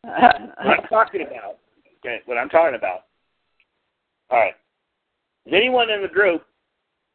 [0.04, 0.30] Uh,
[0.62, 1.58] what I'm talking about.
[1.98, 3.06] Okay, what I'm talking about.
[4.30, 4.54] All right.
[5.44, 6.44] Has anyone in the group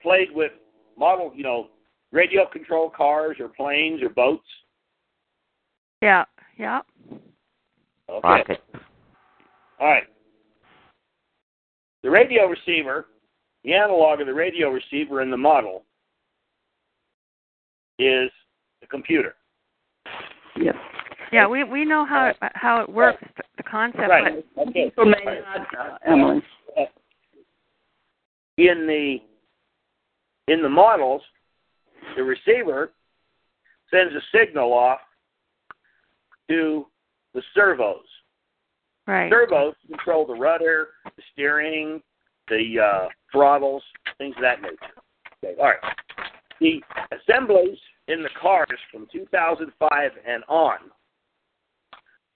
[0.02, 0.52] played with
[0.98, 1.68] model, you know,
[2.12, 4.46] radio control cars or planes or boats?
[6.02, 6.26] Yeah,
[6.58, 6.82] yeah.
[8.10, 8.28] Okay.
[8.28, 8.60] Rocket.
[9.80, 10.04] All right.
[12.04, 13.08] The radio receiver,
[13.64, 15.84] the analog of the radio receiver in the model
[17.98, 18.30] is
[18.82, 19.36] the computer.
[20.58, 20.76] Yep.
[21.32, 23.24] Yeah, we we know how it, how it works,
[23.58, 24.46] the concept, Right.
[24.56, 24.86] but Okay.
[24.90, 26.42] People may not, uh, Emily.
[28.58, 29.18] In the
[30.48, 31.22] in the models,
[32.16, 32.92] the receiver
[33.92, 35.00] sends a signal off
[36.50, 36.86] to
[37.34, 38.04] the servos.
[39.08, 39.32] right.
[39.32, 42.02] Servos control the rudder, the steering,
[42.50, 43.84] the uh, throttles,
[44.18, 44.78] things of that nature.
[45.44, 45.94] Okay, all right.
[46.60, 50.78] The assemblies in the cars from 2005 and on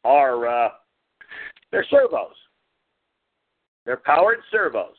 [0.03, 0.69] are uh,
[1.71, 2.33] they're servos.
[3.85, 4.95] They're powered servos.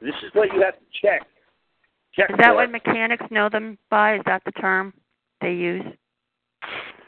[0.00, 1.26] This is what you have to check.
[2.16, 4.16] Check Is that what mechanics know them by?
[4.16, 4.94] Is that the term
[5.42, 5.84] they use?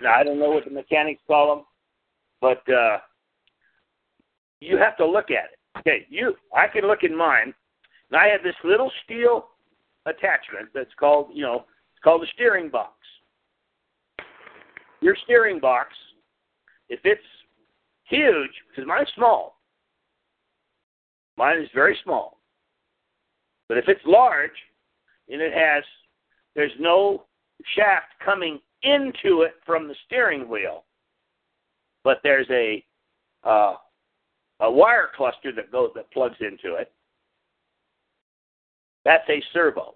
[0.02, 1.64] Now, I don't know what the mechanics call them,
[2.40, 2.98] but uh,
[4.60, 5.78] you have to look at it.
[5.78, 6.34] Okay, you.
[6.54, 7.54] I can look in mine,
[8.10, 9.46] and I have this little steel
[10.06, 12.92] attachment that's called, you know, it's called a steering box.
[15.00, 15.88] Your steering box,
[16.88, 17.20] if it's
[18.04, 19.56] huge, because mine's small.
[21.36, 22.38] Mine is very small.
[23.68, 24.50] But if it's large
[25.28, 25.84] and it has,
[26.54, 27.24] there's no
[27.76, 30.84] shaft coming into it from the steering wheel,
[32.04, 32.84] but there's a
[33.44, 33.74] uh,
[34.60, 36.92] a wire cluster that goes that plugs into it.
[39.04, 39.94] That's a servo,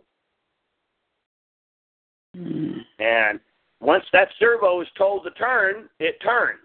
[2.35, 3.41] and
[3.81, 6.59] once that servo is told to turn, it turns.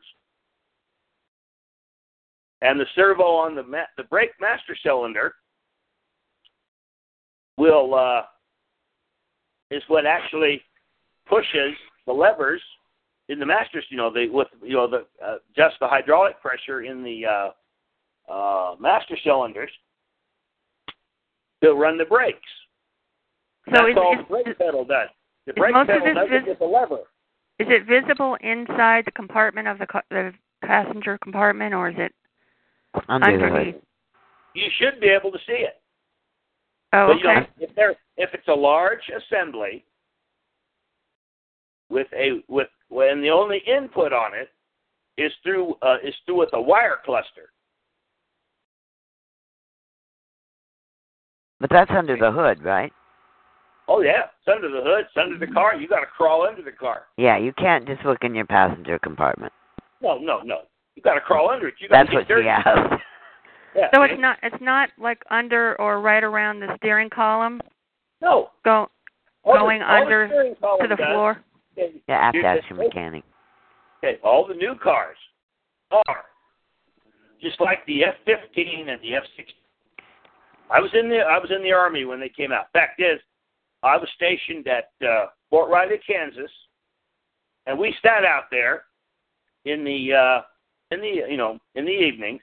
[2.62, 5.36] And the servo on the ma- the brake master cylinder
[7.58, 8.24] will uh,
[9.72, 10.62] is what actually
[11.28, 11.76] pushes
[12.06, 12.62] the levers
[13.30, 13.86] in the masters.
[13.90, 18.32] You know, the with you know the uh, just the hydraulic pressure in the uh,
[18.32, 19.72] uh, master cylinders
[21.64, 22.40] to run the brakes.
[23.68, 25.10] So That's is, all is, the brake pedal does.
[25.46, 27.00] The brake most of pedal this does vis- it the lever.
[27.60, 30.34] is it visible inside the compartment of the ca- the
[30.64, 32.14] passenger compartment, or is it
[33.10, 33.74] Under the underneath?
[33.76, 33.84] hood.
[34.54, 35.82] You should be able to see it.
[36.94, 37.50] Oh, But you know, okay.
[37.60, 39.84] if there if it's a large assembly
[41.90, 44.50] with a with when the only input on it
[45.22, 47.52] is through uh, is through with a wire cluster.
[51.60, 52.94] But that's under the hood, right?
[53.88, 55.76] Oh yeah, it's under the hood, it's under the car.
[55.76, 57.04] You got to crawl under the car.
[57.18, 59.52] Yeah, you can't just look in your passenger compartment.
[60.02, 60.62] No, no, no.
[60.96, 61.76] You got to crawl under it.
[61.80, 62.44] You got That's to what get dirty.
[62.44, 63.04] she asked.
[63.78, 64.14] Yeah, So see?
[64.14, 67.62] it's not it's not like under or right around the steering column,
[68.22, 68.90] no go
[69.44, 71.44] All going the under steering column to the does- floor.
[71.78, 73.24] Okay, Yeah, I have to here's ask your the- mechanic.
[74.04, 75.18] Okay, all the new cars
[75.92, 76.26] are
[77.42, 79.54] just like the F-15 and the F-16.
[80.72, 82.72] I was in the I was in the army when they came out.
[82.74, 83.20] Fact is,
[83.84, 86.52] I was stationed at uh, Fort Riley, Kansas,
[87.68, 88.84] and we sat out there
[89.66, 90.42] in the uh,
[90.92, 92.42] in the you know in the evenings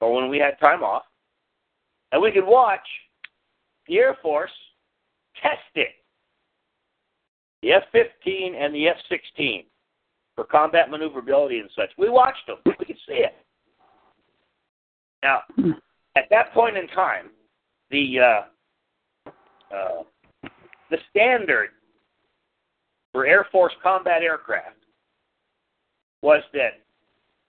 [0.00, 1.04] or when we had time off,
[2.12, 2.86] and we could watch
[3.86, 4.50] the Air Force
[5.42, 5.92] testing
[7.62, 9.64] the F-15 and the F-16
[10.34, 11.90] for combat maneuverability and such.
[11.98, 12.58] We watched them.
[12.64, 13.34] We could see it.
[15.22, 15.40] Now,
[16.16, 17.30] at that point in time,
[17.90, 19.30] the uh,
[19.74, 20.02] uh,
[20.90, 21.70] the standard
[23.12, 24.76] for Air Force combat aircraft
[26.22, 26.82] was that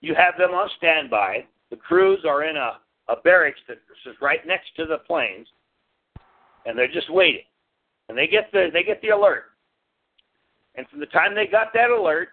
[0.02, 1.46] you have them on standby.
[1.70, 2.80] The crews are in a,
[3.10, 5.48] a barracks that is right next to the planes,
[6.66, 7.42] and they're just waiting.
[8.10, 9.46] And they get the they get the alert.
[10.76, 12.30] And from the time they got that alert,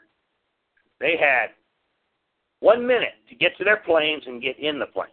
[1.01, 1.49] they had
[2.61, 5.11] one minute to get to their planes and get in the planes.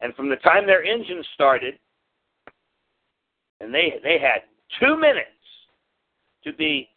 [0.00, 1.78] And from the time their engines started,
[3.60, 4.42] and they they had
[4.80, 5.28] two minutes
[6.44, 6.88] to be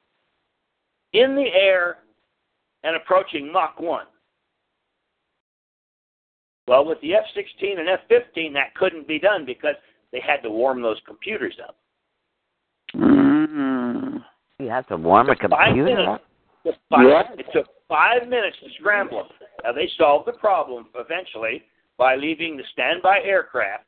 [1.13, 1.97] in the air
[2.83, 4.05] and approaching Mach 1.
[6.67, 9.75] Well, with the F 16 and F 15, that couldn't be done because
[10.11, 11.75] they had to warm those computers up.
[12.95, 14.23] Mm.
[14.59, 16.07] Yeah, have to warm a Took five computer minutes.
[16.07, 16.75] up?
[16.89, 17.23] Five, Yeah.
[17.37, 19.27] It took five minutes to scramble them.
[19.63, 21.63] Now they solved the problem eventually
[21.97, 23.85] by leaving the standby aircraft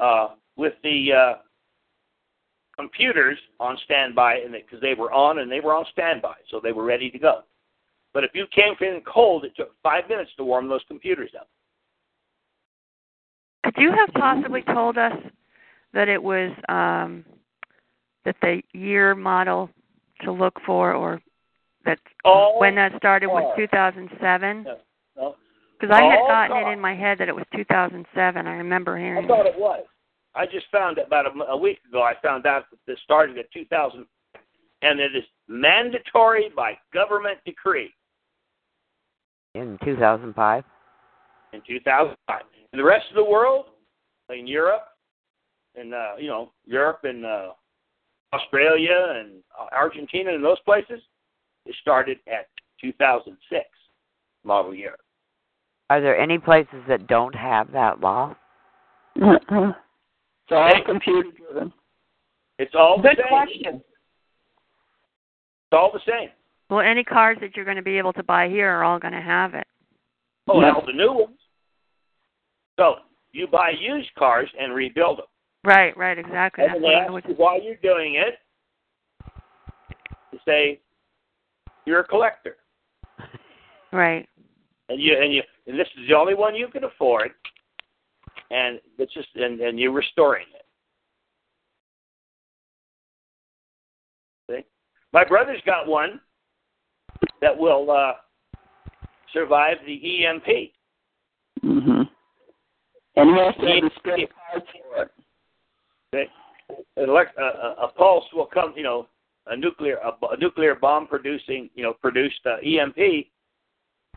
[0.00, 1.34] uh, with the uh,
[2.76, 6.72] computers on standby, and because they were on and they were on standby, so they
[6.72, 7.42] were ready to go.
[8.14, 11.48] But if you came in cold, it took five minutes to warm those computers up.
[13.64, 15.12] Could you have possibly told us
[15.92, 17.24] that it was um,
[18.24, 19.70] that the year model
[20.22, 21.20] to look for, or
[21.84, 21.98] that
[22.58, 23.68] when that started was cars.
[23.70, 24.64] 2007?
[24.64, 24.76] No,
[25.16, 25.34] no,
[25.78, 28.46] Because I had gotten it in my head that it was 2007.
[28.46, 29.24] I remember hearing.
[29.24, 29.84] I thought it was.
[30.34, 32.02] I just found about a week ago.
[32.02, 34.06] I found out that this started at 2000,
[34.82, 37.92] and it is mandatory by government decree
[39.58, 40.64] In 2005?
[41.52, 42.42] in 2005.
[42.72, 43.66] In the rest of the world,
[44.30, 44.84] in Europe,
[45.74, 47.48] and uh, you know Europe and uh,
[48.34, 51.00] Australia and Argentina and those places,
[51.64, 52.48] it started at
[52.80, 53.64] 2006
[54.44, 54.96] model year.
[55.90, 58.36] Are there any places that don't have that law?
[59.20, 59.70] Uh-uh.
[59.70, 60.82] It's all Hey.
[60.84, 61.72] computer driven.
[62.58, 63.28] It's all the same.
[63.28, 63.76] question.
[63.76, 66.28] It's all the same.
[66.70, 69.14] Well, any cars that you're going to be able to buy here are all going
[69.14, 69.66] to have it.
[70.46, 70.72] Oh, Yeah.
[70.72, 71.38] well, the new ones.
[72.78, 72.96] So
[73.32, 75.26] you buy used cars and rebuild them.
[75.64, 76.64] Right, right, exactly.
[76.64, 77.22] And That's then they what I ask was.
[77.28, 78.38] you why you're doing it.
[80.32, 80.80] You say
[81.86, 82.56] you're a collector,
[83.92, 84.28] Right.
[84.90, 87.32] and you and you and this is the only one you can afford,
[88.50, 90.66] and it's just and and you're restoring it.
[94.50, 94.64] See,
[95.12, 96.20] my brother's got one
[97.40, 98.12] that will uh,
[99.32, 100.46] survive the EMP.
[101.64, 102.02] Mm-hmm.
[103.16, 103.80] And he has to have Yeah.
[103.80, 105.10] the spare parts for it.
[106.14, 106.30] Okay?
[106.96, 109.06] Elect, a, a, a pulse will come, you know,
[109.46, 113.26] a nuclear a, a nuclear bomb producing, you know, produced uh, EMP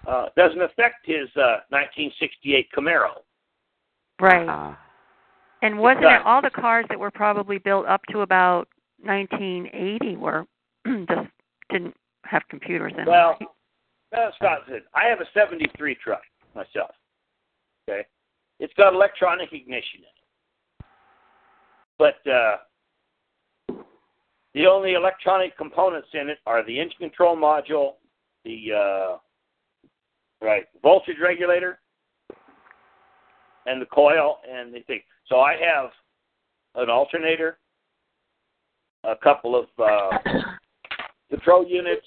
[0.08, 3.22] uh, doesn't affect his uh, 1968 Camaro.
[4.20, 4.48] Right.
[4.48, 4.76] Uh,
[5.62, 6.20] And wasn't does.
[6.22, 8.68] it all the cars that were probably built up to about
[9.04, 10.46] 1980 were
[10.86, 11.28] just
[11.70, 11.96] didn't
[12.26, 13.48] have computers in Well, them?
[14.12, 14.84] that's not it.
[14.94, 16.22] I have a 73 truck
[16.56, 16.92] myself.
[17.90, 18.06] Okay,
[18.60, 20.86] it's got electronic ignition in it,
[21.98, 22.58] but uh,
[24.54, 27.94] the only electronic components in it are the engine control module,
[28.44, 29.18] the uh,
[30.46, 31.80] right voltage regulator,
[33.66, 35.02] and the coil and the thing.
[35.28, 35.92] So I have
[36.76, 37.58] an alternator,
[39.04, 40.18] a couple of uh,
[41.32, 42.06] control units,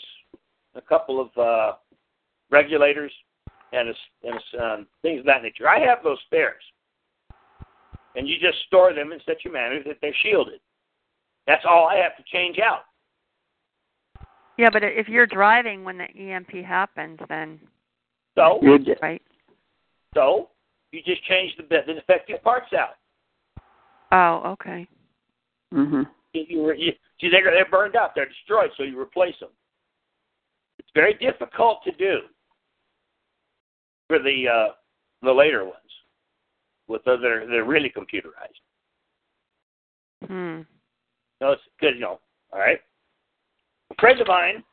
[0.76, 1.76] a couple of uh,
[2.50, 3.12] regulators,
[3.72, 5.68] and, a, and a, um, things of that nature.
[5.68, 6.62] I have those spares,
[8.14, 10.60] and you just store them in such a manner that they're shielded.
[11.48, 12.82] That's all I have to change out.
[14.56, 17.58] Yeah, but if you're driving when the EMP happens, then
[18.36, 18.60] So,
[19.02, 19.22] right.
[20.14, 20.50] so
[20.92, 22.96] you just change the the defective parts out.
[24.12, 24.86] Oh, okay.
[25.72, 26.02] Mm hmm
[26.34, 29.50] You, you, you, see, they're they're burned out, they're destroyed, so you replace them.
[30.78, 32.18] It's very difficult to do
[34.08, 34.72] for the uh,
[35.22, 35.76] the later ones,
[36.88, 38.60] with the, they're they're really computerized.
[40.26, 40.62] Hmm.
[41.40, 42.20] No, it's good, you know.
[42.52, 42.78] All right.
[43.90, 44.64] A friend of mine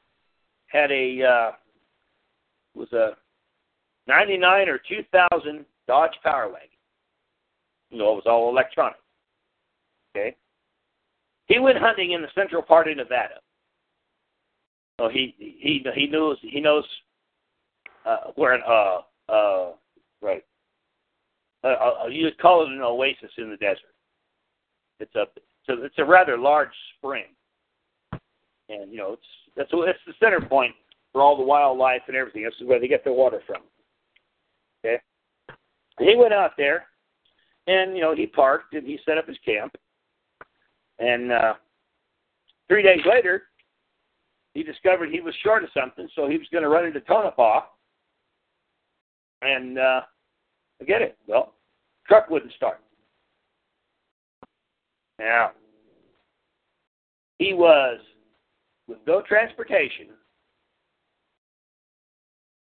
[0.68, 1.52] had a uh,
[2.74, 3.12] was a
[4.08, 6.68] '99 or 2000 Dodge Power Wagon.
[7.90, 8.98] You know, it was all electronic.
[10.16, 10.36] Okay.
[11.52, 13.42] He went hunting in the central part of Nevada.
[15.00, 16.86] So he he he knows he knows
[18.06, 19.72] uh, where an uh uh
[20.22, 20.46] right.
[21.64, 23.94] Uh, uh, you would call it an oasis in the desert.
[25.00, 25.26] It's a
[25.66, 27.26] so it's a rather large spring,
[28.70, 29.24] and you know it's
[29.58, 30.74] that's it's the center point
[31.12, 32.44] for all the wildlife and everything.
[32.44, 33.64] This is where they get their water from.
[34.86, 35.02] Okay,
[36.00, 36.86] he went out there,
[37.68, 39.76] and you know he parked and he set up his camp,
[41.02, 41.54] and uh,
[42.68, 43.44] three days later,
[44.54, 47.62] he discovered he was short of something, so he was going to run into Tonopah,
[49.42, 50.02] and uh,
[50.78, 51.18] forget it.
[51.26, 51.56] Well,
[52.08, 52.82] truck wouldn't start.
[55.18, 55.52] Now,
[57.40, 58.00] he was
[58.88, 60.10] with no transportation.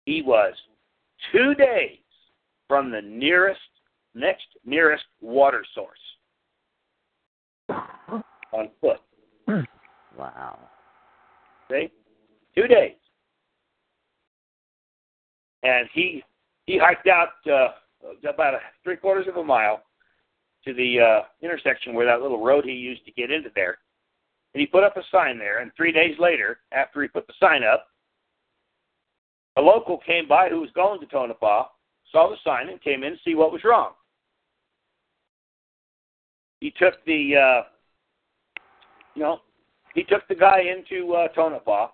[0.06, 0.54] He was
[1.32, 1.98] two days
[2.68, 3.60] from the nearest,
[4.14, 5.98] next nearest water source
[7.68, 9.00] on foot.
[10.18, 10.58] wow.
[11.70, 11.90] See,
[12.54, 12.96] two days,
[15.62, 16.22] and he
[16.66, 17.68] he hiked out uh,
[18.28, 19.82] about a, three quarters of a mile
[20.64, 23.78] to the uh, intersection where that little road he used to get into there,
[24.54, 25.60] and he put up a sign there.
[25.60, 27.86] And three days later, after he put the sign up,
[29.56, 31.64] a local came by who was going to Tonopah,
[32.10, 33.92] saw the sign, and came in to see what was wrong.
[36.64, 37.62] He took the, uh,
[39.14, 39.40] you know,
[39.94, 41.88] he took the guy into uh, Tonopah,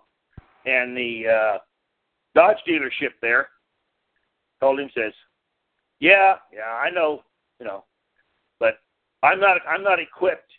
[0.64, 1.58] and the uh,
[2.36, 3.48] Dodge dealership there
[4.60, 5.12] told him says,
[5.98, 7.24] "Yeah, yeah, I know,
[7.58, 7.82] you know,
[8.60, 8.74] but
[9.24, 10.52] I'm not I'm not equipped,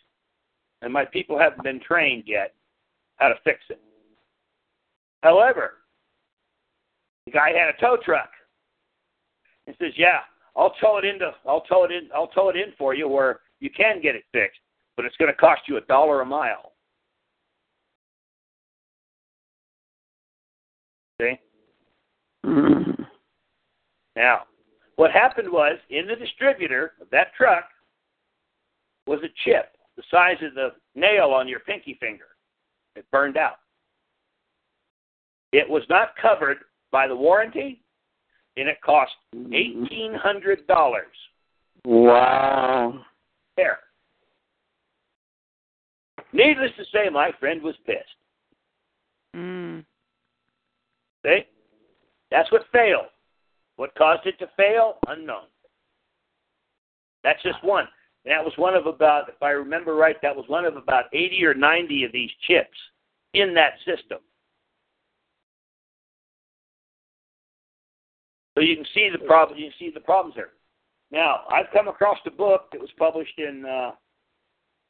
[0.82, 2.52] and my people haven't been trained yet
[3.16, 3.80] how to fix it."
[5.22, 5.78] However,
[7.24, 8.28] the guy had a tow truck,
[9.66, 10.18] and says, "Yeah,
[10.54, 13.40] I'll tow it into I'll tow it in I'll tow it in for you where
[13.62, 14.60] you can get it fixed,
[14.96, 16.72] but it's going to cost you a dollar a mile."
[21.20, 21.38] See?
[22.44, 23.06] Mm.
[24.16, 24.42] Now,
[24.96, 27.64] what happened was in the distributor of that truck
[29.06, 32.26] was a chip the size of the nail on your pinky finger.
[32.96, 33.56] It burned out.
[35.52, 36.58] It was not covered
[36.90, 37.82] by the warranty,
[38.56, 41.06] and it cost eighteen hundred dollars.
[41.84, 43.04] Wow.
[43.56, 43.78] There.
[46.32, 47.98] Needless to say, my friend was pissed.
[49.36, 49.84] Mm.
[51.24, 51.40] See?
[52.30, 53.06] That's what failed.
[53.76, 54.94] What caused it to fail?
[55.08, 55.44] Unknown.
[57.22, 57.86] That's just one.
[58.24, 61.04] And that was one of about, if I remember right, that was one of about
[61.12, 62.78] 80 or 90 of these chips
[63.34, 64.18] in that system.
[68.54, 69.58] So you can see the problem.
[69.58, 70.50] You can see the problems there.
[71.12, 73.90] Now, I've come across a book that was published in uh,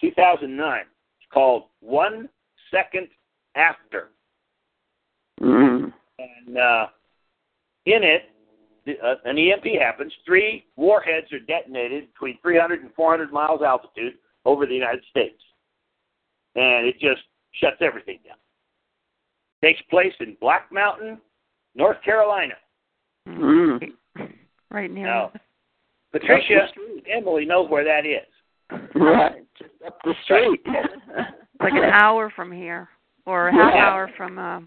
[0.00, 0.80] 2009.
[0.80, 2.28] It's called One
[2.70, 3.08] Second
[3.56, 4.10] After.
[5.40, 5.92] Mm.
[6.18, 6.86] And uh,
[7.86, 8.22] in it,
[8.86, 10.12] the, uh, an EMP happens.
[10.24, 15.40] Three warheads are detonated between 300 and 400 miles altitude over the United States.
[16.54, 17.22] And it just
[17.54, 18.36] shuts everything down.
[19.62, 21.18] Takes place in Black Mountain,
[21.74, 22.54] North Carolina.
[23.28, 23.92] Mm.
[24.70, 25.06] Right near.
[25.06, 25.32] Now,
[26.12, 26.66] Patricia
[27.10, 28.26] Emily know where that is.
[28.94, 29.44] Right.
[29.58, 30.60] Just up the street.
[30.66, 32.88] It's like an hour from here,
[33.26, 33.88] or a half Yeah.
[33.88, 34.38] hour from.
[34.38, 34.60] Uh,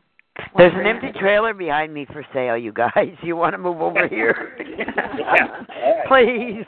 [0.58, 3.16] There's an empty trailer behind me for sale, you guys.
[3.24, 4.58] You want to move over here?
[4.78, 5.64] Yeah.
[6.08, 6.66] Please.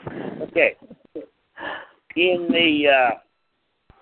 [0.48, 0.76] Okay.
[2.16, 3.14] In the uh,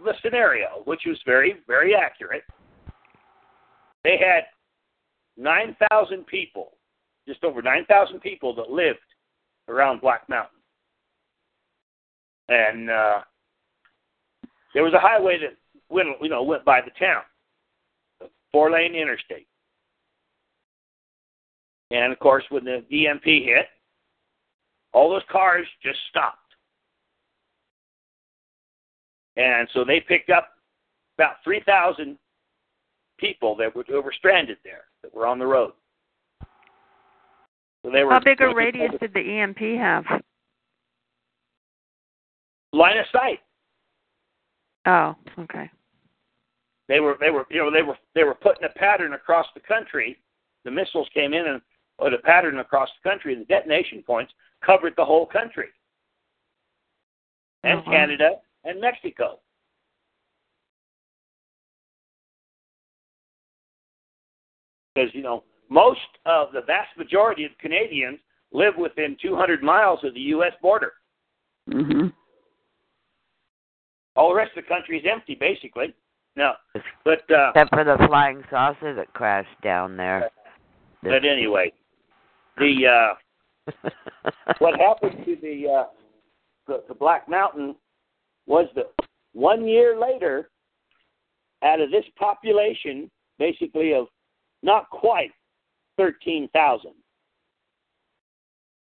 [0.04, 2.44] the scenario, which was very very accurate,
[4.04, 4.44] they had
[5.36, 6.72] nine thousand people,
[7.28, 8.98] just over nine thousand people that lived
[9.68, 10.55] around Black Mountain,
[12.48, 13.20] and uh,
[14.74, 15.56] there was a highway that
[15.88, 17.22] went you know went by the town,
[18.52, 19.46] four lane interstate,
[21.90, 23.66] and of course when the EMP hit,
[24.92, 26.38] all those cars just stopped.
[29.36, 30.52] And so they picked up
[31.18, 32.16] about 3,000
[33.18, 35.72] people that were, that were stranded there, that were on the road.
[37.84, 40.04] So they were How big a radius did the EMP have?
[42.76, 43.40] Line of sight.
[44.86, 45.70] Oh, okay.
[46.88, 49.60] They were they were you know they were they were putting a pattern across the
[49.60, 50.18] country.
[50.64, 51.60] The missiles came in and
[51.98, 53.34] put a pattern across the country.
[53.34, 54.32] The detonation points
[54.64, 55.68] covered the whole country,
[57.64, 57.92] and wow.
[57.92, 58.30] Canada
[58.64, 59.40] and Mexico.
[64.94, 68.20] Because you know most of the vast majority of Canadians
[68.52, 70.52] live within 200 miles of the U.S.
[70.62, 70.92] border.
[71.68, 72.12] Mhm.
[74.16, 75.94] All the rest of the country is empty, basically.
[76.36, 76.52] No,
[77.04, 80.28] but uh, Except for the flying saucer that crashed down there.
[81.02, 81.72] but anyway,
[82.58, 83.72] the uh,
[84.58, 85.84] what happened to the, uh,
[86.66, 87.74] the the Black Mountain
[88.46, 88.92] was that
[89.32, 90.50] one year later,
[91.62, 94.06] out of this population, basically of
[94.62, 95.30] not quite
[95.96, 96.94] thirteen thousand,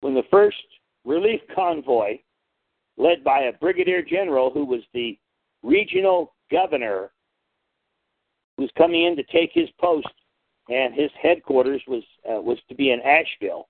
[0.02, 0.58] when the first
[1.06, 2.18] relief convoy,
[2.98, 5.18] led by a brigadier general who was the
[5.66, 7.12] regional governor,
[8.58, 10.08] was coming in to take his post,
[10.70, 13.68] and his headquarters was uh, was to be in Asheville.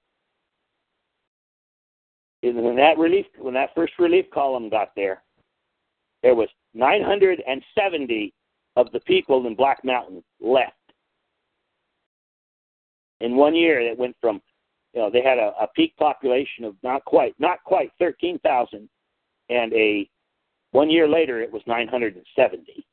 [2.43, 5.23] And when that relief, when that first relief column got there,
[6.21, 8.33] there was 970
[8.75, 10.73] of the people in Black Mountain left.
[13.21, 14.41] In one year, it went from,
[14.93, 18.89] you know, they had a, a peak population of not quite, not quite 13,000,
[19.49, 20.09] and a
[20.75, 22.85] one year later, it was 970.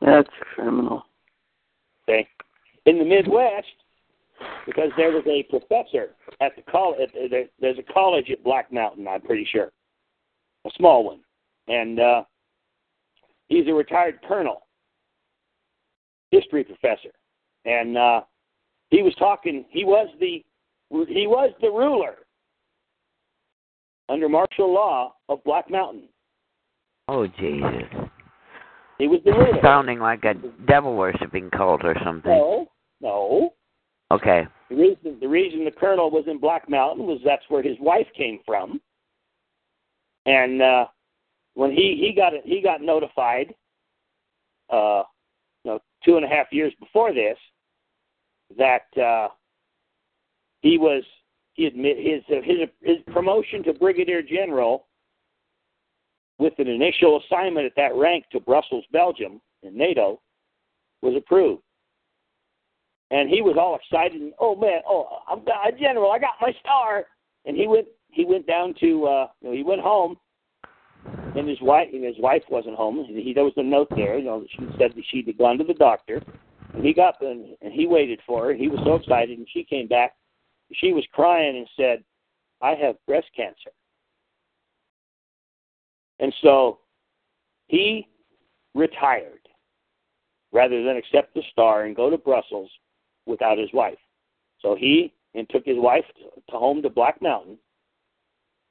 [0.00, 1.02] That's criminal.
[2.08, 2.26] Okay,
[2.86, 3.66] in the Midwest,
[4.64, 6.10] because there was a professor
[6.40, 7.10] at the college.
[7.60, 9.72] There's a college at Black Mountain, I'm pretty sure,
[10.64, 11.18] a small one,
[11.66, 12.22] and uh,
[13.48, 14.62] he's a retired colonel.
[16.30, 17.10] history professor,
[17.64, 18.20] and uh,
[18.90, 19.64] he was talking.
[19.70, 20.44] He was the
[21.08, 22.14] he was the ruler
[24.08, 26.04] under martial law of Black Mountain.
[27.12, 27.90] Oh Jesus!
[28.98, 29.58] He was the ruler.
[29.64, 30.34] Sounding like a
[30.68, 32.30] devil worshipping cult or something.
[32.30, 32.68] No,
[33.00, 33.50] no.
[34.12, 34.46] Okay.
[34.68, 38.06] The reason the reason the colonel was in Black Mountain was that's where his wife
[38.16, 38.80] came from,
[40.24, 40.84] and uh,
[41.54, 43.54] when he he got he got notified,
[44.72, 45.02] uh,
[45.64, 47.36] you know, two and a half years before this,
[48.56, 49.30] that uh,
[50.60, 51.02] he was
[51.54, 54.86] he admit his his his promotion to brigadier general
[56.40, 60.20] with an initial assignment at that rank to Brussels, Belgium, in NATO,
[61.02, 61.62] was approved.
[63.10, 64.20] And he was all excited.
[64.20, 66.10] And, oh man, oh I'm a general.
[66.10, 67.04] I got my star.
[67.44, 70.16] And he went he went down to uh, you know, he went home,
[71.36, 73.04] and his wife and his wife wasn't home.
[73.06, 74.18] He there was a note there.
[74.18, 76.22] You know, she said that she'd gone to the doctor,
[76.74, 78.54] and he got and, and he waited for her.
[78.54, 80.14] He was so excited, and she came back.
[80.72, 82.04] She was crying and said,
[82.62, 83.70] "I have breast cancer."
[86.20, 86.78] And so
[87.66, 88.06] he
[88.74, 89.40] retired
[90.52, 92.70] rather than accept the star and go to Brussels
[93.26, 93.98] without his wife.
[94.60, 96.04] So he and took his wife
[96.50, 97.56] to home to Black Mountain,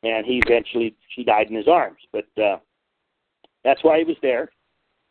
[0.03, 1.99] and he eventually she died in his arms.
[2.11, 2.57] But uh,
[3.63, 4.49] that's why he was there.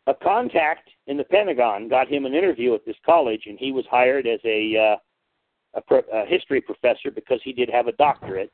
[0.07, 3.85] A contact in the Pentagon got him an interview at this college, and he was
[3.91, 8.51] hired as a, uh, a, pro- a history professor because he did have a doctorate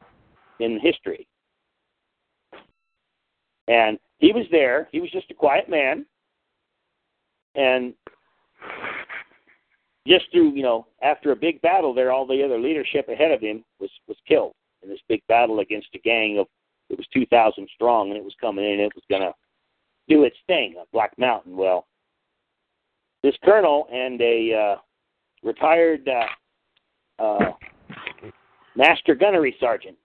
[0.59, 1.27] in history.
[3.67, 4.87] And he was there.
[4.91, 6.05] He was just a quiet man.
[7.55, 7.93] And
[10.07, 13.41] just through, you know, after a big battle there, all the other leadership ahead of
[13.41, 16.47] him was was killed in this big battle against a gang of
[16.89, 18.73] it was 2,000 strong, and it was coming in.
[18.73, 19.33] and It was going to
[20.07, 21.57] do its thing Black Mountain.
[21.57, 21.87] Well,
[23.23, 24.75] this colonel and a uh,
[25.41, 27.51] retired uh, uh,
[28.75, 29.97] master gunnery sergeant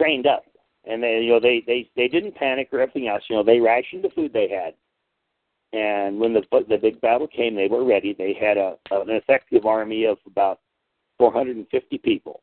[0.00, 0.44] trained up
[0.86, 3.22] and they you know they they they didn't panic or everything else.
[3.28, 4.74] You know they rationed the food they had,
[5.78, 8.14] and when the the big battle came, they were ready.
[8.16, 10.60] They had a an effective army of about
[11.18, 12.42] 450 people,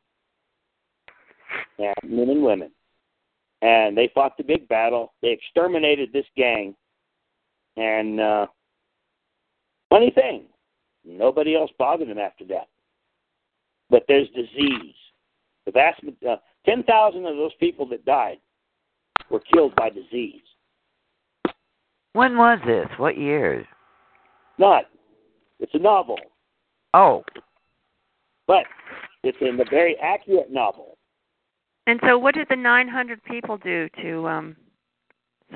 [1.78, 2.70] and men and women,
[3.62, 5.12] and they fought the big battle.
[5.22, 6.74] They exterminated this gang,
[7.76, 8.46] and uh,
[9.88, 10.44] funny thing,
[11.04, 12.68] nobody else bothered them after that.
[13.88, 14.94] But there's disease.
[15.66, 16.36] The vast uh,
[16.66, 18.38] 10,000 of those people that died
[19.30, 20.42] were killed by disease.
[22.12, 22.88] When was this?
[22.98, 23.66] What years?
[24.58, 24.84] Not.
[25.60, 26.18] It's a novel.
[26.94, 27.24] Oh.
[28.46, 28.64] But
[29.22, 30.98] it's in a very accurate novel.
[31.86, 34.56] And so, what did the 900 people do to um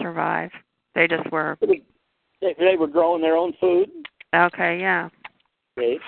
[0.00, 0.50] survive?
[0.94, 1.58] They just were.
[1.60, 1.82] They,
[2.40, 3.90] they were growing their own food.
[4.34, 5.08] Okay, yeah.
[5.78, 5.98] Okay.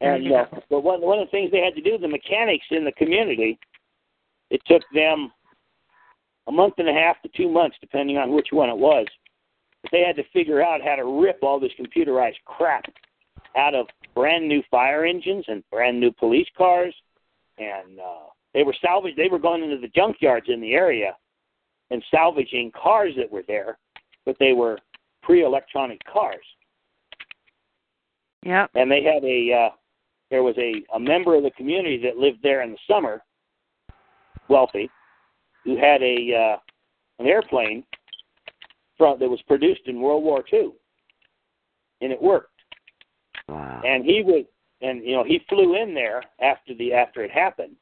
[0.00, 2.84] And uh, but one one of the things they had to do, the mechanics in
[2.84, 3.58] the community,
[4.50, 5.32] it took them
[6.48, 9.06] a month and a half to two months, depending on which one it was.
[9.82, 12.84] But they had to figure out how to rip all this computerized crap
[13.56, 16.94] out of brand new fire engines and brand new police cars,
[17.58, 19.16] and uh, they were salvaged.
[19.16, 21.16] They were going into the junkyards in the area
[21.90, 23.78] and salvaging cars that were there,
[24.24, 24.78] but they were
[25.22, 26.44] pre-electronic cars.
[28.44, 28.70] Yep.
[28.74, 29.70] And they had a uh,
[30.30, 33.22] there was a, a member of the community that lived there in the summer,
[34.48, 34.90] wealthy,
[35.64, 36.56] who had a uh,
[37.18, 37.84] an airplane
[38.98, 40.70] from that was produced in World War II,
[42.00, 42.50] and it worked.
[43.48, 43.82] Wow.
[43.84, 44.44] And he was,
[44.80, 47.76] and you know, he flew in there after the after it happened,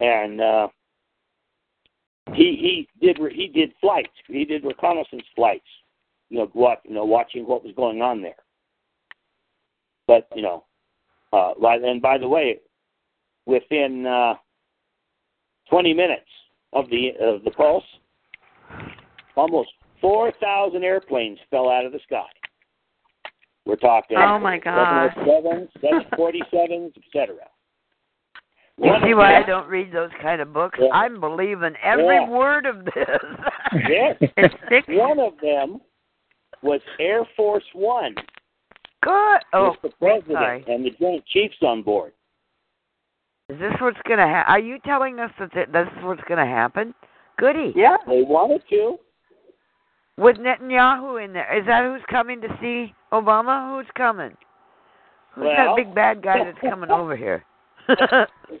[0.00, 0.68] and uh,
[2.34, 4.12] he he did he did flights.
[4.28, 5.66] He did reconnaissance flights.
[6.28, 8.34] You know, what you know, watching what was going on there.
[10.06, 10.64] But you know,
[11.36, 11.52] uh,
[11.84, 12.58] and by the way,
[13.46, 14.34] within uh,
[15.70, 16.22] 20 minutes
[16.72, 17.84] of the of the pulse,
[19.36, 22.26] almost 4,000 airplanes fell out of the sky.
[23.66, 24.16] We're talking.
[24.16, 24.58] Oh my.
[24.60, 27.34] 707s, 747s, etc.
[28.78, 30.78] You see why I don't read those kind of books?
[30.80, 30.88] Yeah.
[30.92, 32.28] I'm believing every Yeah.
[32.28, 33.20] word of this.
[33.88, 34.16] Yes.
[34.88, 35.80] One of them
[36.62, 38.14] was Air Force One
[39.02, 39.40] Good.
[39.52, 40.64] Oh, the president sorry.
[40.68, 42.12] and the Joint Chiefs on board.
[43.48, 44.52] is this what's going to happen?
[44.52, 46.94] Are you telling us that th- this is what's going to happen?
[47.38, 47.72] Goody.
[47.76, 48.96] Yeah, they wanted to.
[50.18, 51.56] With Netanyahu in there.
[51.58, 53.76] Is that who's coming to see Obama?
[53.76, 54.32] Who's coming?
[55.34, 57.44] Who's Well- that big bad guy that's coming over here?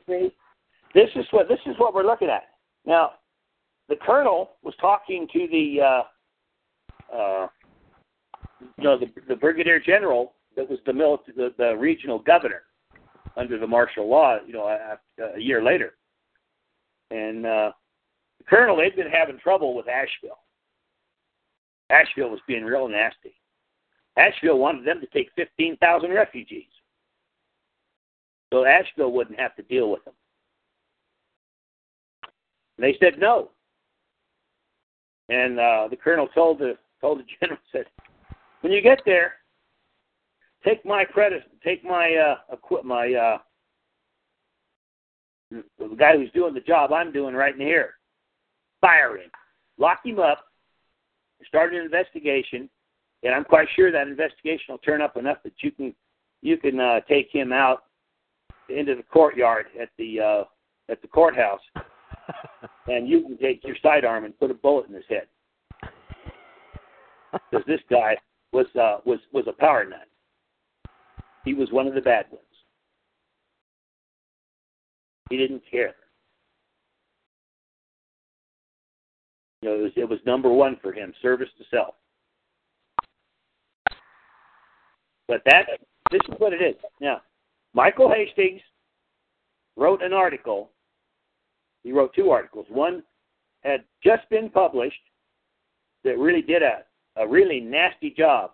[0.06, 0.30] See,
[0.94, 2.44] this is what this is what we're looking at
[2.84, 3.12] now.
[3.88, 5.80] The colonel was talking to the
[7.12, 7.46] uh, uh,
[8.60, 12.62] you know, the, the brigadier general that was the, military, the the regional governor
[13.36, 14.98] under the martial law, you know, a,
[15.38, 15.94] year later.
[17.10, 17.72] And uh,
[18.38, 20.38] the colonel, they'd been having trouble with Asheville.
[21.90, 23.34] Asheville was being real nasty.
[24.16, 26.64] Asheville wanted them to take 15,000 refugees.
[28.52, 30.14] So Asheville wouldn't have to deal with them.
[32.78, 33.50] And they said no.
[35.28, 37.84] And uh, the colonel told the told the general said,
[38.60, 39.34] when you get there,
[40.64, 43.38] take my credit, take my uh, equip my uh,
[45.50, 47.94] the guy who's doing the job I'm doing right in here,
[48.80, 49.30] fire him,
[49.78, 50.44] lock him up,
[51.46, 52.68] start an investigation,
[53.22, 55.94] and I'm quite sure that investigation will turn up enough that you can
[56.42, 57.84] you can uh, take him out
[58.68, 60.44] into the courtyard at the uh,
[60.90, 61.60] at the courthouse,
[62.88, 65.26] and you can take your sidearm and put a bullet in his head.
[67.32, 68.16] Because this guy
[68.56, 70.08] was uh, was was a power nut.
[71.44, 72.42] He was one of the bad ones.
[75.28, 75.94] He didn't care.
[79.60, 81.94] You know, it was it was number one for him, service to self.
[85.28, 85.66] But that
[86.10, 86.76] this is what it is.
[87.00, 87.20] Now,
[87.74, 88.62] Michael Hastings
[89.76, 90.70] wrote an article.
[91.82, 92.66] He wrote two articles.
[92.70, 93.02] One
[93.62, 94.96] had just been published
[96.04, 96.85] that really did a,
[97.16, 98.52] a really nasty job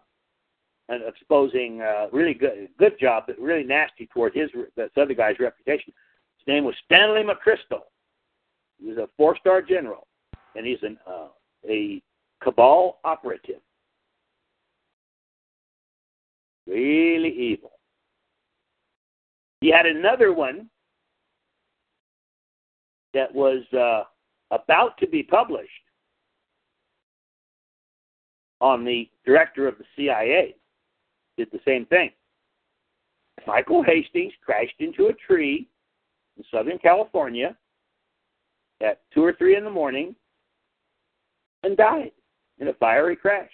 [0.89, 5.39] and exposing uh, really good good job, but really nasty toward his this other guy's
[5.39, 5.93] reputation.
[6.39, 7.83] His name was Stanley McChrystal.
[8.79, 10.07] He was a four star general,
[10.57, 11.29] and he's an uh,
[11.69, 12.03] a
[12.43, 13.61] cabal operative.
[16.67, 17.73] Really evil.
[19.61, 20.69] He had another one
[23.15, 24.05] that was uh,
[24.51, 25.71] about to be published
[28.63, 30.55] on the director of the CIA
[31.37, 32.11] did the same thing.
[33.47, 35.69] Michael Hastings crashed into a tree
[36.39, 37.57] in Southern California
[38.81, 40.15] at two or three in the morning
[41.65, 42.13] and died
[42.61, 43.51] in a fiery crash.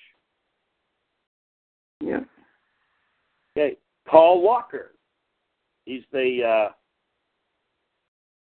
[2.01, 2.21] Yeah.
[3.57, 3.77] Okay.
[4.07, 4.93] Paul Walker.
[5.87, 6.73] He's the uh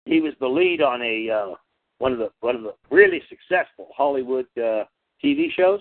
[0.04, 1.54] he was the lead on a uh
[1.98, 4.84] one of the one of the really successful Hollywood uh
[5.24, 5.80] TV shows.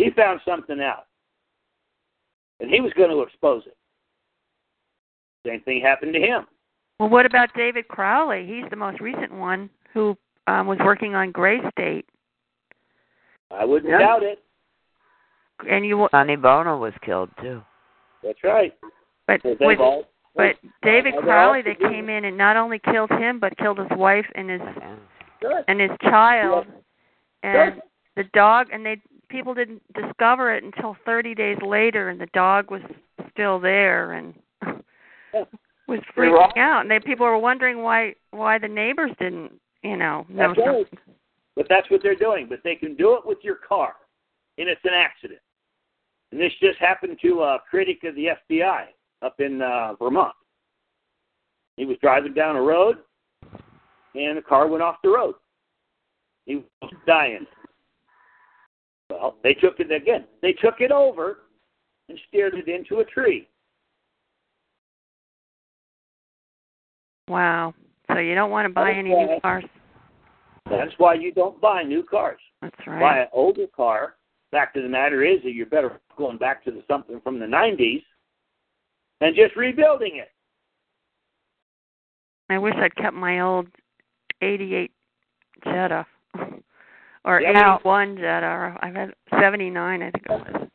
[0.00, 1.06] He found something out
[2.60, 3.76] and he was going to expose it.
[5.46, 6.46] Same thing happened to him.
[6.98, 8.46] Well, what about David Crowley?
[8.46, 10.16] He's the most recent one who
[10.46, 12.06] um, was working on Grey State.
[13.50, 13.98] I wouldn't Yeah.
[13.98, 14.42] doubt it.
[15.68, 17.62] And you, Sonny Bono was killed too.
[18.22, 18.72] That's right.
[19.26, 20.04] but Well, they've with, all,
[20.34, 24.26] but David Crowley, they came in and not only killed him, but killed his wife
[24.34, 24.60] and his
[25.42, 25.64] Good.
[25.68, 26.66] and his child,
[27.42, 27.82] and Good.
[28.16, 28.68] the dog.
[28.72, 32.82] And they people didn't discover it until 30 days later, and the dog was
[33.30, 34.34] still there and
[35.32, 35.44] Yeah.
[35.88, 36.82] was freaking out.
[36.82, 39.52] And they people were wondering why why the neighbors didn't,
[39.82, 40.86] you know, know That's right.
[41.56, 42.46] But that's what they're doing.
[42.48, 43.94] But they can do it with your car,
[44.58, 45.40] and it's an accident.
[46.30, 48.84] And this just happened to a critic of the FBI
[49.22, 50.34] up in uh, Vermont.
[51.76, 52.98] He was driving down a road,
[54.14, 55.34] and the car went off the road.
[56.46, 57.46] He was dying.
[59.20, 60.24] Well, they took it again.
[60.40, 61.40] They took it over
[62.08, 63.48] and steered it into a tree.
[67.28, 67.74] Wow.
[68.10, 69.64] So you don't want to buy That's any new cars.
[70.68, 72.40] That's why you don't buy new cars.
[72.62, 73.00] That's right.
[73.00, 74.16] buy an older car.
[74.50, 77.46] Fact of the matter is that you're better going back to the, something from the
[77.46, 78.02] 90s
[79.20, 80.30] and just rebuilding it.
[82.48, 83.68] I wish I'd kept my old
[84.42, 84.90] 88
[85.64, 86.06] Jetta
[87.24, 87.76] or Yeah.
[87.76, 90.68] 81 Jetta or I've had 79 I think it was.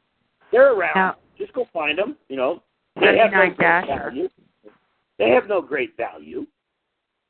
[0.51, 0.95] They're around.
[0.95, 2.15] Now- just go find them.
[2.29, 2.63] You know,
[2.99, 3.99] they have no 79 great Dasher.
[4.11, 4.29] value.
[5.17, 6.45] They have no great value.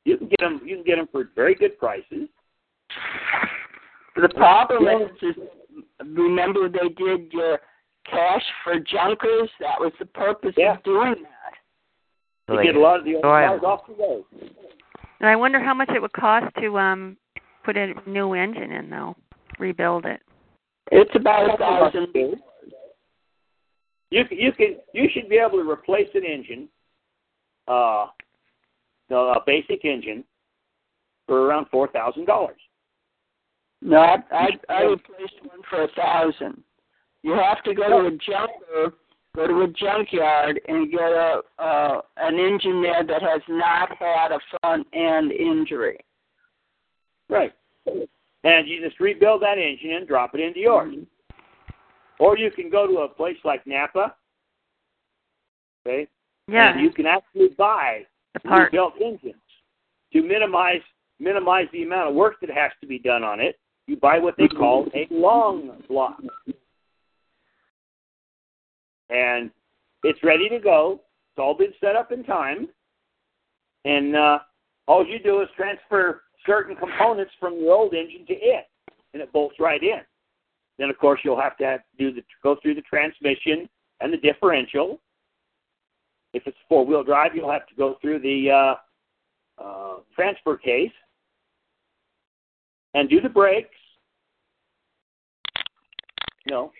[0.04, 0.60] You can get them.
[0.64, 2.28] You can get them for very good prices.
[4.14, 5.36] The problem is, is
[6.04, 7.58] remember they did your
[8.08, 9.50] cash for junkers.
[9.60, 10.74] That was the purpose Yeah.
[10.74, 12.54] of doing that.
[12.54, 13.66] You get a lot of the old Enjoyable.
[13.66, 14.24] off the road.
[15.20, 17.16] And I wonder how much it would cost to um
[17.66, 19.16] put a new engine in though,
[19.58, 20.20] rebuild it.
[20.92, 22.06] It's about a thousand.
[24.10, 26.68] You you can you should be able to replace an engine,
[27.66, 28.06] uh,
[29.10, 30.24] no, a basic engine,
[31.26, 32.60] for around four thousand dollars.
[33.82, 36.62] No, I, I I replaced one for a thousand.
[37.24, 38.96] You have to go to a junker,
[39.34, 44.30] go to a junkyard, and get a uh, an engine there that has not had
[44.30, 45.98] a front end injury.
[47.28, 47.52] Right.
[48.44, 50.94] And you just rebuild that engine and drop it into yours.
[52.18, 54.14] or you can go to a place like Napa.
[55.86, 56.08] Okay,
[56.48, 56.72] Yeah.
[56.72, 58.06] and you can actually buy
[58.44, 59.34] rebuilt engines
[60.12, 60.82] to minimize
[61.18, 63.58] minimize the amount of work that has to be done on it.
[63.86, 66.20] You buy what they call a long block,
[69.10, 69.50] and
[70.02, 71.00] it's ready to go.
[71.32, 72.68] It's all been set up in time,
[73.84, 74.38] and uh,
[74.88, 78.66] all you do is transfer certain components from your old engine to it,
[79.12, 80.00] and it bolts right in.
[80.78, 83.68] Then, of course, you'll have to do the go through the transmission
[84.00, 85.00] and the differential.
[86.32, 90.92] If it's four wheel drive, you'll have to go through the uh, uh, transfer case
[92.94, 93.70] and do the brakes.
[96.48, 96.72] No,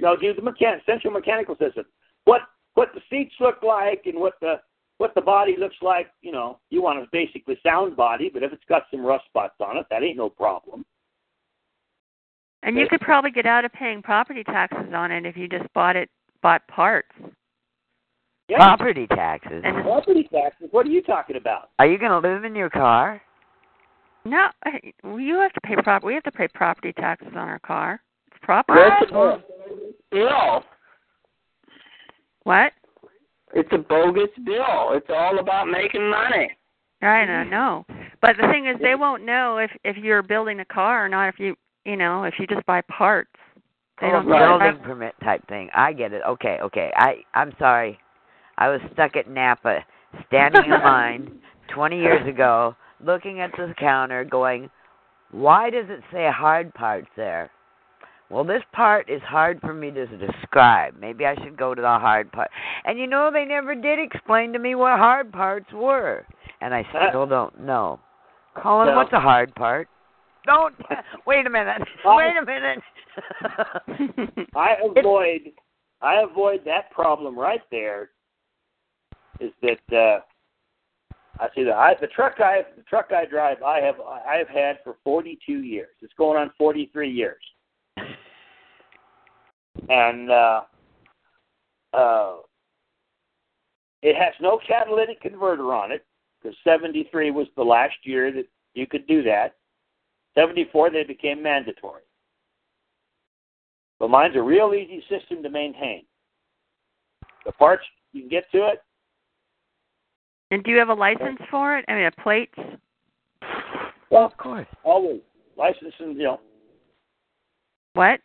[0.00, 1.84] no, do the mechan- central mechanical system.
[2.24, 2.42] What
[2.74, 4.60] what the seats look like and what the
[5.00, 6.08] what the body looks like.
[6.20, 9.54] You know, you want a basically sound body, but if it's got some rust spots
[9.58, 10.84] on it, that ain't no problem.
[12.62, 15.72] And you could probably get out of paying property taxes on it if you just
[15.72, 16.10] bought it
[16.42, 17.08] bought parts.
[18.48, 19.62] Yeah, Property taxes.
[19.64, 20.68] And property taxes.
[20.70, 21.70] What are you talking about?
[21.78, 23.22] Are you going to live in your car?
[24.26, 26.04] no, I- you have to pay prop.
[26.04, 28.02] We have to pay property taxes on our car.
[28.26, 28.80] It's property.
[28.80, 29.42] That's a
[30.10, 30.64] bill.
[32.42, 32.72] What?
[33.54, 34.92] It's a bogus bill.
[34.92, 36.50] It's all about making money.
[37.02, 37.84] Right, I don't know.
[38.20, 41.28] But the thing is, they won't know if if you're building a car or not.
[41.28, 43.30] If you you know if you just buy parts,
[44.00, 44.26] they oh, don't.
[44.26, 45.70] building permit type thing.
[45.74, 46.22] I get it.
[46.28, 46.90] Okay, okay.
[46.94, 47.98] I I'm sorry.
[48.58, 49.78] I was stuck at Napa,
[50.26, 51.40] standing in line
[51.74, 54.68] 20 years ago, looking at the counter, going,
[55.30, 57.50] "Why does it say hard parts there?"
[58.30, 60.94] Well, this part is hard for me to describe.
[61.00, 62.48] Maybe I should go to the hard part.
[62.84, 66.24] And you know, they never did explain to me what hard parts were,
[66.60, 67.98] and I still don't know.
[68.60, 68.96] Colin, No.
[68.96, 69.88] what's a hard part?
[70.46, 70.74] Don't
[71.26, 71.82] wait a minute.
[72.04, 72.78] Wait a minute.
[74.54, 75.52] I avoid
[76.00, 78.10] I avoid that problem right there.
[79.38, 80.20] Is that uh,
[81.42, 84.48] I see the I, the truck I the truck I drive I have I have
[84.48, 85.88] had for 42 years.
[86.00, 87.42] It's going on 43 years,
[89.90, 90.60] and uh,
[91.92, 92.34] uh,
[94.02, 96.06] it has no catalytic converter on it
[96.40, 99.56] because 73 was the last year that you could do that.
[100.34, 102.02] 74 they became mandatory.
[103.98, 106.04] But mine's a real easy system to maintain.
[107.44, 108.82] The parts you can get to it.
[110.52, 111.84] and do you have a license for it?
[111.88, 112.54] I mean, a plates.
[114.10, 114.66] Well, of course.
[114.84, 115.20] always
[115.56, 116.40] license and you know.
[117.94, 118.20] What?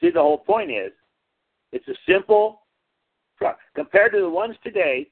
[0.00, 0.92] See, the whole point is,
[1.72, 2.62] it's a simple
[3.38, 5.08] truck compared to the ones today.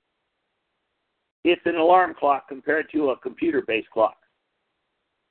[1.44, 4.16] It's an alarm clock compared to a computer-based clock.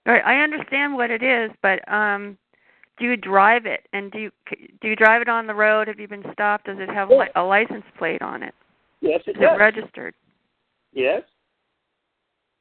[0.07, 2.37] All right, I understand what it is, but um,
[2.97, 3.87] do you drive it?
[3.91, 4.31] And do you
[4.81, 5.87] do you drive it on the road?
[5.87, 6.65] Have you been stopped?
[6.67, 8.53] Does it have a license plate on it?
[9.01, 9.55] Yes, it Is does.
[9.55, 10.13] it registered?
[10.93, 11.23] Yes.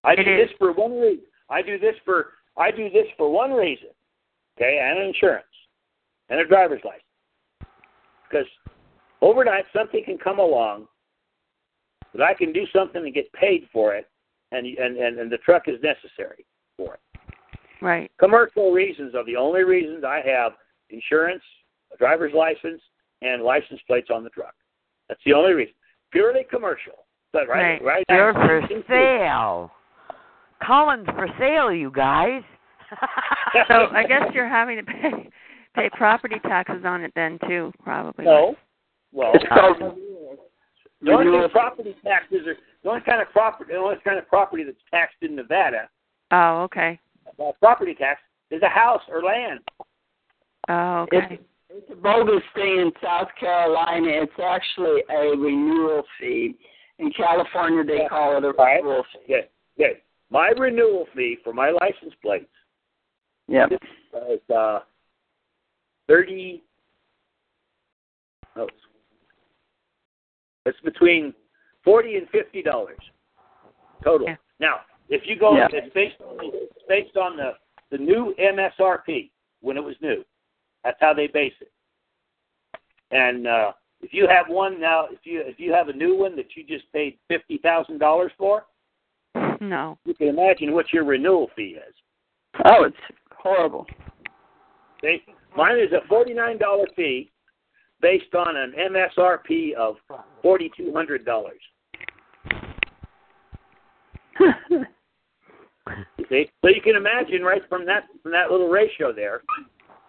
[0.03, 0.49] I It do is.
[0.49, 1.25] this for one reason.
[1.51, 3.89] I do this for I do this for one reason.
[4.57, 5.45] Okay, and insurance
[6.29, 7.03] and a driver's license.
[8.29, 8.47] Because
[9.21, 10.87] overnight something can come along
[12.13, 14.09] that I can do something and get paid for it
[14.53, 16.47] and and, and, and the truck is necessary
[16.77, 17.01] for it.
[17.83, 18.11] Right.
[18.19, 20.53] Commercial reasons are the only reasons I have
[20.91, 21.43] insurance,
[21.93, 22.81] a driver's license,
[23.23, 24.55] and license plates on the truck.
[25.09, 25.75] That's the only reason.
[26.13, 27.05] Purely commercial.
[27.33, 28.05] But right, right.
[28.09, 29.71] You're for sale.
[30.65, 32.43] Colin's for sale, you guys.
[33.69, 35.31] So I guess you're having to pay
[35.75, 38.25] pay property taxes on it then too, probably.
[38.25, 38.57] No.
[39.13, 43.73] Well, It's called the only renewal- thing property taxes are the only kind of property
[43.73, 45.89] the only kind of property that's taxed in Nevada,
[46.31, 46.99] Oh, okay.
[47.39, 48.21] uh, property tax,
[48.51, 49.61] is a house or land.
[50.69, 51.27] Oh, okay.
[51.35, 54.07] It's, it's a bogus thing in South Carolina.
[54.09, 56.57] It's actually a renewal fee.
[56.99, 58.09] In California, they Yeah.
[58.09, 59.21] call it a renewal fee.
[59.27, 59.45] Yes,
[59.77, 59.95] yes.
[60.31, 62.51] My renewal fee for my license plates
[63.49, 63.67] Yeah.
[63.69, 64.81] is uh,
[66.09, 66.63] thirty.
[68.57, 68.69] Oh,
[70.67, 71.35] it's between
[71.85, 72.99] forty and fifty dollars
[74.03, 74.27] total.
[74.27, 74.37] Yeah.
[74.61, 74.77] Now,
[75.09, 75.69] if you go, Yeah.
[75.73, 77.53] it's based on it's based on the
[77.91, 80.25] the new MSRP when it was new.
[80.83, 81.71] That's how they base it.
[83.11, 83.73] And uh,
[84.03, 86.65] if you have one now, if you if you have a new one that you
[86.65, 88.67] just paid fifty thousand dollars for,
[89.61, 89.99] No.
[90.05, 91.95] you can imagine what your renewal fee is.
[92.65, 92.97] Oh, it's
[93.37, 93.87] horrible.
[95.01, 95.19] See,
[95.57, 97.31] mine is a forty-nine dollar fee
[98.01, 99.97] based on an MSRP of
[100.43, 101.61] forty-two hundred dollars.
[106.19, 109.43] You see, so you can imagine right from that from that little ratio there,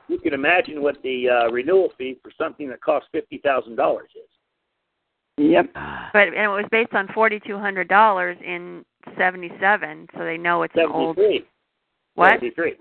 [0.08, 4.10] you can imagine what the uh, renewal fee for something that costs fifty thousand dollars
[4.16, 4.30] is.
[5.38, 5.72] Yep.
[6.14, 8.86] But and it was based on forty two hundred dollars in
[9.18, 11.46] seventy seven, so they know it's an old Seventy-three.
[12.16, 12.74] what Seventy-three.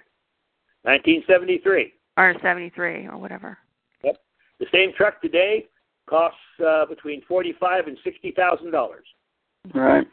[0.85, 1.27] Nineteen seventy-three.
[1.27, 3.59] or seventy three or 73 or whatever.
[4.03, 4.17] Yep.
[4.61, 5.67] The same truck today
[6.09, 9.07] costs uh, between forty-five and sixty thousand dollars.
[9.75, 10.07] Right.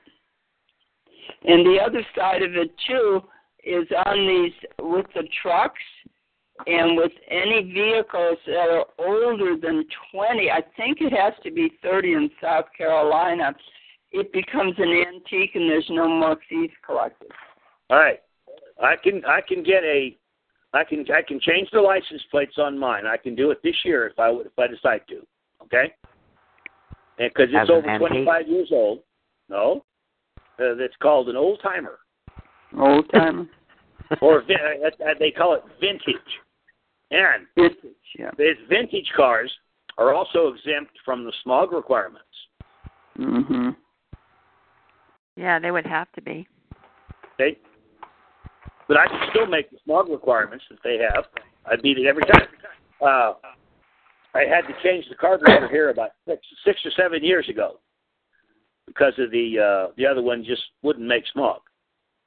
[1.43, 3.21] And the other side of it too
[3.63, 5.81] is on these with the trucks
[6.67, 9.83] and with any vehicles that are older than
[10.13, 13.55] 20, I think it has to be 30 in South Carolina.
[14.11, 17.31] It becomes an antique and there's no more fees collected.
[17.89, 18.21] All right,
[18.81, 20.17] I can I can get a,
[20.73, 23.05] I can I can change the license plates on mine.
[23.05, 25.25] I can do it this year if I if I decide to.
[25.63, 25.93] Okay.
[27.17, 28.99] Because it's an over 25 years old.
[29.49, 29.83] No.
[30.59, 31.99] Uh, that's called an old timer,
[32.77, 33.47] Old timer.
[34.21, 36.15] or uh, uh, they call it vintage.
[37.09, 38.31] And vintage, yeah.
[38.37, 39.51] these vintage cars
[39.97, 42.25] are also exempt from the smog requirements.
[43.17, 43.75] Mhm.
[45.35, 46.47] Yeah, they would have to be.
[47.39, 47.57] Okay.
[48.91, 51.23] But I can still make the smog requirements that they have.
[51.65, 52.45] I beat it every time.
[53.01, 53.35] Uh,
[54.35, 57.79] I had to change the carburetor here about six, six or seven years ago
[58.87, 61.61] because of the uh, the other one just wouldn't make smog.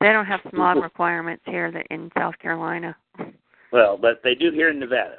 [0.01, 2.97] They don't have smog requirements here that in South Carolina.
[3.71, 5.17] Well, but they do here in Nevada.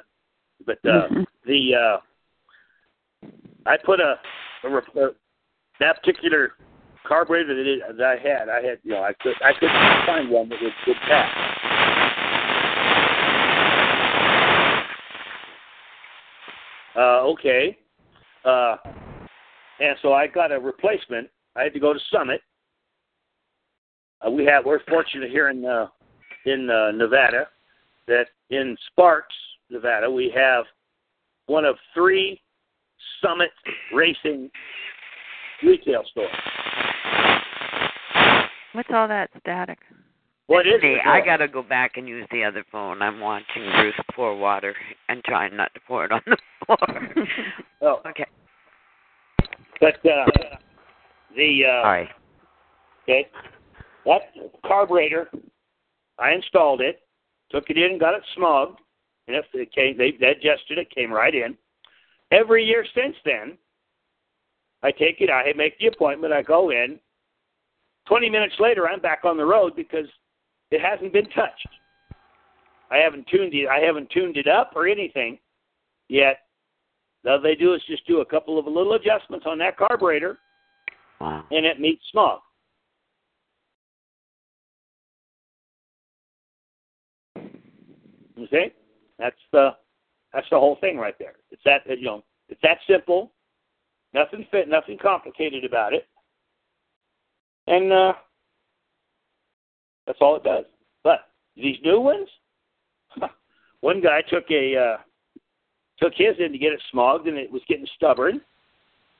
[0.66, 1.06] But uh,
[1.46, 2.00] the
[3.24, 3.28] uh,
[3.66, 4.16] I put a,
[4.64, 5.10] a, rep- uh
[5.78, 6.54] that particular
[7.06, 8.48] carburetor that, it, that I had.
[8.48, 11.56] I had you know I could I couldn't find one that would, would pass.
[16.96, 17.76] Uh, okay.
[18.44, 18.76] Uh,
[19.80, 21.28] and so I got a replacement.
[21.54, 22.40] I had to go to Summit.
[24.26, 25.88] Uh, we have we're fortunate here in uh,
[26.46, 27.48] in uh, Nevada
[28.06, 29.34] that in Sparks,
[29.68, 30.64] Nevada, we have
[31.46, 32.40] one of three
[33.22, 33.50] Summit
[33.92, 34.50] Racing
[35.62, 36.30] retail stores.
[38.76, 39.78] What's all that static?
[40.48, 41.06] What is Me, it?
[41.06, 43.00] I gotta go back and use the other phone.
[43.00, 44.74] I'm watching Bruce pour water
[45.08, 46.36] and trying not to pour it on the
[46.66, 46.76] floor.
[47.80, 48.26] Oh, okay.
[49.80, 50.26] but uh,
[51.34, 52.10] the uh, Sorry.
[53.04, 53.28] okay,
[54.04, 54.20] that
[54.66, 55.30] carburetor,
[56.18, 57.00] I installed it,
[57.50, 58.76] took it in, got it smogged,
[59.26, 61.56] and if it came, they, they adjusted it, came right in.
[62.30, 63.56] Every year since then,
[64.82, 66.98] I take it, I make the appointment, I go in.
[68.06, 70.06] Twenty minutes later, I'm back on the road because
[70.70, 71.68] it hasn't been touched.
[72.90, 73.66] I haven't tuned it.
[73.68, 75.38] I haven't tuned it up or anything
[76.08, 76.38] yet.
[77.28, 80.38] All they do is just do a couple of little adjustments on that carburetor,
[81.20, 81.44] Wow.
[81.50, 82.40] and it meets smog.
[88.36, 88.66] You see?
[89.18, 89.70] That's the
[90.32, 91.34] that's the whole thing right there.
[91.50, 93.32] It's that you know it's that simple.
[94.12, 96.06] Nothing fit, nothing complicated about it,
[97.66, 98.12] and uh,
[100.06, 100.64] that's all it does.
[101.02, 101.20] But
[101.56, 102.28] these new ones,
[103.80, 104.96] one guy took a uh,
[105.98, 108.40] took his in to get it smogged, and it was getting stubborn,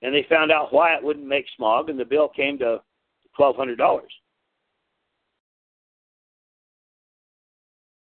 [0.03, 2.81] and they found out why it wouldn't make smog, and the bill came to
[3.37, 4.13] twelve hundred dollars.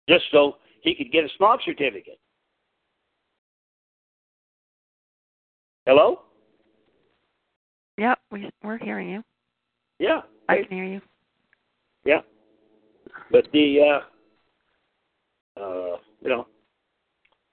[0.08, 2.18] Just so he could get a smog certificate.
[5.86, 6.20] Hello?
[7.96, 9.22] Yep, we we're hearing you.
[10.00, 10.22] Yeah.
[10.48, 11.00] I can hear you.
[12.04, 12.22] Yeah.
[13.30, 14.00] But the
[15.56, 16.46] uh uh you know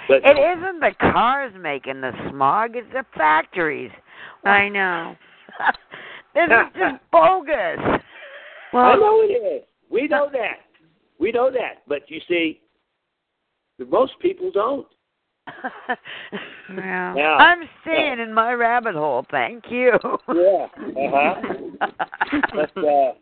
[0.08, 3.92] but It isn't the cars making the smog, it's the factories.
[4.46, 5.16] I know.
[6.34, 7.80] this is just bogus.
[8.74, 9.64] I know it is.
[9.90, 10.60] We know that.
[11.20, 11.84] We know that.
[11.88, 12.62] But you see
[13.90, 14.88] most people don't.
[16.70, 17.14] Yeah.
[17.16, 19.94] Now I'm staying in my rabbit hole, thank you.
[20.34, 20.68] Yeah.
[20.76, 21.88] Uh-huh.
[22.54, 23.14] But uh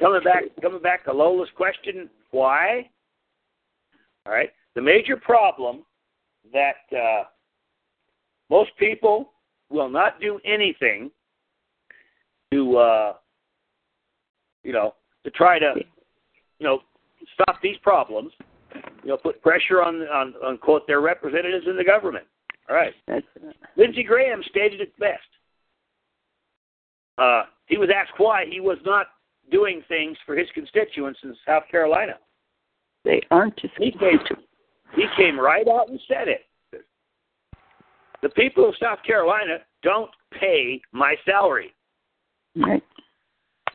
[0.00, 2.88] coming back coming back to Lola's question, why?
[4.26, 4.50] All right.
[4.74, 5.84] The major problem
[6.52, 7.24] that uh
[8.50, 9.32] most people
[9.70, 11.10] will not do anything
[12.52, 13.12] to uh
[14.62, 14.94] you know
[15.24, 15.74] to try to
[16.58, 16.80] you know
[17.34, 18.32] stop these problems
[19.06, 22.24] you know put pressure on on, on quote their representatives in the government.
[22.68, 22.92] All right.
[23.06, 23.24] That's
[23.76, 25.20] lindsey graham stated it best.
[27.16, 29.06] Uh he was asked why he was not
[29.52, 32.14] doing things for his constituents in south carolina.
[33.04, 34.18] They aren't just he came
[34.96, 36.40] he came right out and said it.
[38.22, 41.72] The people of south carolina don't pay my salary.
[42.56, 42.82] Right.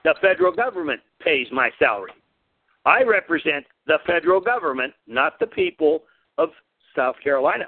[0.04, 2.12] the federal government pays my salary.
[2.84, 6.04] I represent the federal government, not the people
[6.38, 6.50] of
[6.96, 7.66] South Carolina.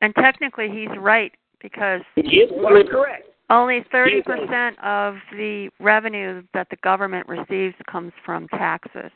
[0.00, 3.28] And technically, he's right because He is quite correct.
[3.50, 9.10] only 30% of the revenue that the government receives comes from taxes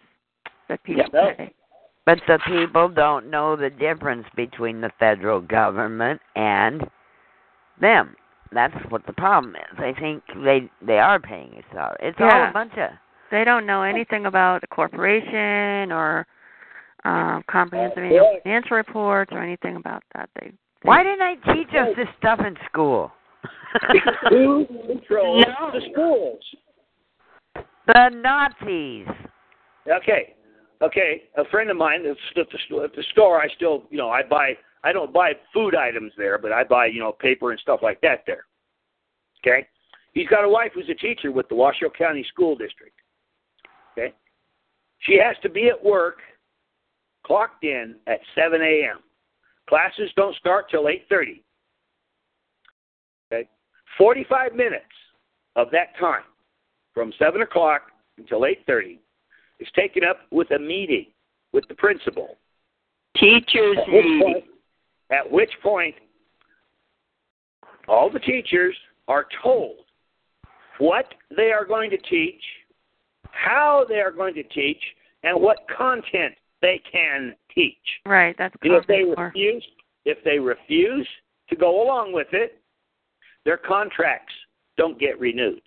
[0.68, 1.34] that people Yeah.
[1.34, 1.54] pay.
[2.06, 6.88] But the people don't know the difference between the federal government and
[7.78, 8.16] them.
[8.52, 9.78] That's what the problem is.
[9.78, 11.96] They think they they are paying a salary.
[12.00, 12.50] It's all Yeah.
[12.50, 12.90] a bunch of
[13.30, 16.26] They don't know anything about the corporation or
[17.04, 20.28] um, comprehensive annual financial reports or anything about that.
[20.40, 23.12] They, they Why didn't I teach us this stuff in school?
[24.30, 25.70] Who controls No.
[25.72, 26.40] the schools?
[27.86, 29.06] the Nazis.
[29.90, 30.34] Okay,
[30.82, 31.22] okay.
[31.36, 34.10] A friend of mine at the, at the, at the store, I still, you know,
[34.10, 34.54] I buy.
[34.82, 38.00] I don't buy food items there, but I buy, you know, paper and stuff like
[38.00, 38.44] that there.
[39.44, 39.66] Okay.
[40.14, 42.94] He's got a wife who's a teacher with the Washoe County School District.
[43.92, 44.14] Okay.
[45.00, 46.18] She has to be at work,
[47.24, 48.98] clocked in at 7 a.m.
[49.68, 51.42] Classes don't start till 8:30.
[53.32, 53.48] Okay.
[53.96, 54.84] 45 minutes
[55.56, 56.24] of that time,
[56.94, 57.82] from 7 o'clock
[58.18, 58.98] until 8:30,
[59.60, 61.06] is taken up with a meeting
[61.52, 62.36] with the principal.
[63.16, 64.20] Teachers At which meeting.
[64.22, 64.44] point,
[65.10, 65.94] at which point
[67.88, 68.76] all the teachers
[69.08, 69.84] are told
[70.78, 72.42] what they are going to teach,
[73.32, 74.82] how they are going to teach,
[75.22, 77.76] and what content they can teach.
[78.06, 78.34] right.
[78.38, 79.66] That's And if they common refuse,
[80.04, 81.08] if they refuse
[81.48, 82.60] to go along with it,
[83.44, 84.32] their contracts
[84.76, 85.62] don't get renewed.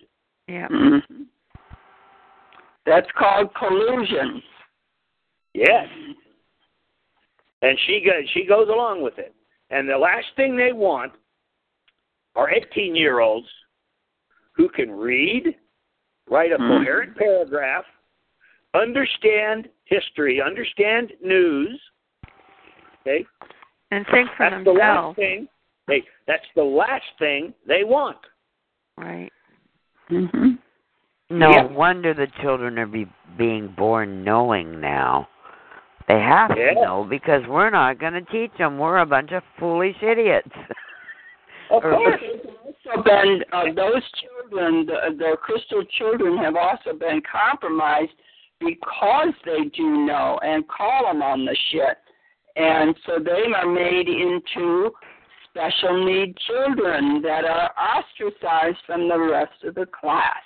[0.48, 0.68] yeah.
[0.68, 1.00] Mhm.
[2.86, 4.42] That's called collusion.
[5.54, 5.88] Yes.
[7.62, 9.34] And she goes she goes along with it.
[9.70, 11.12] And the last thing they want
[12.36, 13.48] are 18 year olds
[14.52, 15.56] who can read,
[16.28, 16.68] write a Mhm.
[16.68, 17.84] coherent paragraph,
[18.74, 21.80] understand history, understand news.
[23.00, 23.26] Okay?
[23.90, 25.48] And think for That's the last thing.
[25.86, 28.18] They that's the last thing they want.
[28.96, 29.30] Right.
[30.10, 30.58] Mhm.
[31.30, 31.70] No Yep.
[31.72, 33.06] wonder the children are be,
[33.36, 35.28] being born knowing now.
[36.06, 36.74] They have Yeah.
[36.74, 38.78] to know because we're not going to teach them.
[38.78, 40.54] We're a bunch of foolish idiots.
[41.70, 42.22] Of course.
[42.86, 44.02] also been uh, those
[44.48, 48.12] children, uh, the, the crystal children, have also been compromised
[48.60, 51.98] because they do know and call them on the shit,
[52.56, 54.90] and so they are made into
[55.50, 60.42] special need children that are ostracized from the rest of the class.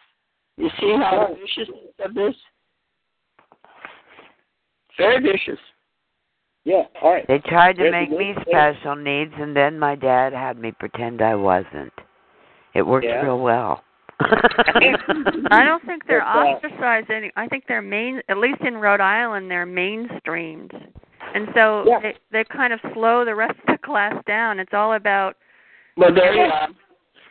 [0.56, 1.34] You see how oh.
[1.34, 2.34] the viciousness of this?
[4.96, 5.60] Very vicious.
[6.64, 7.24] Yeah, all right.
[7.28, 10.72] They tried to There's make me good- special needs, and then my dad had me
[10.72, 11.92] pretend I wasn't.
[12.74, 13.22] It worked Yeah.
[13.22, 13.82] real well.
[15.50, 17.30] I don't think they're But, uh, ostracized any.
[17.36, 20.72] I think they're main, at least in Rhode Island, they're mainstreamed,
[21.34, 22.00] and so Yeah.
[22.00, 24.58] they they kind of slow the rest of the class down.
[24.58, 25.36] It's all about
[25.96, 26.68] Well, there you are.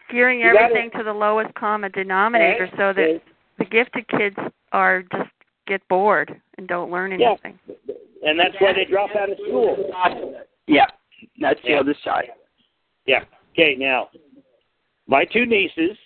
[0.09, 2.77] gearing You everything to the lowest common denominator, Right.
[2.77, 3.21] so that
[3.57, 4.37] the gifted kids
[4.71, 5.29] are just
[5.65, 7.59] get bored and don't learn anything.
[7.67, 7.95] Yeah.
[8.25, 9.93] And that's why they drop out of school.
[10.67, 10.85] Yeah,
[11.39, 11.79] that's the Yeah.
[11.79, 12.31] other side.
[13.05, 13.23] Yeah.
[13.53, 13.75] Okay.
[13.75, 14.09] Now,
[15.07, 15.97] my two nieces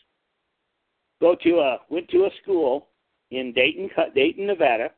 [1.22, 2.88] go to a went to a school
[3.30, 4.90] in Dayton, Dayton, Nevada.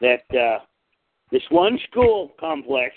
[0.00, 0.58] That uh,
[1.30, 2.92] this one school complex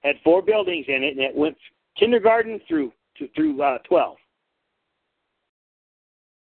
[0.00, 1.56] had four buildings in it, and it went
[1.98, 4.16] kindergarten through to, through uh, twelve,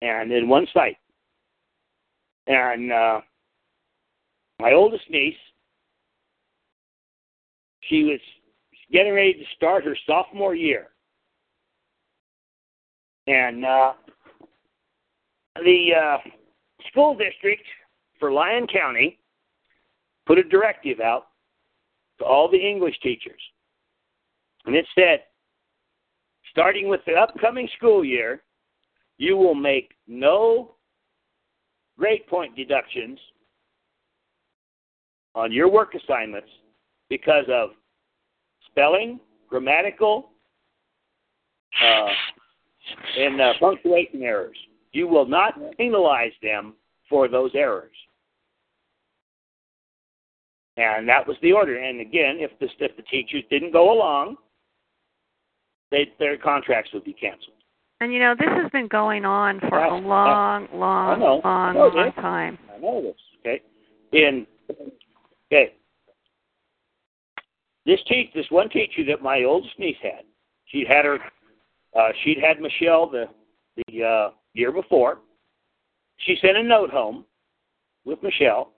[0.01, 0.97] and in one site.
[2.47, 3.21] And uh,
[4.59, 5.35] my oldest niece,
[7.89, 8.19] she was
[8.91, 10.89] getting ready to start her sophomore year.
[13.27, 13.93] And uh,
[15.63, 16.17] the uh,
[16.89, 17.63] school district
[18.19, 19.19] for Lyon County
[20.25, 21.27] put a directive out
[22.19, 23.41] to all the English teachers.
[24.65, 25.23] And it said,
[26.51, 28.43] starting with the upcoming school year,
[29.17, 30.75] you will make no
[31.97, 33.19] grade point deductions
[35.35, 36.49] on your work assignments
[37.09, 37.69] because of
[38.69, 39.19] spelling,
[39.49, 40.31] grammatical,
[41.81, 42.07] uh,
[43.17, 44.57] and uh, punctuation errors.
[44.95, 46.73] You will not penalize them
[47.09, 47.91] for those errors.
[50.77, 51.77] And that was the order.
[51.77, 54.37] And again, if the if the teachers didn't go along,
[55.91, 57.57] they, their contracts would be canceled.
[57.99, 62.05] And you know, this has been going on for a long, I long, long, long
[62.05, 62.15] this.
[62.15, 62.57] time.
[62.73, 63.15] I know this.
[63.41, 63.61] Okay.
[64.13, 64.47] In
[65.51, 65.73] okay.
[67.85, 70.23] This teach this one teacher that my oldest niece had.
[70.67, 71.19] She had her
[71.97, 73.25] uh she'd had Michelle the
[73.75, 75.19] the uh year before.
[76.17, 77.25] She sent a note home
[78.05, 78.71] with Michelle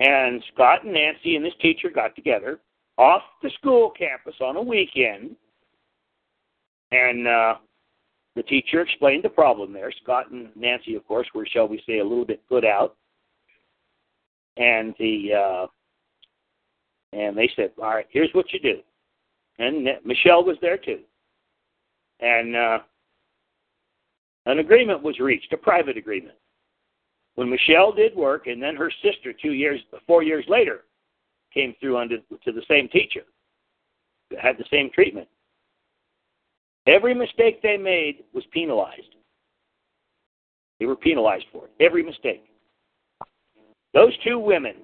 [0.00, 2.58] and Scott and Nancy and this teacher got together
[2.98, 5.36] off the school campus on a weekend,
[6.90, 7.54] and uh,
[8.34, 9.92] the teacher explained the problem there.
[10.02, 12.96] Scott and Nancy, of course, were, shall we say, a little bit put out.
[14.56, 15.66] And the uh,
[17.12, 18.80] and they said, "All right, here's what you do."
[19.58, 21.00] And Michelle was there too.
[22.20, 22.78] And uh,
[24.46, 26.36] an agreement was reached, a private agreement.
[27.34, 30.84] When Michelle did work, and then her sister, two years, four years later,
[31.52, 33.22] came through under to the same teacher,
[34.40, 35.28] had the same treatment.
[36.86, 39.14] Every mistake they made was penalized.
[40.78, 41.72] They were penalized for it.
[41.84, 42.44] Every mistake.
[43.92, 44.76] Those two women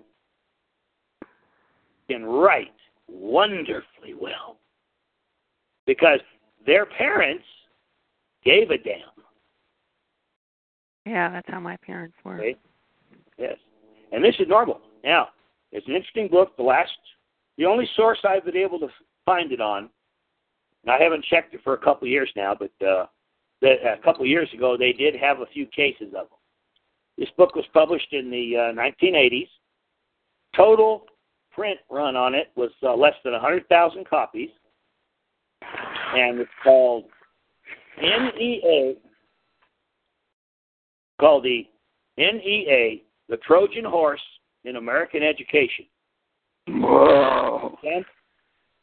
[2.09, 2.73] can write
[3.09, 4.59] wonderfully well
[5.87, 6.21] because
[6.67, 7.45] their parents
[8.45, 9.16] gave a damn.
[11.07, 12.39] Yeah, that's how my parents were.
[12.39, 12.57] Okay?
[13.39, 13.57] Yes.
[14.13, 14.81] And this is normal.
[15.05, 15.29] Now,
[15.71, 16.57] it's an interesting book.
[16.57, 16.91] The last,
[17.59, 18.89] the only source I've been able to
[19.25, 19.89] find it on,
[20.83, 23.07] and I haven't checked it for a couple of years now, but uh,
[23.61, 26.39] the, a couple of years ago they did have a few cases of them.
[27.19, 29.49] This book was published in the uh, 1980s.
[30.55, 31.05] Total
[31.53, 34.51] print run on it was uh, less than 100,000 copies,
[35.63, 37.05] and it's called
[38.01, 38.95] NEA,
[41.21, 41.67] called the
[42.19, 44.23] NEA, the Trojan Horse
[44.65, 45.87] in American Education.
[46.69, 47.79] Whoa.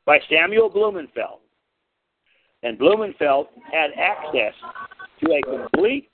[0.05, 1.39] By Samuel Blumenfeld.
[2.63, 4.53] And Blumenfeld had access
[5.23, 6.09] to a complete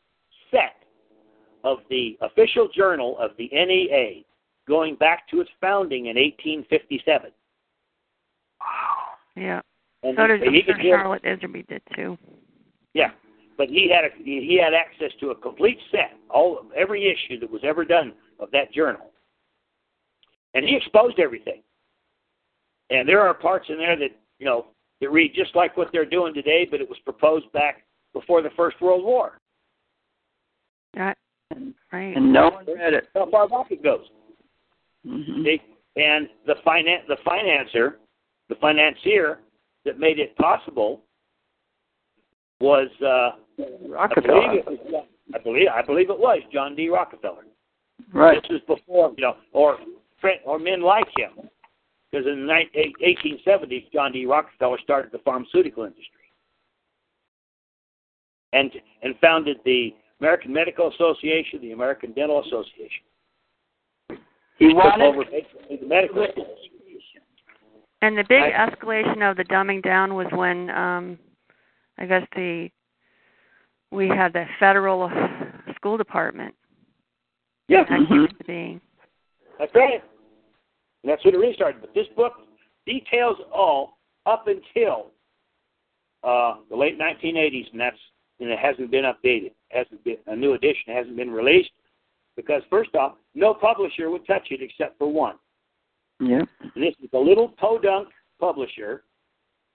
[0.50, 0.76] set
[1.64, 4.24] of the official journal of the NEA
[4.68, 7.32] going back to its founding in 1857.
[8.60, 8.66] Wow.
[9.36, 9.62] Yeah.
[10.04, 12.18] And So did he I'm sure could Charlotte Iserbyt did too.
[12.94, 13.12] Yeah,
[13.60, 17.52] but he had a, he had access to a complete set, all every issue that
[17.52, 19.12] was ever done of that journal,
[20.54, 21.62] and he exposed everything.
[22.90, 24.68] And there are parts in there that you know
[25.02, 27.84] that read just like what they're doing today, but it was proposed back
[28.14, 29.40] before the First World War.
[30.94, 31.18] That,
[31.92, 32.16] right.
[32.16, 33.10] And no one read it.
[33.14, 34.06] How far back it goes.
[35.06, 35.44] Mm-hmm.
[35.44, 35.62] See?
[35.98, 37.96] And the finan the financer,
[38.48, 39.40] the financier
[39.84, 41.02] that made it possible
[42.62, 44.54] was uh, I believe Rockefeller.
[44.54, 46.90] it was I believe I believe it was John D.
[46.90, 47.44] Rockefeller.
[48.14, 48.42] Right.
[48.42, 49.78] This was before you know, or
[50.20, 51.50] Fred- or men like him,
[52.12, 52.96] because in the ni-
[53.34, 54.26] 1870s John D.
[54.26, 56.32] Rockefeller started the pharmaceutical industry,
[58.54, 58.72] and
[59.04, 63.04] and founded the American Medical Association, the American Dental Association.
[64.58, 66.58] He Took wanted over the medical schools.
[68.02, 71.20] And the big escalation of the dumbing down was when um
[72.00, 72.70] I guess the
[73.92, 75.12] we had the federal
[75.76, 76.56] school department
[77.68, 78.82] Yeah, that came into being.
[79.58, 80.04] That's right.
[81.04, 81.82] And that's when it really started.
[81.82, 82.34] But this book
[82.86, 85.12] details all up until
[86.24, 87.98] uh, the late 1980s, and that's
[88.40, 89.52] and it hasn't been updated.
[89.70, 91.72] Hasn't been a new edition hasn't been released
[92.36, 95.36] because first off, no publisher would touch it except for one.
[96.22, 96.44] Yeah.
[96.76, 98.10] And this is a little podunk
[98.40, 99.04] publisher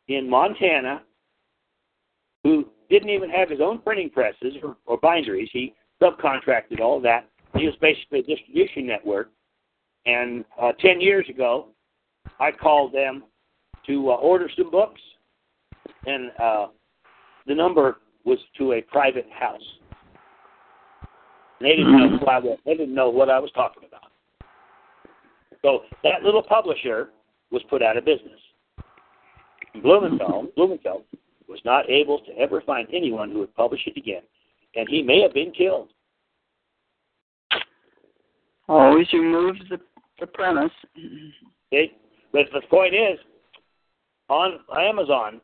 [0.08, 1.02] in Montana
[2.44, 5.48] who didn't even have his own printing presses or, or binderies.
[5.52, 7.28] He subcontracted all that.
[7.56, 9.30] He was basically a distribution network.
[10.06, 11.68] And uh, 10 years ago,
[12.38, 13.24] I called them
[13.86, 15.00] to uh, order some books,
[16.06, 16.66] and uh,
[17.46, 19.60] the number was to a private house.
[21.60, 22.58] And they didn't know who I was.
[22.66, 24.10] They didn't know what I was talking about.
[25.62, 27.10] So that little publisher
[27.50, 28.40] was put out of business.
[29.82, 31.04] Blumenfeld, Blumenfeld
[31.48, 34.22] was not able to ever find anyone who would publish it again,
[34.76, 35.88] and he may have been killed.
[38.66, 39.78] Always remove the
[40.20, 40.72] the premise.
[41.72, 41.92] Okay?
[42.32, 43.18] But the point is,
[44.28, 45.40] on Amazon,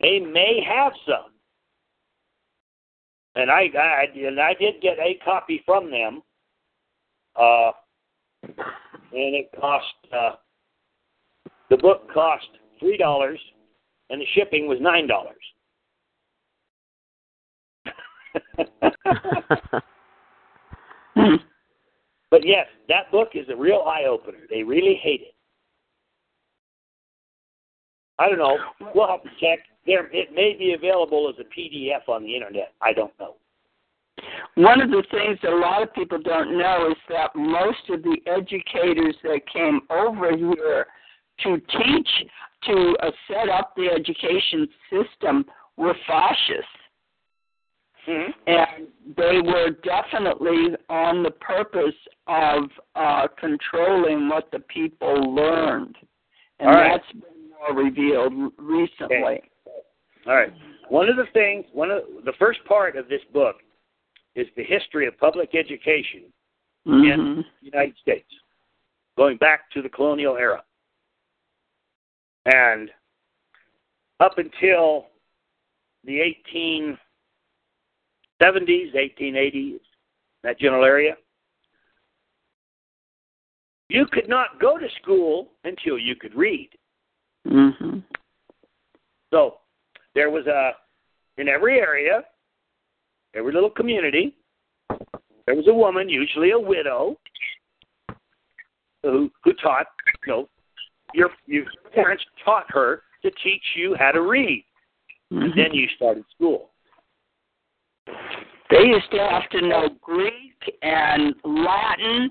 [0.00, 1.32] they may have some,
[3.34, 6.22] and I, I and I did get a copy from them,
[7.36, 7.72] uh,
[8.42, 10.36] and it cost uh,
[11.70, 12.46] the book cost
[12.80, 13.38] three dollars,
[14.10, 15.36] and the shipping was nine dollars.
[22.30, 24.38] But yes, that book is a real eye opener.
[24.50, 25.34] They really hate it.
[28.18, 28.58] I don't know.
[28.94, 29.60] We'll have to check.
[29.86, 32.72] There, it may be available as a PDF on the internet.
[32.80, 33.36] I don't know.
[34.54, 38.02] One of the things that a lot of people don't know is that most of
[38.02, 40.86] the educators that came over here
[41.44, 42.08] to teach,
[42.64, 45.44] to uh, set up the education system,
[45.76, 46.80] were fascists.
[48.06, 51.94] hmm and they were definitely on the purpose
[52.26, 52.64] of
[52.94, 55.96] uh, controlling what the people learned.
[56.60, 56.92] and right.
[57.00, 59.42] that's been more revealed recently.
[60.26, 60.52] All right.
[60.88, 63.56] One of the things, one of the first part of this book
[64.34, 66.24] is the history of public education
[66.86, 67.12] Mhm.
[67.12, 68.30] in the United States,
[69.16, 70.62] going back to the colonial era.
[72.46, 72.90] And
[74.20, 75.06] up until
[76.04, 76.20] the
[76.50, 76.96] 1870s,
[78.40, 79.80] 1880s,
[80.44, 81.16] that general area,
[83.88, 86.70] you could not go to school until you could read.
[87.44, 88.02] Mhm.
[89.32, 89.60] So
[90.14, 90.76] there was a
[91.36, 92.24] in every area,
[93.34, 94.36] every little community,
[95.46, 97.18] there was a woman, usually a widow,
[99.02, 99.88] who who taught
[100.26, 100.48] you know
[101.14, 101.64] your your
[101.94, 104.64] parents taught her to teach you how to read,
[105.30, 105.56] and Mhm.
[105.56, 106.70] then you started school.
[108.68, 112.30] They used to have to know Greek and Latin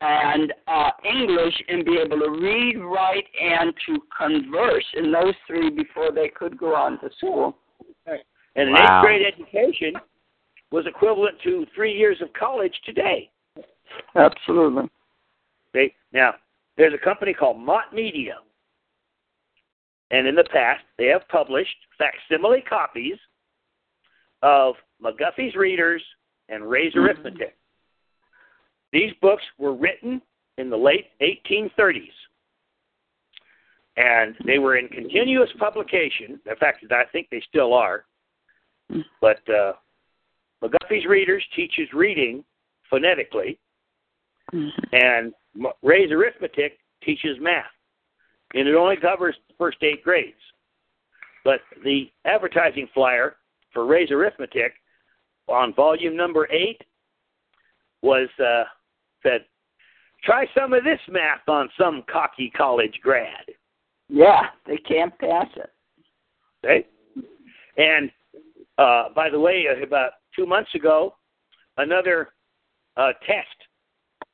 [0.00, 5.70] and uh, English and be able to read, write, and to converse in those three
[5.70, 7.56] before they could go on to school.
[8.06, 8.82] And an Wow.
[8.82, 10.00] eighth grade education
[10.70, 13.30] was equivalent to three years of college today.
[14.16, 14.90] Absolutely.
[15.72, 16.34] They now
[16.76, 18.36] there's a company called Mott Media,
[20.10, 23.16] and in the past they have published facsimile copies
[24.42, 26.02] of McGuffey's Readers
[26.48, 27.56] and Ray's Arithmetic.
[28.92, 30.20] These books were written
[30.58, 32.12] in the late 1830s,
[33.96, 36.40] and they were in continuous publication.
[36.46, 38.04] In fact, I think they still are.
[39.20, 39.72] But uh,
[40.62, 42.44] McGuffey's Readers teaches reading
[42.90, 43.58] phonetically,
[44.52, 44.70] Mhm.
[44.92, 45.34] and
[45.82, 47.64] Ray's Arithmetic teaches math,
[48.54, 50.36] and it only covers the first eight grades.
[51.44, 53.36] But the advertising flyer
[53.72, 54.74] for Ray's Arithmetic
[55.48, 56.80] on volume number eight
[58.02, 58.64] was uh,
[59.22, 59.44] said,
[60.24, 63.44] "Try some of this math on some cocky college grad."
[64.08, 65.70] Yeah, they can't pass it.
[66.64, 66.86] Okay,
[67.76, 68.10] and
[68.78, 71.14] uh, by the way, uh, about two months ago,
[71.76, 72.30] another
[72.96, 73.56] uh, test,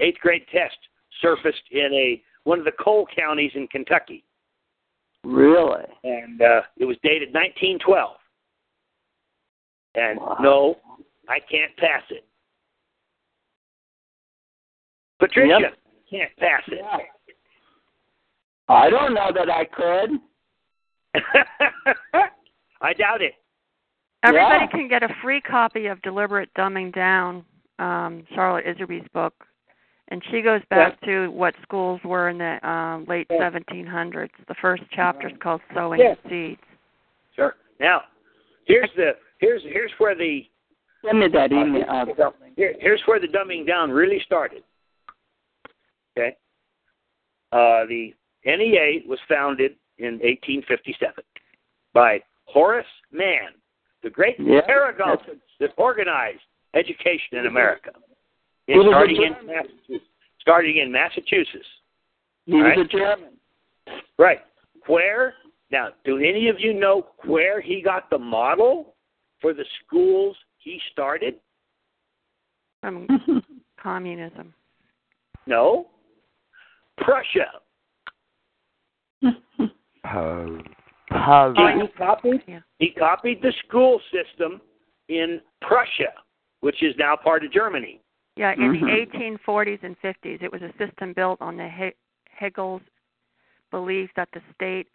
[0.01, 0.77] eighth grade test,
[1.21, 4.25] surfaced in a one of the coal counties in Kentucky,
[5.25, 5.85] Really?
[6.05, 8.17] and uh, it was dated 1912.
[9.95, 10.37] And Wow.
[10.41, 10.77] no,
[11.29, 12.25] I can't pass it.
[15.19, 15.79] Patricia Yep.
[16.11, 16.79] can't pass it.
[16.79, 16.99] Yeah.
[18.69, 20.21] I don't know that I could.
[22.81, 23.35] I doubt it.
[24.23, 24.71] Everybody Yeah.
[24.71, 27.45] can get a free copy of Deliberate Dumbing Down,
[27.79, 29.47] um, Charlotte Iserbyt's book,
[30.09, 33.51] and she goes back to what schools were in the um, late Yeah.
[33.51, 34.31] 1700s.
[34.49, 36.15] The first chapter is called Sowing Yeah.
[36.29, 36.61] Seeds.
[37.37, 37.55] Sure.
[37.79, 38.03] Now,
[38.67, 40.49] here's the here's here's where the
[41.05, 41.85] Send me that email.
[41.89, 44.65] Uh, Here, here's where the dumbing down really started.
[46.17, 46.37] Okay.
[47.53, 48.13] Uh, the
[48.45, 51.23] NEA was founded in 1857
[51.95, 53.51] by Horace Mann,
[54.03, 56.41] the great Yeah, paragon that's that organized
[56.75, 57.91] education in America.
[58.69, 60.05] He was starting in Massachusetts.
[60.41, 61.67] Starting in Massachusetts.
[62.47, 62.79] He was Right.
[62.79, 63.33] a German.
[64.19, 64.41] Right.
[64.87, 65.35] Where
[65.71, 68.95] now, do any of you know where he got the model
[69.41, 71.35] for the schools he started?
[72.81, 73.07] From
[73.83, 74.55] communism.
[75.47, 75.89] No.
[76.99, 77.51] Prussia.
[80.11, 81.53] Oh.
[81.57, 82.61] He, he copied Yeah.
[82.79, 84.61] he copied the school system
[85.09, 86.13] in Prussia,
[86.61, 88.01] which is now part of Germany.
[88.39, 88.81] Yeah, in Mhm.
[88.81, 91.95] the 1840s and 50s, it was a system built on the He-
[92.31, 92.83] Hegel's
[93.73, 94.87] belief that the state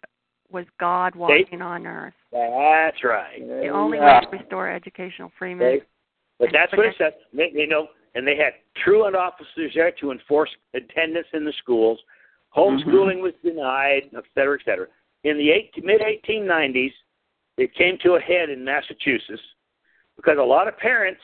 [0.50, 2.14] was God walking on earth.
[2.32, 3.38] That's right.
[3.46, 5.60] The only way to restore educational freedom.
[5.60, 5.84] Okay.
[6.38, 7.16] But that's what it said.
[7.34, 12.02] They, you know, and they had truant officers there to enforce attendance in the schools.
[12.56, 14.88] Homeschooling was denied, et cetera, et cetera.
[15.24, 16.94] In the eight, mid 1890s,
[17.58, 19.42] it came to a head in Massachusetts
[20.16, 21.20] because a lot of parents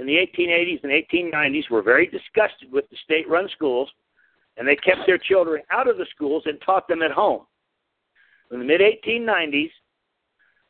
[0.00, 3.88] in the 1880s and 1890s were very disgusted with the state-run schools,
[4.56, 7.42] and they kept their children out of the schools and taught them at home.
[8.50, 9.70] In the mid 1890s,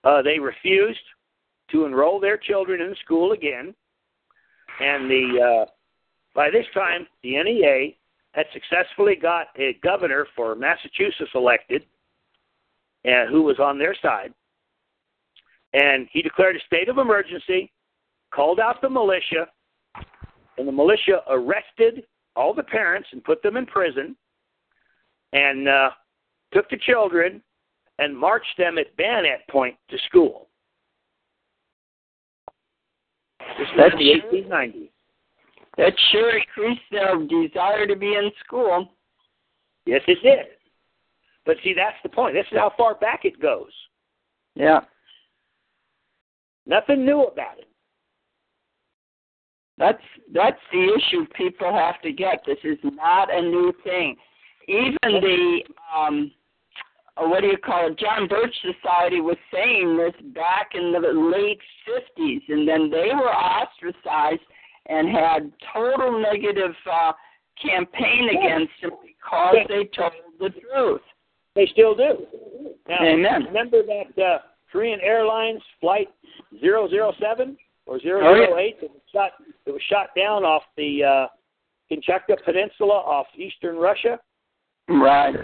[0.02, 0.98] uh, they refused
[1.70, 3.72] to enroll their children in school again,
[4.80, 5.70] and the uh,
[6.34, 7.92] by this time the NEA
[8.32, 11.84] had successfully got a governor for Massachusetts elected,
[13.04, 14.34] and who was on their side,
[15.72, 17.70] and he declared a state of emergency,
[18.34, 19.48] called out the militia,
[20.58, 22.04] and the militia arrested
[22.36, 24.16] all the parents and put them in prison,
[25.32, 25.90] and uh,
[26.52, 27.42] took the children
[27.98, 30.48] and marched them at bayonet point to school.
[33.58, 34.90] This was That's in the 1890s.
[35.76, 38.88] That sure increased their desire to be in school.
[39.86, 40.46] Yes, it did.
[41.46, 42.34] But see, that's the point.
[42.34, 43.72] This is how far back it goes.
[44.54, 44.80] Yeah.
[46.66, 47.69] Nothing new about it.
[49.80, 50.02] That's
[50.34, 52.42] that's the issue people have to get.
[52.46, 54.14] This is not a new thing.
[54.68, 55.60] Even the
[55.96, 56.30] um
[57.16, 57.98] uh, what do you call it?
[57.98, 63.34] John Birch Society was saying this back in the late fifties, and then they were
[63.34, 64.42] ostracized
[64.86, 67.12] and had total negative uh,
[67.60, 71.00] campaign against them because they told the truth.
[71.56, 72.26] They still do.
[72.86, 73.44] Now, Amen.
[73.44, 74.38] remember that uh,
[74.70, 76.08] Korean Airlines flight
[76.62, 77.56] 007
[77.90, 79.32] or 008 that was shot
[79.66, 81.26] that was shot down off the uh,
[81.90, 84.18] Kamchatka Peninsula off eastern Russia?
[84.88, 85.34] Right.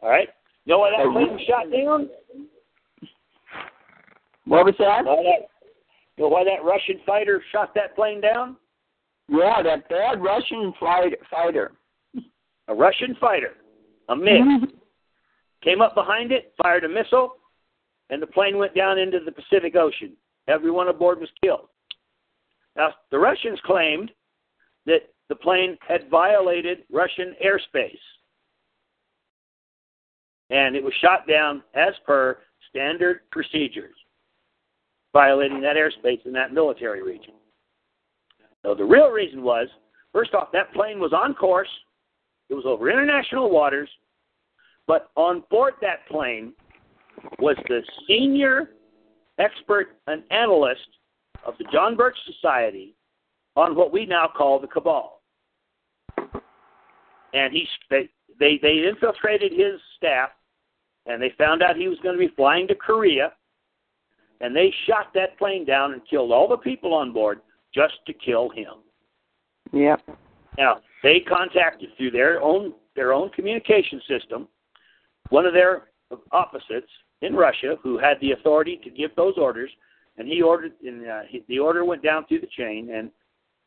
[0.00, 0.28] All right.
[0.66, 2.10] You know why that plane was shot down?
[4.44, 5.04] What was that?
[5.04, 5.48] Why that,
[6.16, 8.56] you know why that Russian fighter shot that plane down?
[9.28, 11.72] Yeah, that bad Russian fight, fighter.
[12.68, 13.54] A Russian fighter,
[14.10, 14.70] a MiG,
[15.62, 17.36] came up behind it, fired a missile,
[18.10, 20.12] and the plane went down into the Pacific Ocean.
[20.48, 21.68] Everyone aboard was killed.
[22.76, 24.10] Now, the Russians claimed
[24.86, 27.98] that the plane had violated Russian airspace.
[30.50, 32.38] And it was shot down as per
[32.70, 33.94] standard procedures,
[35.12, 37.34] violating that airspace in that military region.
[38.64, 39.68] So the real reason was,
[40.12, 41.68] first off, that plane was on course.
[42.48, 43.90] It was over international waters.
[44.86, 46.54] But on board that plane
[47.38, 48.70] was the senior
[49.38, 50.88] expert and analyst
[51.44, 52.94] of the John Birch Society
[53.56, 55.22] on what we now call the cabal.
[57.34, 58.08] And he they
[58.38, 60.30] they, they infiltrated his staff
[61.06, 63.32] and they found out he was going to be flying to Korea
[64.40, 67.40] and they shot that plane down and killed all the people on board
[67.74, 68.74] just to kill him.
[69.72, 70.00] Yep.
[70.56, 74.48] Now, they contacted through their own their own communication system
[75.30, 75.88] one of their
[76.32, 76.90] opposites
[77.22, 79.70] in Russia who had the authority to give those orders,
[80.16, 80.72] and he ordered.
[80.84, 83.10] And uh, he, the order went down through the chain, and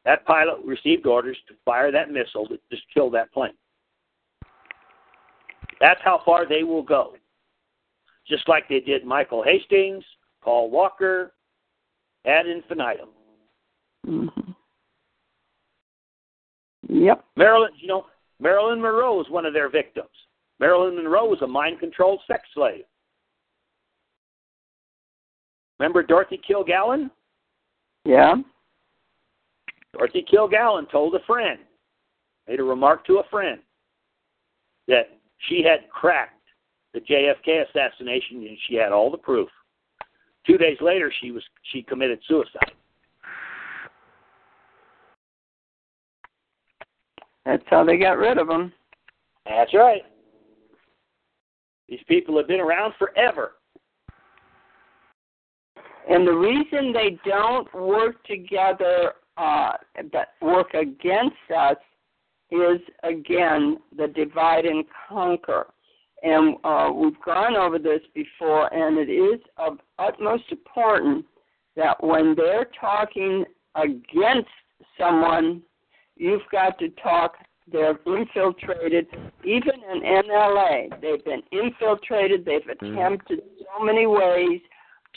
[0.05, 3.53] that pilot received orders to fire that missile that just killed that plane.
[5.79, 7.15] That's how far they will go.
[8.27, 10.03] Just like they did Michael Hastings,
[10.43, 11.33] Paul Walker,
[12.25, 13.09] ad infinitum.
[14.07, 14.51] Mm-hmm.
[16.89, 17.25] Yep.
[17.35, 18.05] Marilyn, you know,
[18.39, 20.09] Marilyn Monroe was one of their victims.
[20.59, 22.83] Marilyn Monroe was a mind controlled sex slave.
[25.81, 27.09] Remember Dorothy Kilgallen?
[28.05, 28.35] Yeah.
[29.93, 31.57] Dorothy Kilgallen told a friend,
[32.47, 33.59] made a remark to a friend,
[34.87, 36.39] that she had cracked
[36.93, 39.49] the JFK assassination and she had all the proof.
[40.45, 41.41] Two days later, she was
[41.73, 42.73] she committed suicide.
[47.43, 48.71] That's how they got rid of them.
[49.47, 50.03] That's right.
[51.89, 53.53] These people have been around forever.
[56.09, 59.73] And the reason they don't work together, uh,
[60.11, 61.77] but work against us,
[62.51, 65.67] is again the divide and conquer.
[66.23, 71.25] And uh, we've gone over this before, and it is of utmost importance
[71.75, 74.49] that when they're talking against
[74.99, 75.61] someone,
[76.15, 77.35] you've got to talk.
[77.71, 79.07] They're infiltrated,
[79.45, 81.01] even in NLA.
[81.01, 82.43] They've been infiltrated.
[82.43, 84.59] They've attempted so many ways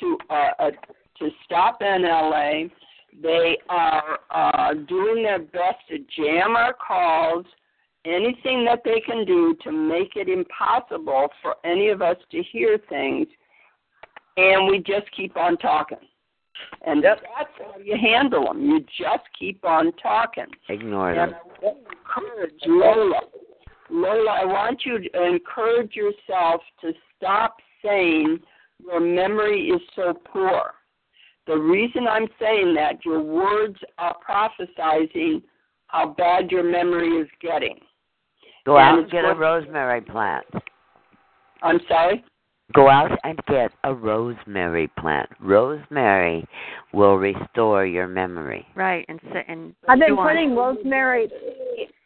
[0.01, 0.71] to uh, uh,
[1.19, 2.71] to stop NLA.
[3.23, 7.47] They are uh, doing their best to jam our calls,
[8.05, 12.79] anything that they can do to make it impossible for any of us to hear
[12.89, 13.29] things,
[14.37, 15.99] and we just keep on talking.
[16.87, 17.21] And Yep.
[17.37, 18.65] that's how you handle them.
[18.65, 20.47] You just keep on talking.
[20.69, 21.35] Ignore And them.
[21.35, 23.21] I want to encourage Lola.
[23.91, 28.41] Lola, I want you to encourage yourself to stop saying
[28.81, 30.73] your memory is so poor.
[31.47, 35.43] The reason I'm saying that, your words are prophesizing
[35.89, 37.78] how bad your memory is getting.
[38.65, 40.47] Go And out and get a rosemary plant.
[41.62, 42.25] I'm sorry?
[42.73, 45.28] Go out and get a rosemary plant.
[45.39, 46.47] Rosemary
[46.94, 48.67] will restore your memory.
[48.75, 51.28] Right, and sit and I've been chew on putting rosemary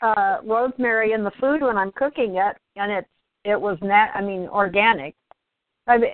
[0.02, 3.08] uh rosemary in the food when I'm cooking it and it's
[3.44, 5.14] it was nat I mean organic.
[5.86, 6.10] I mean,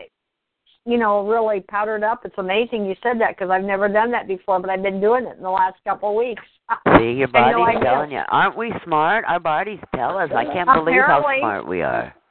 [0.87, 2.25] you know, really powdered up.
[2.25, 5.25] It's amazing you said that because I've never done that before, but I've been doing
[5.27, 6.43] it in the last couple of weeks.
[6.99, 8.23] See, your I had no body's telling you.
[8.29, 9.25] Aren't we smart?
[9.27, 10.31] Our bodies tell us.
[10.35, 12.15] I can't believe how smart we are.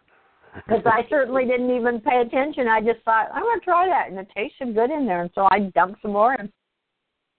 [0.68, 2.68] Because I certainly didn't even pay attention.
[2.68, 5.32] I just thought I'm going to try that, and it tasted good in there, and
[5.34, 6.36] so I dumped some more.
[6.36, 6.48] in.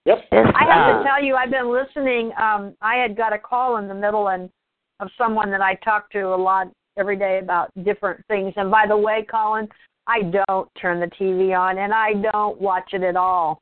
[0.05, 0.19] Yep.
[0.33, 2.33] I have uh, to tell you, I've been listening.
[2.37, 4.51] Um, I had got a call in the middle and
[4.99, 6.67] of someone that I talk to a lot
[6.99, 8.53] every day about different things.
[8.57, 9.69] And by the way, Colin,
[10.07, 13.61] I don't turn the TV on and I don't watch it at all.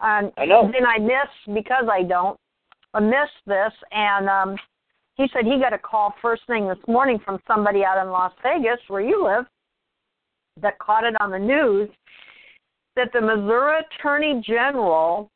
[0.00, 0.70] Um, I know.
[0.72, 2.38] Then I miss because I don't.
[2.94, 4.56] I missed this, and um,
[5.14, 8.32] he said he got a call first thing this morning from somebody out in Las
[8.42, 9.44] Vegas, where you live,
[10.60, 11.88] that caught it on the news
[12.96, 15.30] that the Missouri Attorney General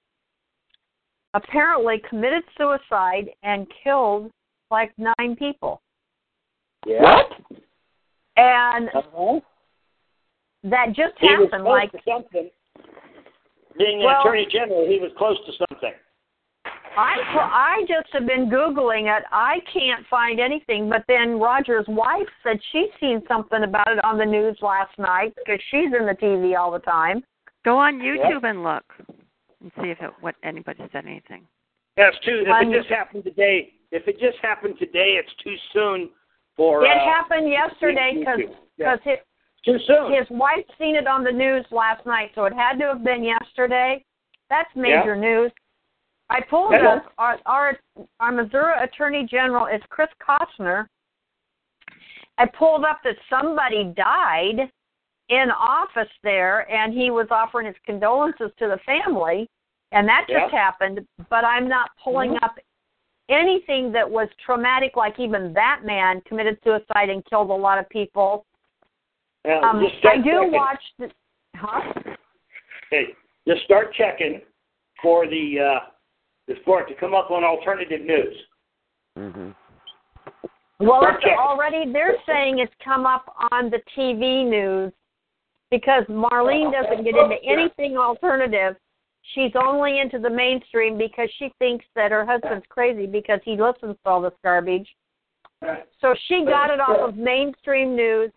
[1.35, 4.31] apparently committed suicide and killed
[4.71, 5.81] like nine people.
[6.87, 7.03] Yeah.
[7.03, 7.27] What?
[8.37, 9.41] And Uh-huh.
[10.65, 12.51] That just He was happened close like to something.
[13.77, 15.95] Being an Well- attorney general, he was close to something.
[16.97, 17.17] I
[17.81, 19.25] I just have been googling it.
[19.33, 20.89] I can't find anything.
[20.89, 25.35] But then Roger's wife said she's seen something about it on the news last night
[25.35, 27.25] because she's in the TV all the time.
[27.65, 28.85] Go on YouTube and look
[29.61, 31.47] and see if it, what anybody said anything.
[31.97, 32.45] That's too.
[32.47, 36.11] If Um, it just happened today, if it just happened today, it's too soon
[36.57, 36.85] for.
[36.85, 38.41] it uh, happened yesterday because
[38.79, 38.97] Yeah.
[39.65, 40.13] His Too soon.
[40.13, 43.25] his wife seen it on the news last night, so it had to have been
[43.25, 44.05] yesterday.
[44.51, 45.51] That's major news.
[46.31, 46.95] I pulled Yeah.
[46.97, 47.79] up our, our
[48.21, 50.89] our Missouri Attorney General is Chris Koster.
[52.39, 54.71] I pulled up that somebody died
[55.29, 59.49] in office there, and he was offering his condolences to the family,
[59.93, 60.59] and that just Yeah.
[60.59, 61.07] happened.
[61.31, 62.45] But I'm not pulling mm-hmm.
[62.45, 62.59] up
[63.29, 67.89] anything that was traumatic, like even that man committed suicide and killed a lot of
[67.89, 68.45] people.
[69.45, 70.53] Yeah, Um, just start I do checking.
[70.53, 70.83] watch.
[70.99, 71.11] The,
[71.57, 71.93] huh?
[72.91, 73.09] Hey,
[73.47, 74.41] just start checking
[75.03, 75.81] for the uh,
[76.49, 78.35] the for it to come up on alternative news.
[79.17, 79.51] hmm
[80.81, 81.39] Well, Start it's checking.
[81.39, 84.93] already they're saying it's come up on the TV news
[85.71, 88.77] because Marlene doesn't get into anything alternative.
[89.35, 93.97] She's only into the mainstream because she thinks that her husband's crazy because he listens
[94.05, 94.87] to all this garbage.
[96.01, 98.31] So she got it off of mainstream news.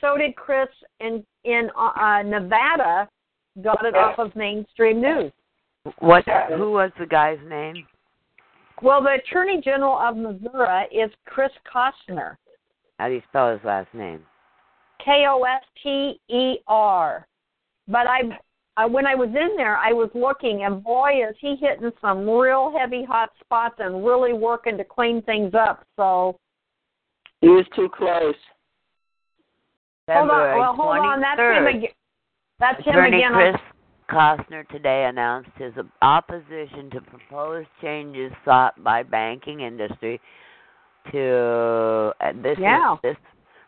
[0.00, 0.68] So did Chris
[1.00, 3.08] in in uh, uh, Nevada.
[3.62, 5.32] Got it off of mainstream news.
[5.98, 6.24] What?
[6.56, 7.86] Who was the guy's name?
[8.82, 12.38] Well, the Attorney General of Missouri is Chris Koster.
[12.98, 14.20] How do you spell his last name?
[15.04, 17.26] K O S T E R.
[17.88, 18.20] But I,
[18.76, 22.28] I, when I was in there, I was looking, and boy, is he hitting some
[22.28, 25.84] real heavy hot spots and really working to clean things up.
[25.96, 26.38] So
[27.40, 28.34] He was too close.
[30.10, 31.76] Hold on, February well, hold on, that's him 23rd.
[31.76, 31.90] again.
[32.58, 33.32] That's him Attorney again.
[33.32, 33.56] Chris
[34.10, 35.72] Koster today announced his
[36.02, 40.20] opposition to proposed changes sought by banking industry
[41.12, 42.94] to uh, this Yeah.
[42.94, 43.16] is, this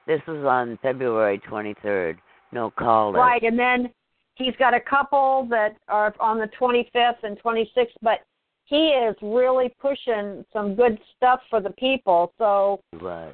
[0.07, 2.19] this was on February 23rd.
[2.51, 3.13] No call.
[3.13, 3.91] Right, and then
[4.35, 8.21] he's got a couple that are on the 25th and 26th, but
[8.65, 12.33] he is really pushing some good stuff for the people.
[12.37, 13.33] So was.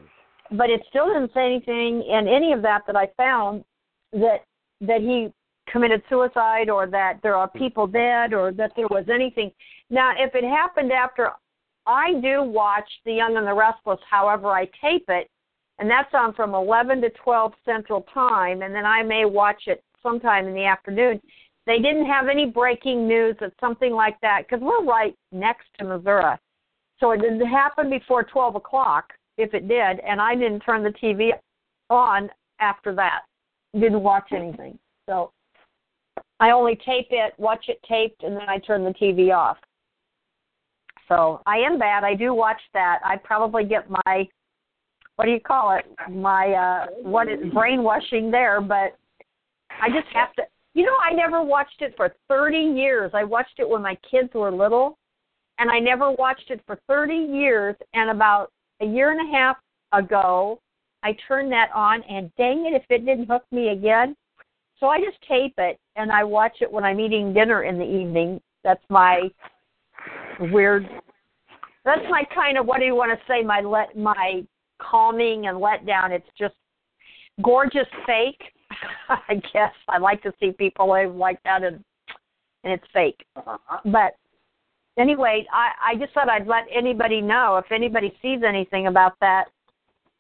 [0.52, 3.64] But it still didn't say anything in any of that that I found
[4.12, 4.44] that
[4.80, 5.32] that he
[5.70, 7.58] committed suicide or that there are mm-hmm.
[7.58, 9.50] people dead or that there was anything.
[9.90, 11.30] Now, if it happened after
[11.86, 15.28] I do watch The Young and the Restless, however I tape it,
[15.78, 19.82] and that's on from 11 to 12 Central Time, and then I may watch it
[20.02, 21.20] sometime in the afternoon.
[21.66, 25.84] They didn't have any breaking news that something like that because we're right next to
[25.84, 26.36] Missouri.
[26.98, 30.90] So it didn't happen before 12 o'clock, if it did, and I didn't turn the
[30.90, 31.30] TV
[31.88, 32.28] on
[32.60, 33.20] after that.
[33.72, 34.78] Didn't watch anything.
[35.08, 35.32] So
[36.40, 39.56] I only tape it, watch it taped, and then I turn the TV off.
[41.08, 42.04] So I am bad.
[42.04, 42.98] I do watch that.
[43.04, 44.28] I probably get my
[45.16, 45.84] what do you call it?
[46.10, 48.96] My uh what is brainwashing there, but
[49.80, 50.42] I just have to
[50.74, 53.12] you know, I never watched it for thirty years.
[53.14, 54.98] I watched it when my kids were little
[55.58, 59.56] and I never watched it for thirty years and about a year and a half
[59.92, 60.60] ago
[61.02, 64.16] I turned that on and dang it if it didn't hook me again.
[64.80, 67.84] So I just tape it and I watch it when I'm eating dinner in the
[67.84, 68.40] evening.
[68.64, 69.30] That's my
[70.52, 70.88] weird
[71.84, 74.44] that's my kind of what do you want to say my let my
[74.80, 76.54] calming and letdown it's just
[77.42, 78.40] gorgeous fake
[79.08, 81.82] i guess i like to see people live like that and
[82.62, 83.78] and it's fake uh-huh.
[83.86, 84.14] but
[84.98, 89.46] anyway i i just thought i'd let anybody know if anybody sees anything about that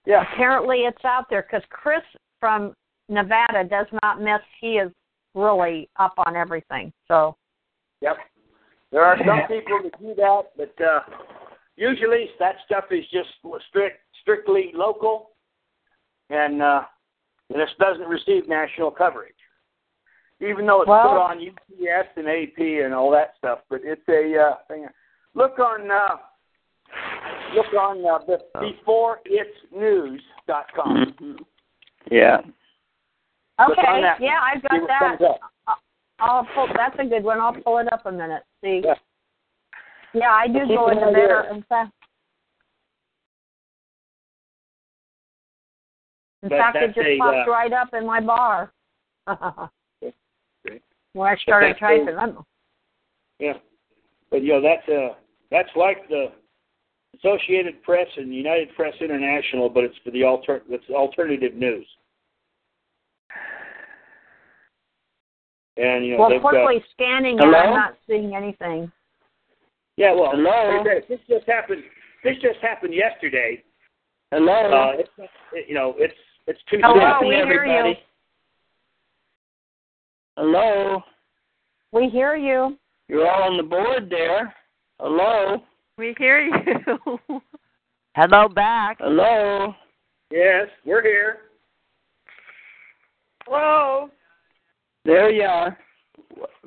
[0.06, 0.22] Yeah.
[0.32, 2.02] apparently it's out there because chris
[2.40, 2.74] from
[3.08, 4.90] nevada does not miss he is
[5.34, 7.36] really up on everything so
[8.00, 8.16] Yep.
[8.92, 11.00] There are some people that do that, but uh,
[11.76, 13.28] usually that stuff is just
[13.68, 15.30] strict, strictly local,
[16.30, 16.82] and uh,
[17.50, 19.34] this doesn't receive national coverage.
[20.40, 24.06] Even though it's Well- put on UPS and AP and all that stuff, but it's
[24.08, 24.86] a uh, thing.
[25.34, 26.16] Look on uh,
[27.54, 31.16] look on uh, the beforeitsnews.com.
[31.20, 31.38] Mhm.
[32.10, 32.40] Yeah.
[32.40, 32.54] Click
[33.58, 34.00] on Okay.
[34.02, 34.50] that Yeah, one.
[34.54, 35.18] I've got that.
[35.18, 35.38] comes.
[36.20, 36.68] I'll pull.
[36.74, 37.40] That's a good one.
[37.40, 38.42] I'll pull it up a minute.
[38.62, 38.80] See.
[38.84, 38.94] Yeah.
[40.14, 41.42] Yeah, I do Keep go an into eye there.
[41.42, 41.50] there.
[41.54, 41.92] In fact,
[46.42, 48.72] in But fact, it just a, popped uh, right up in my bar.
[51.18, 51.28] Great.
[51.28, 52.44] when I started that's a- I'm,
[53.38, 53.54] Yeah,
[54.30, 55.14] but you know that's uh
[55.50, 56.32] that's like the
[57.16, 61.86] Associated Press and United Press International, but it's for the alter it's alternative news.
[65.76, 67.58] And you know well, they've got scanning it, Hello?
[67.58, 68.90] I'm not seeing anything.
[69.96, 70.12] yeah.
[70.12, 70.78] Well, Hello?
[70.78, 71.82] like I said, this just happened.
[72.24, 73.62] This just happened yesterday.
[74.32, 74.52] Hello.
[74.52, 75.10] Uh, it's
[75.52, 76.14] it, you know it's
[76.46, 77.28] it's too Hello, soon.
[77.28, 77.94] we hear you.
[80.38, 80.52] Everybody.
[80.62, 81.02] Hello.
[81.92, 82.76] We hear you.
[83.08, 84.54] You're all on the board there.
[85.00, 85.62] Hello.
[85.96, 87.18] We hear you.
[88.14, 88.98] Hello back.
[89.00, 89.74] Hello.
[90.30, 91.38] Yes, we're here.
[93.46, 94.10] Hello.
[95.04, 95.78] There you are.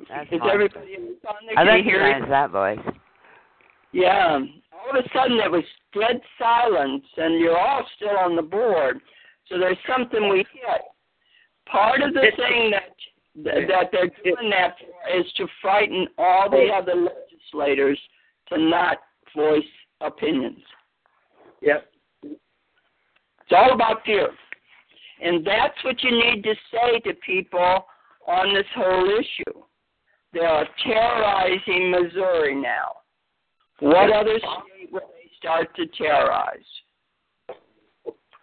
[0.08, 0.50] That's Is fine.
[0.50, 1.58] everybody on there?
[1.58, 2.94] I Can you hear recognize that voice.
[3.92, 4.38] Yeah.
[4.72, 9.00] All of a sudden there was dead silence and you're all still on the board.
[9.48, 10.82] So there's something we hit.
[11.70, 12.96] Part of the thing that
[13.36, 17.98] that they're doing that for is to frighten all the other legislators
[18.48, 18.98] to not
[19.34, 19.62] voice
[20.00, 20.60] opinions.
[21.62, 21.86] Yep.
[22.22, 24.28] It's all about fear.
[25.22, 27.86] And that's what you need to say to people
[28.26, 29.62] on this whole issue.
[30.32, 32.96] They are terrorizing Missouri now.
[33.80, 36.58] What other state will they start to terrorize?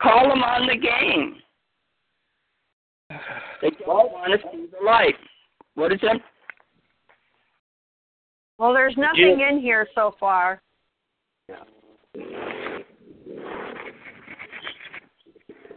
[0.01, 1.37] Call them on the game.
[3.61, 5.15] They don't want to see the light.
[5.75, 6.21] What is it?
[8.57, 10.61] Well, there's nothing in here so far.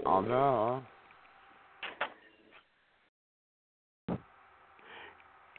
[0.04, 0.82] Although.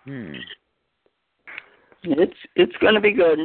[0.05, 0.33] Hmm.
[2.03, 3.39] It's it's going to be good.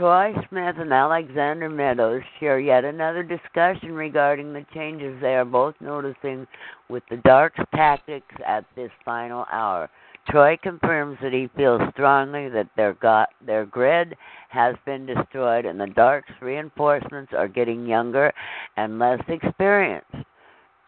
[0.00, 5.74] Troy Smith and Alexander Meadows share yet another discussion regarding the changes they are both
[5.78, 6.46] noticing
[6.88, 9.90] with the Dark's tactics at this final hour.
[10.30, 14.16] Troy confirms that he feels strongly that their got, their grid
[14.48, 18.32] has been destroyed and the Dark's reinforcements are getting younger
[18.78, 20.16] and less experienced.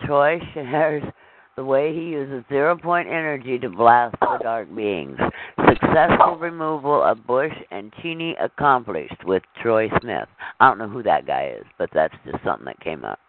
[0.06, 1.04] Troy shares
[1.62, 5.16] the way he uses zero point energy to blast the dark beings.
[5.68, 10.26] Successful removal of Bush and Cheney accomplished with Troy Smith.
[10.58, 13.20] I don't know who that guy is, but that's just something that came up.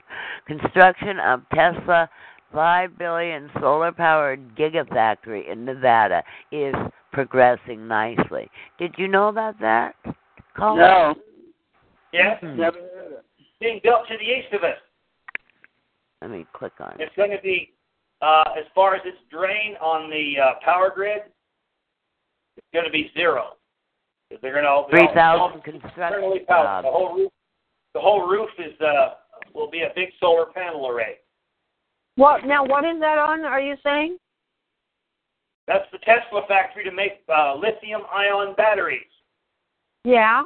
[0.48, 2.10] Construction of Tesla
[2.52, 6.74] 5 billion solar powered gigafactory in Nevada is
[7.12, 8.50] progressing nicely.
[8.80, 9.94] Did you know about that?
[10.58, 10.80] Colin?
[10.80, 11.16] No.
[12.12, 12.40] Yes.
[12.42, 12.58] Hmm.
[12.58, 13.26] Never heard of it.
[13.60, 14.78] Being built to the east of us.
[16.24, 17.02] Let me click on it.
[17.02, 17.74] It's going to be,
[18.24, 21.22] uh, as far as its drain on the uh, power grid,
[22.56, 23.58] it's going to be zero.
[24.42, 26.84] They're going to Three thousand internally construction powered.
[26.84, 26.86] jobs.
[26.86, 27.32] The whole roof,
[27.94, 29.16] the whole roof is uh,
[29.54, 31.18] will be a big solar panel array.
[32.16, 32.64] What now?
[32.66, 33.44] What is that on?
[33.46, 34.18] Are you saying?
[35.68, 39.08] That's the Tesla factory to make uh, lithium-ion batteries
[40.04, 40.44] Yeah.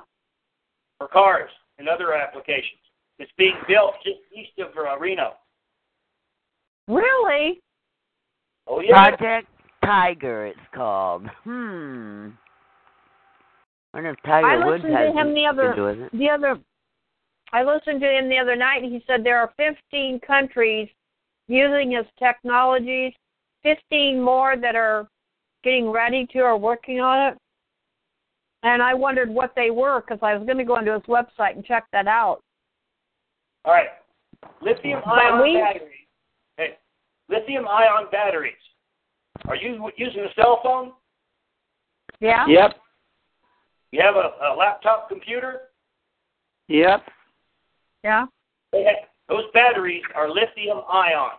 [0.99, 1.49] for cars
[1.79, 2.79] and other applications.
[3.17, 5.33] It's being built just east of uh, Reno.
[6.87, 7.59] Really?
[8.67, 9.15] Oh yeah.
[9.15, 9.47] Project
[9.83, 11.23] Tiger, it's called.
[11.43, 12.29] Hmm.
[13.93, 15.83] I wonder if Tiger I Woods listened to has him anything the to other do
[15.83, 16.17] with it.
[16.17, 16.59] the other.
[17.53, 20.89] I listened to him the other night, and he said there are 15 countries
[21.47, 23.13] using his technologies.
[23.63, 25.07] 15 more that are
[25.63, 27.37] getting ready to or working on it.
[28.63, 31.55] And I wondered what they were because I was going to go onto his website
[31.55, 32.41] and check that out.
[33.65, 33.87] All right.
[34.61, 35.91] Lithium-ion But batteries.
[37.29, 38.53] Hey, lithium-ion batteries.
[39.47, 40.91] Are you using a cell phone?
[42.19, 42.45] Yeah.
[42.47, 42.75] Yep.
[43.91, 45.61] You have a, a laptop computer?
[46.67, 47.03] Yep.
[48.03, 48.25] Yeah.
[49.29, 51.31] Those batteries are lithium-ion.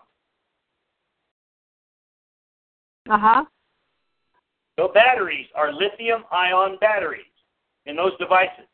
[3.10, 3.44] Uh huh.
[4.76, 7.25] The batteries are lithium-ion batteries
[7.86, 8.67] in those devices.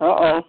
[0.00, 0.42] Uh oh.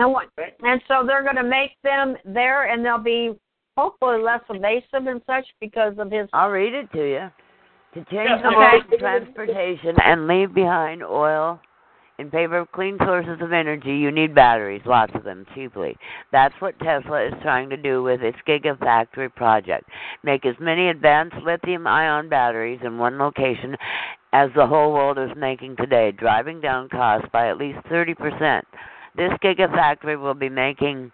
[0.00, 0.28] And what?
[0.62, 3.32] And so they're going to make them there, and they'll be
[3.76, 6.26] hopefully less evasive and such because of his.
[6.32, 7.30] I'll read it to you.
[7.94, 11.60] To change the mode of transportation and leave behind oil
[12.18, 15.96] in favor of clean sources of energy, you need batteries, lots of them, cheaply.
[16.32, 19.88] That's what Tesla is trying to do with its Gigafactory project.
[20.22, 23.76] Make as many advanced lithium ion batteries in one location
[24.32, 28.62] as the whole world is making today, driving down costs by at least 30%.
[29.16, 31.10] This gigafactory will be making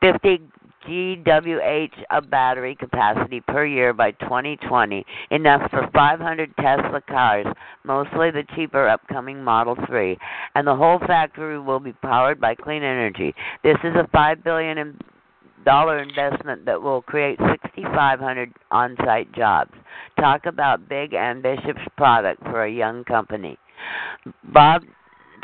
[0.00, 0.40] 50
[0.86, 7.46] GWh of battery capacity per year by 2020, enough for 500 Tesla cars,
[7.84, 10.18] mostly the cheaper upcoming Model 3,
[10.54, 13.34] and the whole factory will be powered by clean energy.
[13.62, 14.98] This is a 5 billion
[15.64, 19.72] dollar investment that will create 6500 on-site jobs.
[20.20, 23.56] Talk about big ambitious product for a young company.
[24.52, 24.82] Bob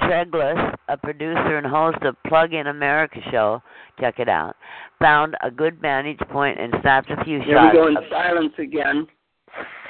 [0.02, 3.62] Tregilus, a producer and host of Plug in America show,
[3.98, 4.56] check it out,
[4.98, 7.74] found a good vantage point and snapped a few Here shots.
[7.74, 9.06] we go in of- silence again.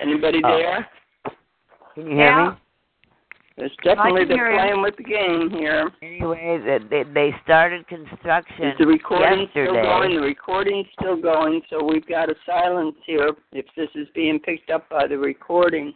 [0.00, 0.56] Anybody Oh.
[0.56, 0.88] there?
[1.94, 2.50] Can you hear me?
[3.56, 4.58] There's definitely can they're hear you.
[4.58, 5.90] playing with the game here.
[6.00, 10.14] Anyway, they- they, they started construction Is the recording still going?
[10.16, 14.70] The recording's still going, so we've got a silence here if this is being picked
[14.70, 15.92] up by the recording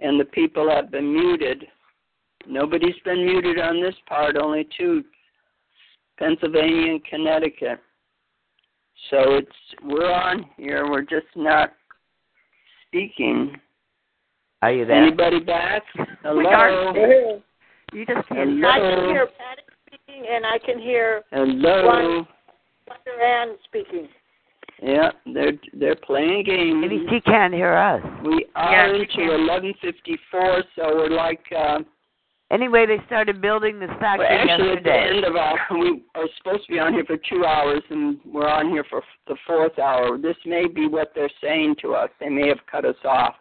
[0.00, 1.68] and the people have been muted.
[2.48, 5.04] Nobody's been muted on this part, only two
[6.18, 7.78] Pennsylvania and Connecticut.
[9.10, 9.50] So it's
[9.84, 11.74] we're on here, we're just not
[12.86, 13.54] speaking.
[14.62, 14.96] Are you there?
[14.96, 15.82] Anybody back?
[16.22, 16.44] Hello?
[16.48, 16.94] are.
[17.92, 18.66] You just can't hear.
[18.66, 22.26] I can hear Patty speaking, and I can hear Hello?
[22.86, 24.08] Wonder Ann speaking.
[24.82, 26.78] Yeah, they're they're playing games.
[26.80, 28.02] Maybe she can't hear us.
[28.24, 29.40] We are Yeah, she into can.
[29.40, 31.80] eleven fifty four, so we're like uh
[32.50, 36.26] Anyway, they started building this we're factory actually at the end of our we are
[36.38, 39.78] supposed to be on here for two hours and we're on here for the fourth
[39.78, 40.16] hour.
[40.16, 42.08] This may be what they're saying to us.
[42.20, 43.34] They may have cut us off.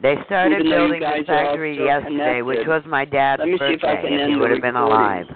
[0.00, 3.58] They started Even building the factory still yesterday, which was my dad's Let me see
[3.58, 5.26] birthday, if I can and he would the have been alive.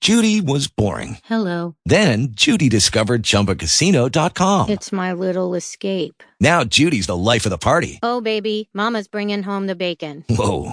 [0.00, 1.16] Judy was boring.
[1.24, 1.76] Hello.
[1.86, 4.68] Then Judy discovered ChumbaCasino.com.
[4.68, 6.22] It's my little escape.
[6.40, 8.00] Now Judy's the life of the party.
[8.02, 10.24] Oh, baby, Mama's bringing home the bacon.
[10.28, 10.72] Whoa,